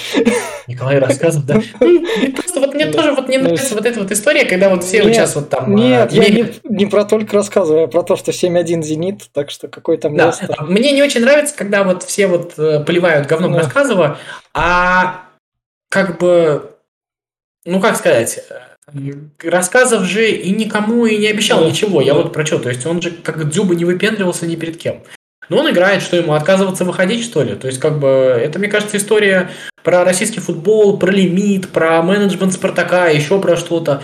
Николай 0.69 1.01
рассказывал, 1.01 1.45
да? 1.45 1.55
Просто 2.37 2.61
вот 2.61 2.73
мне 2.73 2.87
тоже 2.87 3.11
вот 3.11 3.29
не 3.29 3.39
нравится 3.39 3.75
вот 3.75 3.85
эта 3.85 3.99
вот 3.99 4.13
история, 4.13 4.45
когда 4.45 4.69
вот 4.71 4.85
все 4.85 5.03
сейчас 5.03 5.35
вот 5.35 5.49
там... 5.49 5.75
Нет, 5.75 6.13
я 6.13 6.49
не 6.63 6.87
про 6.87 7.05
только 7.05 7.35
рассказываю, 7.35 7.85
а 7.85 7.89
про 7.89 8.05
то, 8.05 8.15
что 8.15 8.31
7-1 8.31 8.83
«Зенит», 8.83 9.23
так 9.33 9.51
что 9.51 9.67
какой 9.67 9.97
там 9.99 10.17
Да, 10.17 10.33
мне 10.61 10.93
не 10.93 11.03
очень 11.03 11.23
нравится, 11.23 11.57
когда 11.57 11.83
вот 11.83 12.05
все 12.05 12.29
вот 12.29 12.57
э, 12.57 12.85
поливают 12.85 13.27
говном 13.27 13.57
рассказывая, 13.57 14.19
а 14.55 15.25
как 15.89 16.19
бы, 16.19 16.71
ну 17.65 17.81
как 17.81 17.97
сказать, 17.97 18.39
рассказов 19.43 20.05
же 20.05 20.31
и 20.31 20.51
никому 20.51 21.07
и 21.07 21.17
не 21.17 21.27
обещал 21.27 21.61
да, 21.61 21.71
ничего. 21.71 22.01
Я 22.01 22.15
вот 22.15 22.33
про 22.33 22.47
что. 22.47 22.59
То 22.59 22.69
есть 22.69 22.87
он 22.87 23.03
же 23.03 23.11
как 23.11 23.49
Дзюба 23.49 23.75
не 23.75 23.85
выпендривался 23.85 24.47
ни 24.47 24.57
перед 24.57 24.77
кем. 24.77 25.03
Но 25.49 25.59
он 25.59 25.71
играет, 25.71 26.03
что 26.03 26.17
ему 26.17 26.35
отказываться 26.35 26.85
выходить, 26.85 27.25
что 27.25 27.43
ли? 27.43 27.55
То 27.55 27.69
есть, 27.69 27.79
как 27.79 28.01
бы, 28.01 28.09
это, 28.09 28.59
мне 28.59 28.69
кажется, 28.69 28.97
история 28.97 29.51
про 29.85 30.05
российский 30.05 30.41
футбол, 30.41 30.99
про 30.99 31.13
лимит, 31.13 31.69
про 31.69 32.03
менеджмент 32.03 32.53
Спартака, 32.53 33.07
еще 33.07 33.41
про 33.41 33.57
что-то. 33.57 34.03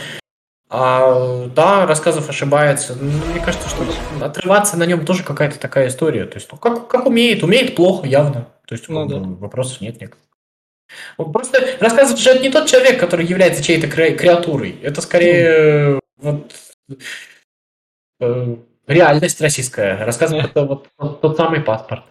А, 0.70 1.48
да, 1.54 1.86
рассказов 1.86 2.28
ошибается. 2.28 2.96
Ну, 2.98 3.10
мне 3.32 3.44
кажется, 3.44 3.68
что 3.68 3.84
отрываться 4.24 4.78
на 4.78 4.86
нем 4.86 5.04
тоже 5.04 5.24
какая-то 5.24 5.58
такая 5.58 5.88
история. 5.88 6.24
То 6.24 6.36
есть, 6.36 6.48
ну, 6.50 6.58
как, 6.58 6.86
как 6.86 7.06
умеет, 7.06 7.42
умеет 7.42 7.74
плохо, 7.74 8.06
явно. 8.06 8.48
То 8.66 8.74
есть, 8.74 8.88
ну, 8.88 9.06
да. 9.06 9.18
вопросов 9.18 9.80
нет 9.80 10.00
никаких. 10.00 10.18
Просто 11.16 11.76
рассказывает, 11.80 12.20
что 12.20 12.30
это 12.30 12.42
не 12.42 12.50
тот 12.50 12.68
человек, 12.68 12.98
который 12.98 13.26
является 13.26 13.62
чьей-то 13.62 13.86
кре- 13.86 14.14
креатурой. 14.14 14.78
Это 14.82 15.00
скорее 15.00 16.00
вот, 16.18 16.52
э, 18.20 18.56
реальность 18.86 19.40
российская. 19.40 20.04
Рассказывает 20.04 20.50
это 20.50 20.64
вот 20.64 20.88
тот, 20.98 21.20
тот 21.20 21.36
самый 21.36 21.60
паспорт. 21.60 22.04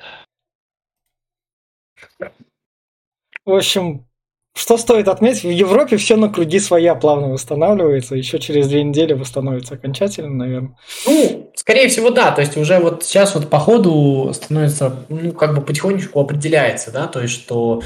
В 3.44 3.54
общем, 3.54 4.06
что 4.54 4.78
стоит 4.78 5.08
отметить, 5.08 5.44
в 5.44 5.50
Европе 5.50 5.98
все 5.98 6.18
на 6.18 6.30
круги 6.30 6.60
своя 6.60 6.94
плавно 6.94 7.30
восстанавливается, 7.30 8.16
еще 8.16 8.38
через 8.38 8.68
две 8.68 8.84
недели 8.84 9.14
восстановится 9.14 9.76
окончательно, 9.76 10.30
наверное. 10.30 10.78
Ну, 11.08 11.52
скорее 11.56 11.88
всего, 11.88 12.10
да, 12.10 12.32
то 12.32 12.42
есть 12.42 12.58
уже 12.58 12.80
вот 12.80 13.04
сейчас 13.04 13.34
вот 13.34 13.50
по 13.50 13.60
ходу 13.60 14.32
становится, 14.34 15.06
ну, 15.10 15.32
как 15.32 15.56
бы 15.56 15.62
потихонечку 15.62 16.20
определяется, 16.20 16.92
да, 16.92 17.08
то 17.08 17.22
есть 17.22 17.34
что 17.34 17.82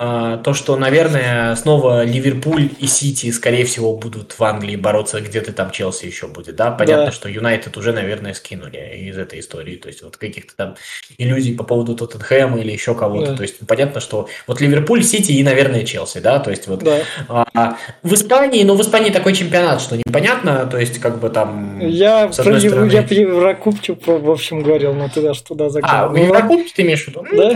то, 0.00 0.54
что, 0.54 0.78
наверное, 0.78 1.54
снова 1.56 2.04
Ливерпуль 2.04 2.70
и 2.78 2.86
Сити, 2.86 3.30
скорее 3.30 3.66
всего, 3.66 3.94
будут 3.94 4.32
в 4.38 4.42
Англии 4.42 4.76
бороться, 4.76 5.20
где-то 5.20 5.52
там 5.52 5.70
Челси 5.70 6.06
еще 6.06 6.26
будет, 6.26 6.56
да? 6.56 6.70
Понятно, 6.70 7.06
да. 7.06 7.12
что 7.12 7.28
Юнайтед 7.28 7.76
уже, 7.76 7.92
наверное, 7.92 8.32
скинули 8.32 8.78
из 8.78 9.18
этой 9.18 9.40
истории, 9.40 9.76
то 9.76 9.88
есть 9.88 10.02
вот 10.02 10.16
каких-то 10.16 10.56
там 10.56 10.76
иллюзий 11.18 11.54
по 11.54 11.64
поводу 11.64 11.94
Тоттенхэма 11.94 12.60
или 12.60 12.72
еще 12.72 12.94
кого-то, 12.94 13.32
да. 13.32 13.36
то 13.36 13.42
есть 13.42 13.58
понятно, 13.66 14.00
что 14.00 14.26
вот 14.46 14.62
Ливерпуль, 14.62 15.04
Сити 15.04 15.32
и, 15.32 15.42
наверное, 15.42 15.84
Челси, 15.84 16.20
да? 16.20 16.38
То 16.38 16.50
есть 16.50 16.66
вот 16.66 16.82
да. 16.82 17.00
а, 17.28 17.76
в 18.02 18.14
Испании, 18.14 18.64
но 18.64 18.76
в 18.76 18.80
Испании 18.80 19.10
такой 19.10 19.34
чемпионат, 19.34 19.82
что 19.82 19.98
непонятно, 19.98 20.64
то 20.64 20.78
есть 20.78 20.98
как 20.98 21.20
бы 21.20 21.28
там... 21.28 21.78
Я 21.78 22.28
про 22.28 22.32
стороны... 22.32 22.88
я 22.90 23.00
Еврокубчик, 23.02 24.06
в 24.06 24.30
общем, 24.30 24.62
говорил, 24.62 24.94
но 24.94 25.10
ты 25.10 25.20
даже 25.20 25.42
туда 25.42 25.68
заглянул. 25.68 26.06
А, 26.06 26.08
в 26.08 26.16
Еврокубке 26.16 26.72
ты 26.74 26.82
имеешь 26.82 27.04
в 27.04 27.08
виду? 27.08 27.26
Да. 27.32 27.54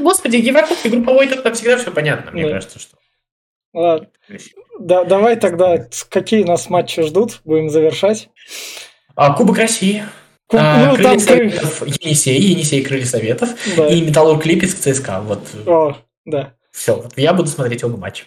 Господи, 0.00 0.36
Еврокубки 0.36 0.88
групповой 0.88 1.28
тогда 1.28 1.52
всегда 1.52 1.76
все 1.76 1.90
понятно, 1.90 2.32
мне 2.32 2.44
да. 2.44 2.54
кажется, 2.54 2.78
что. 2.78 2.96
Ладно. 3.72 4.08
Да, 4.78 5.04
давай 5.04 5.36
тогда, 5.36 5.88
какие 6.08 6.44
нас 6.44 6.70
матчи 6.70 7.02
ждут, 7.02 7.40
будем 7.44 7.70
завершать. 7.70 8.28
А, 9.14 9.34
Кубок 9.34 9.58
России. 9.58 10.04
Куб... 10.46 10.60
А, 10.62 10.92
ну, 10.92 11.02
там 11.02 11.18
Советов, 11.18 11.82
Енисей, 11.82 12.38
Енисей 12.38 12.82
Крылья 12.82 13.04
Советов 13.04 13.50
да. 13.76 13.88
и 13.88 14.00
Металлург 14.00 14.44
Липецк 14.46 14.78
ЦСКА. 14.78 15.20
Вот. 15.20 15.40
О, 15.66 15.96
да. 16.24 16.54
Все, 16.70 16.96
вот 16.96 17.12
я 17.16 17.32
буду 17.32 17.48
смотреть 17.48 17.84
оба 17.84 17.96
матча. 17.96 18.24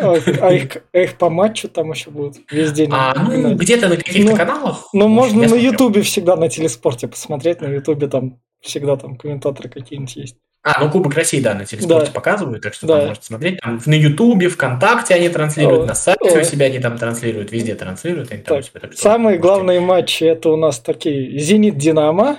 А, 0.00 0.14
а 0.14 0.52
их, 0.52 0.76
а 0.92 0.98
их 0.98 1.18
по 1.18 1.28
матчу 1.30 1.68
там 1.68 1.90
еще 1.90 2.10
будут 2.10 2.36
весь 2.50 2.70
день. 2.72 2.90
А, 2.92 3.14
ну, 3.14 3.56
где-то 3.56 3.88
на 3.88 3.96
каких-то 3.96 4.30
Ну, 4.30 4.36
каналах. 4.36 4.88
Ну, 4.92 5.08
можно 5.08 5.48
на. 5.48 5.54
Ютубе 5.54 6.02
всегда 6.02 6.36
на 6.36 6.48
телеспорте 6.48 7.08
посмотреть. 7.08 7.60
На 7.60 7.66
Ютубе 7.66 8.06
там 8.06 8.40
всегда 8.60 8.96
там 8.96 9.16
комментаторы 9.16 9.68
какие-нибудь 9.68 10.16
есть. 10.16 10.36
А, 10.66 10.82
ну 10.82 10.90
Кубок 10.90 11.12
России, 11.14 11.40
да, 11.40 11.52
на 11.52 11.66
телеспорте 11.66 12.06
Да. 12.06 12.12
показывают, 12.12 12.62
так 12.62 12.72
что 12.72 12.86
Да. 12.86 12.96
там 12.98 13.08
можете 13.08 13.26
смотреть. 13.26 13.60
Там 13.60 13.80
на 13.84 13.92
Ютубе, 13.94 14.48
ВКонтакте 14.48 15.14
они 15.14 15.28
транслируют, 15.28 15.82
Ой, 15.82 15.86
на 15.88 15.94
сайте 15.94 16.20
ой. 16.22 16.40
у 16.40 16.44
себя 16.44 16.66
они 16.66 16.78
там 16.78 16.96
транслируют, 16.96 17.52
везде 17.52 17.74
транслируют. 17.74 18.32
Они 18.32 18.40
там 18.42 18.56
Так, 18.56 18.64
себя, 18.66 18.80
так 18.80 18.94
Самые 18.94 19.36
можете- 19.36 19.42
главные 19.42 19.80
матчи 19.80 20.24
это 20.24 20.48
у 20.48 20.56
нас 20.56 20.78
такие 20.80 21.38
Зенит 21.38 21.76
Динамо. 21.76 22.38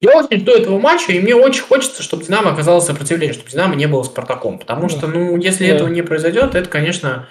Я 0.00 0.18
очень 0.18 0.40
жду 0.40 0.52
этого 0.52 0.78
матча, 0.80 1.12
и 1.12 1.20
мне 1.20 1.36
очень 1.36 1.62
хочется, 1.62 2.02
чтобы 2.02 2.24
Динамо 2.24 2.50
оказалось 2.52 2.84
сопротивление, 2.84 3.32
чтобы 3.32 3.48
Динамо 3.48 3.76
не 3.76 3.86
было 3.86 4.02
Спартаком. 4.02 4.58
Потому 4.58 4.88
что, 4.88 5.06
ну, 5.06 5.36
если 5.38 5.68
Да. 5.68 5.74
этого 5.76 5.88
не 5.88 6.02
произойдет, 6.02 6.56
это, 6.56 6.68
конечно, 6.68 7.28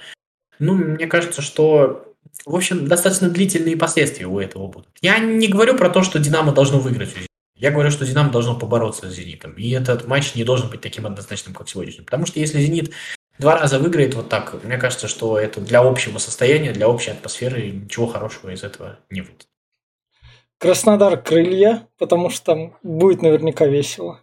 ну, 0.60 0.74
мне 0.76 1.08
кажется, 1.08 1.42
что, 1.42 2.06
в 2.46 2.56
общем, 2.56 2.88
достаточно 2.88 3.30
длительные 3.30 3.76
последствия 3.78 4.26
у 4.28 4.40
этого 4.40 4.68
будут. 4.68 4.88
Я 5.02 5.20
не 5.20 5.48
говорю 5.50 5.76
про 5.76 5.90
то, 5.90 6.02
что 6.04 6.20
Динамо 6.20 6.52
должно 6.54 6.80
выиграть. 6.80 7.10
Я 7.56 7.72
говорю, 7.72 7.92
что 7.92 8.06
Динамо 8.06 8.32
должно 8.32 8.58
побороться 8.58 9.10
с 9.10 9.14
Зенитом. 9.14 9.54
И 9.54 9.70
этот 9.72 10.08
матч 10.08 10.36
не 10.36 10.44
должен 10.44 10.70
быть 10.70 10.82
таким 10.82 11.06
однозначным, 11.06 11.54
как 11.54 11.70
сегодняшний. 11.70 12.04
Потому 12.04 12.26
что 12.26 12.40
если 12.40 12.60
Зенит 12.60 12.92
два 13.38 13.60
раза 13.60 13.80
выиграет 13.80 14.16
вот 14.16 14.30
так, 14.30 14.64
мне 14.64 14.78
кажется, 14.78 15.08
что 15.08 15.38
это 15.38 15.62
для 15.62 15.82
общего 15.82 16.18
состояния, 16.18 16.72
для 16.72 16.88
общей 16.90 17.12
атмосферы 17.12 17.70
ничего 17.70 18.08
хорошего 18.08 18.50
из 18.50 18.64
этого 18.64 19.00
не 19.10 19.22
выйдет. 19.22 19.48
Краснодар 20.58 21.22
Крылья, 21.22 21.88
потому 21.98 22.30
что 22.30 22.46
там 22.46 22.78
будет 22.84 23.22
наверняка 23.22 23.66
весело. 23.68 24.22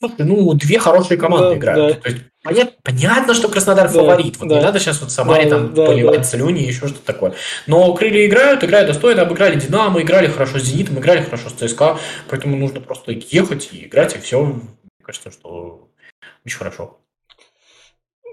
Слушай, 0.00 0.26
ну, 0.26 0.52
две 0.54 0.78
хорошие 0.78 1.16
команды 1.18 1.50
Да, 1.50 1.56
играют. 1.56 1.96
да. 1.96 2.00
То 2.02 2.08
есть, 2.10 2.22
понятно, 2.46 2.72
понятно, 2.82 3.34
что 3.34 3.48
Краснодар 3.48 3.88
Да, 3.88 3.98
фаворит. 3.98 4.38
Вот 4.38 4.48
да. 4.48 4.56
не 4.56 4.60
надо 4.62 4.78
сейчас 4.80 5.00
вот 5.00 5.10
Самаре 5.10 5.44
Да, 5.44 5.50
там 5.50 5.74
да, 5.74 5.86
поливать 5.86 6.18
да. 6.18 6.24
слюни 6.24 6.62
и 6.62 6.66
еще 6.66 6.88
что-то 6.88 7.04
такое. 7.04 7.34
Но 7.66 7.92
крылья 7.94 8.26
играют, 8.26 8.64
играют 8.64 8.88
достойно, 8.88 9.22
обыграли 9.22 9.58
Динамо, 9.58 10.00
играли 10.00 10.28
хорошо 10.28 10.58
с 10.58 10.62
Зенитом, 10.62 10.98
играли 10.98 11.22
хорошо 11.22 11.50
с 11.50 11.52
ЦСКА, 11.52 11.98
поэтому 12.28 12.56
нужно 12.56 12.80
просто 12.80 13.12
ехать 13.12 13.70
и 13.72 13.84
играть, 13.84 14.16
и 14.16 14.18
все. 14.18 14.42
Мне 14.42 14.60
кажется, 15.02 15.30
что 15.30 15.88
очень 16.44 16.58
хорошо. 16.58 16.98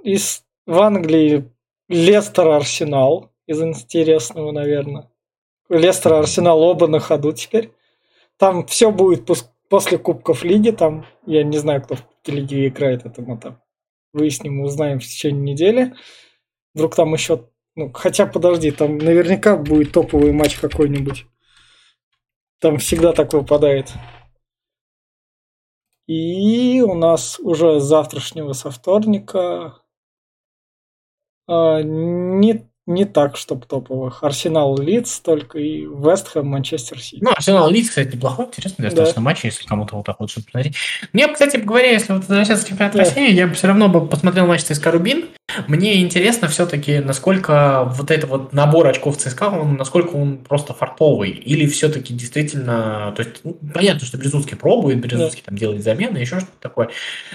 Из 0.03 0.43
в 0.65 0.79
Англии 0.79 1.51
Лестер 1.89 2.47
Арсенал 2.47 3.31
из 3.47 3.61
интересного, 3.61 4.51
наверное. 4.51 5.09
Лестер 5.69 6.13
Арсенал 6.13 6.61
оба 6.61 6.87
на 6.87 6.99
ходу 6.99 7.33
теперь. 7.33 7.71
Там 8.37 8.65
все 8.65 8.91
будет 8.91 9.29
после 9.69 9.97
Кубков 9.97 10.43
Лиги. 10.43 10.71
Там 10.71 11.05
я 11.25 11.43
не 11.43 11.57
знаю, 11.57 11.81
кто 11.81 11.95
в 11.95 12.27
Лиге 12.27 12.67
играет, 12.67 13.05
это 13.05 13.21
мы 13.21 13.37
там 13.37 13.59
выясним, 14.13 14.61
узнаем 14.61 14.99
в 14.99 15.03
течение 15.03 15.53
недели. 15.53 15.93
Вдруг 16.73 16.95
там 16.95 17.13
еще... 17.13 17.49
Ну, 17.75 17.91
хотя, 17.91 18.27
подожди, 18.27 18.71
там 18.71 18.97
наверняка 18.97 19.57
будет 19.57 19.91
топовый 19.91 20.31
матч 20.31 20.57
какой-нибудь. 20.57 21.25
Там 22.59 22.77
всегда 22.77 23.13
так 23.13 23.33
выпадает. 23.33 23.91
И 26.05 26.81
у 26.81 26.93
нас 26.93 27.39
уже 27.39 27.79
с 27.79 27.83
завтрашнего, 27.83 28.53
со 28.53 28.69
вторника 28.69 29.83
а, 31.47 31.81
не, 31.81 32.69
не 32.85 33.05
так, 33.05 33.37
чтобы 33.37 33.65
топовых. 33.65 34.23
Арсенал 34.23 34.77
Лидс 34.77 35.19
только 35.19 35.57
и 35.57 35.85
Вестхэм 35.85 36.45
Манчестер 36.45 36.99
Сити. 36.99 37.23
Ну, 37.23 37.31
Арсенал 37.31 37.69
Лидс, 37.69 37.89
кстати, 37.89 38.15
неплохой, 38.15 38.45
интересный 38.45 38.85
достаточно 38.85 39.21
матч, 39.21 39.43
если 39.43 39.65
кому-то 39.65 39.95
вот 39.95 40.05
так 40.05 40.19
вот 40.19 40.29
что-то 40.29 40.47
посмотреть. 40.47 40.75
Мне, 41.13 41.27
кстати 41.29 41.57
говоря, 41.57 41.91
если 41.91 42.13
вот 42.13 42.27
возвращаться 42.27 42.65
к 42.65 42.69
чемпионату 42.69 42.97
Да. 42.97 43.05
России, 43.05 43.31
я 43.31 43.47
бы 43.47 43.53
все 43.53 43.67
равно 43.67 43.87
бы 43.87 44.05
посмотрел 44.05 44.47
матч 44.47 44.63
ЦСКА 44.63 44.91
Рубин. 44.91 45.25
Мне 45.67 46.01
интересно 46.01 46.47
все-таки, 46.47 46.99
насколько 46.99 47.85
вот 47.93 48.11
это 48.11 48.27
вот 48.27 48.53
набор 48.53 48.87
очков 48.87 49.17
ЦСКА, 49.17 49.49
он, 49.49 49.75
насколько 49.75 50.15
он 50.15 50.37
просто 50.37 50.73
фартовый, 50.73 51.31
или 51.31 51.65
все-таки 51.67 52.13
действительно, 52.13 53.13
то 53.15 53.23
есть, 53.23 53.41
ну, 53.43 53.57
понятно, 53.73 54.05
что 54.05 54.17
Березутский 54.17 54.57
пробует, 54.57 54.99
Березутский 54.99 55.43
там 55.45 55.57
делает 55.57 55.83
замены, 55.83 56.17
еще 56.17 56.39
что-то 56.39 56.51
такое. 56.59 56.89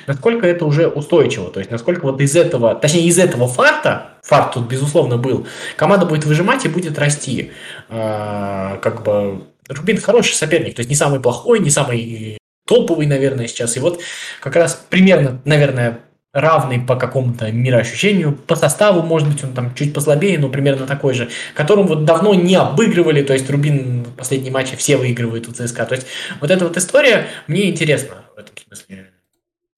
Насколько 0.07 0.47
это 0.47 0.65
уже 0.65 0.89
устойчиво, 0.89 1.51
то 1.51 1.61
есть, 1.61 1.71
насколько 1.71 2.05
вот 2.05 2.21
из 2.21 2.35
этого, 2.35 2.75
точнее, 2.75 3.07
из 3.07 3.19
этого 3.19 3.47
фарта, 3.47 4.13
фарт 4.23 4.55
тут, 4.55 4.67
безусловно, 4.67 5.17
был, 5.17 5.38
команда 5.77 6.07
будет 6.07 6.25
выжимать 6.25 6.65
и 6.65 6.69
будет 6.69 6.99
расти. 6.99 7.53
А, 7.89 8.77
как 8.79 9.03
бы 9.03 9.45
Рубин 9.69 10.01
хороший 10.01 10.35
соперник, 10.35 10.75
то 10.75 10.81
есть 10.81 10.91
не 10.91 10.97
самый 10.97 11.21
плохой, 11.21 11.61
не 11.61 11.71
самый 11.71 12.39
топовый, 12.67 13.07
наверное, 13.07 13.47
сейчас. 13.47 13.77
И 13.77 13.81
вот 13.81 14.01
как 14.41 14.57
раз 14.57 14.81
примерно, 14.89 15.41
наверное, 15.45 16.01
равный 16.33 16.79
по 16.79 16.97
какому-то 16.97 17.51
мироощущению, 17.51 18.33
по 18.33 18.55
составу, 18.55 19.03
может 19.03 19.29
быть, 19.29 19.43
он 19.43 19.55
там 19.55 19.75
чуть 19.75 19.95
послабее, 19.95 20.39
но 20.39 20.49
примерно 20.49 20.87
такой 20.87 21.15
же, 21.15 21.31
которым 21.55 21.87
вот 21.87 22.05
давно 22.05 22.35
не 22.35 22.55
обыгрывали, 22.55 23.23
то 23.23 23.33
есть 23.33 23.49
Рубин 23.51 24.05
в 24.05 24.17
последние 24.17 24.53
матчи 24.53 24.77
все 24.77 24.97
выигрывают 24.97 25.49
у 25.49 25.53
ЦСКА. 25.53 25.87
То 25.87 25.95
есть 25.95 26.07
вот 26.41 26.51
эта 26.51 26.65
вот 26.67 26.77
история, 26.77 27.27
мне 27.47 27.71
интересно 27.71 28.25
в 28.37 28.39
этом 28.39 28.55
смысле 28.67 29.11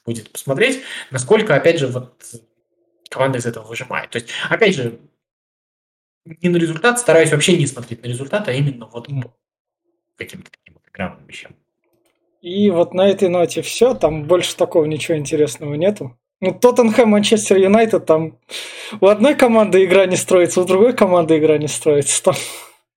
будет 0.05 0.31
посмотреть, 0.31 0.83
насколько, 1.11 1.55
опять 1.55 1.79
же, 1.79 1.87
вот 1.87 2.15
команда 3.09 3.39
из 3.39 3.47
этого 3.47 3.67
выжимает. 3.67 4.11
То 4.11 4.17
есть, 4.17 4.29
опять 4.49 4.75
же, 4.75 4.99
не 6.25 6.49
на 6.49 6.57
результат, 6.57 6.99
стараюсь 6.99 7.33
вообще 7.33 7.57
не 7.57 7.67
смотреть 7.67 8.03
на 8.03 8.09
результат, 8.09 8.49
а 8.49 8.53
именно 8.53 8.87
вот 8.87 9.07
по 9.09 9.33
каким-то 10.17 10.51
таким 10.51 10.75
вот 10.75 10.83
игровым 10.93 11.27
вещам. 11.27 11.53
И 12.41 12.71
вот 12.71 12.95
на 12.95 13.09
этой 13.09 13.29
ноте 13.29 13.63
все. 13.63 13.95
Там 13.95 14.25
больше 14.25 14.57
такого 14.57 14.85
ничего 14.87 15.19
интересного 15.19 15.75
нету. 15.75 16.17
Ну, 16.41 16.55
Тоттенхэм, 16.55 17.11
Манчестер 17.11 17.59
Юнайтед, 17.59 18.07
там 18.07 18.39
у 18.99 19.07
одной 19.07 19.35
команды 19.35 19.85
игра 19.85 20.07
не 20.07 20.17
строится, 20.17 20.63
у 20.63 20.65
другой 20.65 20.95
команды 20.95 21.37
игра 21.37 21.59
не 21.59 21.69
строится. 21.69 22.23
Там 22.23 22.35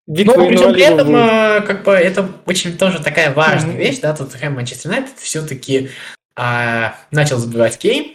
битва 0.08 0.36
Но 0.38 0.48
причем 0.48 0.74
при 0.74 0.82
инвалидов 0.82 0.94
этом, 0.94 1.08
будет. 1.08 1.30
а, 1.30 1.60
как 1.62 1.84
бы, 1.84 1.92
это 1.92 2.30
очень 2.46 2.78
тоже 2.78 3.04
такая 3.04 3.34
важная 3.34 3.72
Мгм. 3.72 3.80
вещь, 3.80 4.00
да, 4.00 4.16
Тоттенхэм 4.16 4.54
Манчестер 4.54 4.92
Юнайтед 4.92 5.18
все-таки 5.18 5.90
начал 6.38 7.38
забивать 7.38 7.78
Кейн, 7.78 8.14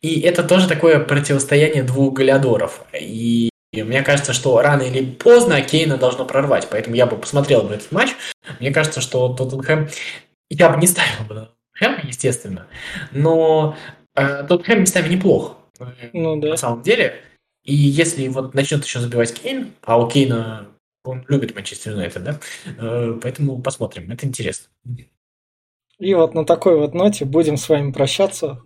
и 0.00 0.20
это 0.20 0.44
тоже 0.44 0.68
такое 0.68 1.00
противостояние 1.00 1.82
двух 1.82 2.14
голядоров. 2.14 2.84
И 2.98 3.50
мне 3.82 4.02
кажется, 4.02 4.32
что 4.32 4.60
рано 4.60 4.82
или 4.82 5.04
поздно 5.04 5.60
Кейна 5.62 5.96
должно 5.96 6.24
прорвать, 6.24 6.68
поэтому 6.70 6.96
я 6.96 7.06
бы 7.06 7.16
посмотрел 7.16 7.62
бы 7.62 7.74
этот 7.74 7.92
матч. 7.92 8.10
Мне 8.60 8.70
кажется, 8.70 9.00
что 9.00 9.32
Тоттенхэм... 9.34 9.88
Я 10.50 10.70
бы 10.70 10.80
не 10.80 10.86
ставил 10.86 11.24
бы 11.28 11.34
на 11.34 11.48
Тоттенхэм, 11.78 12.08
естественно, 12.08 12.66
но 13.12 13.76
э, 14.14 14.44
Тоттенхэм 14.48 14.80
местами 14.80 15.08
неплох. 15.08 15.56
Ну 16.12 16.40
да. 16.40 16.48
на 16.48 16.56
самом 16.56 16.82
деле. 16.82 17.20
И 17.64 17.74
если 17.74 18.28
вот 18.28 18.54
начнет 18.54 18.84
еще 18.84 19.00
забивать 19.00 19.34
Кейн, 19.34 19.72
а 19.82 19.98
у 19.98 20.08
Кейна 20.08 20.68
он 21.04 21.24
любит 21.28 21.54
Манчестер 21.54 21.92
Юнайтед, 21.92 22.24
да? 22.24 22.40
Э, 22.78 23.18
Поэтому 23.22 23.60
посмотрим. 23.62 24.10
Это 24.10 24.26
интересно. 24.26 24.68
И 25.98 26.14
вот 26.14 26.34
на 26.34 26.44
такой 26.44 26.78
вот 26.78 26.94
ноте 26.94 27.24
будем 27.24 27.56
с 27.56 27.68
вами 27.68 27.92
прощаться. 27.92 28.62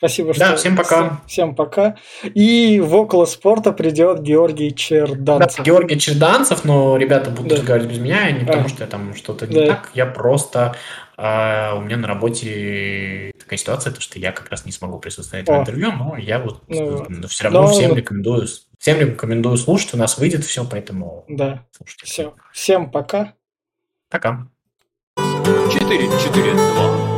Спасибо, 0.00 0.32
что... 0.32 0.40
Да, 0.48 0.56
всем 0.56 0.76
пока. 0.76 0.96
Всем, 0.96 1.20
всем 1.26 1.54
пока. 1.54 1.96
И 2.22 2.80
в 2.80 2.94
около 2.94 3.26
спорта 3.26 3.70
придет 3.72 4.22
Георгий 4.22 4.70
Да, 4.70 4.76
Черданцев. 4.76 5.62
Георгий 5.62 5.98
Черданцев, 6.00 6.64
но 6.64 6.96
ребята 6.96 7.28
будут 7.30 7.48
Да. 7.48 7.56
разговаривать 7.56 7.90
без 7.90 7.98
меня, 7.98 8.30
не 8.30 8.46
потому 8.46 8.64
А. 8.64 8.68
что 8.70 8.82
я 8.84 8.88
там 8.88 9.14
что-то 9.14 9.46
не 9.46 9.54
Да. 9.56 9.66
так, 9.66 9.90
я 9.92 10.06
просто 10.06 10.74
а, 11.22 11.74
у 11.76 11.82
меня 11.82 11.98
на 11.98 12.08
работе 12.08 13.30
такая 13.38 13.58
ситуация, 13.58 13.92
то, 13.92 14.00
что 14.00 14.18
я 14.18 14.32
как 14.32 14.48
раз 14.48 14.64
не 14.64 14.72
смогу 14.72 14.98
присутствовать 14.98 15.46
О. 15.50 15.58
в 15.58 15.60
интервью, 15.60 15.92
но 15.92 16.16
я 16.16 16.38
вот 16.38 16.62
Ну, 16.66 17.04
все 17.28 17.44
равно 17.44 17.62
но- 17.64 17.68
всем 17.68 17.94
рекомендую, 17.94 18.48
всем 18.78 18.98
рекомендую 19.00 19.58
слушать, 19.58 19.92
у 19.92 19.98
нас 19.98 20.16
выйдет 20.16 20.46
все, 20.46 20.64
поэтому 20.64 21.26
Да, 21.28 21.66
слушайте. 21.76 22.06
все. 22.06 22.32
Всем 22.54 22.90
пока. 22.90 23.34
Пока. 24.08 24.46
4-4-2. 25.18 27.09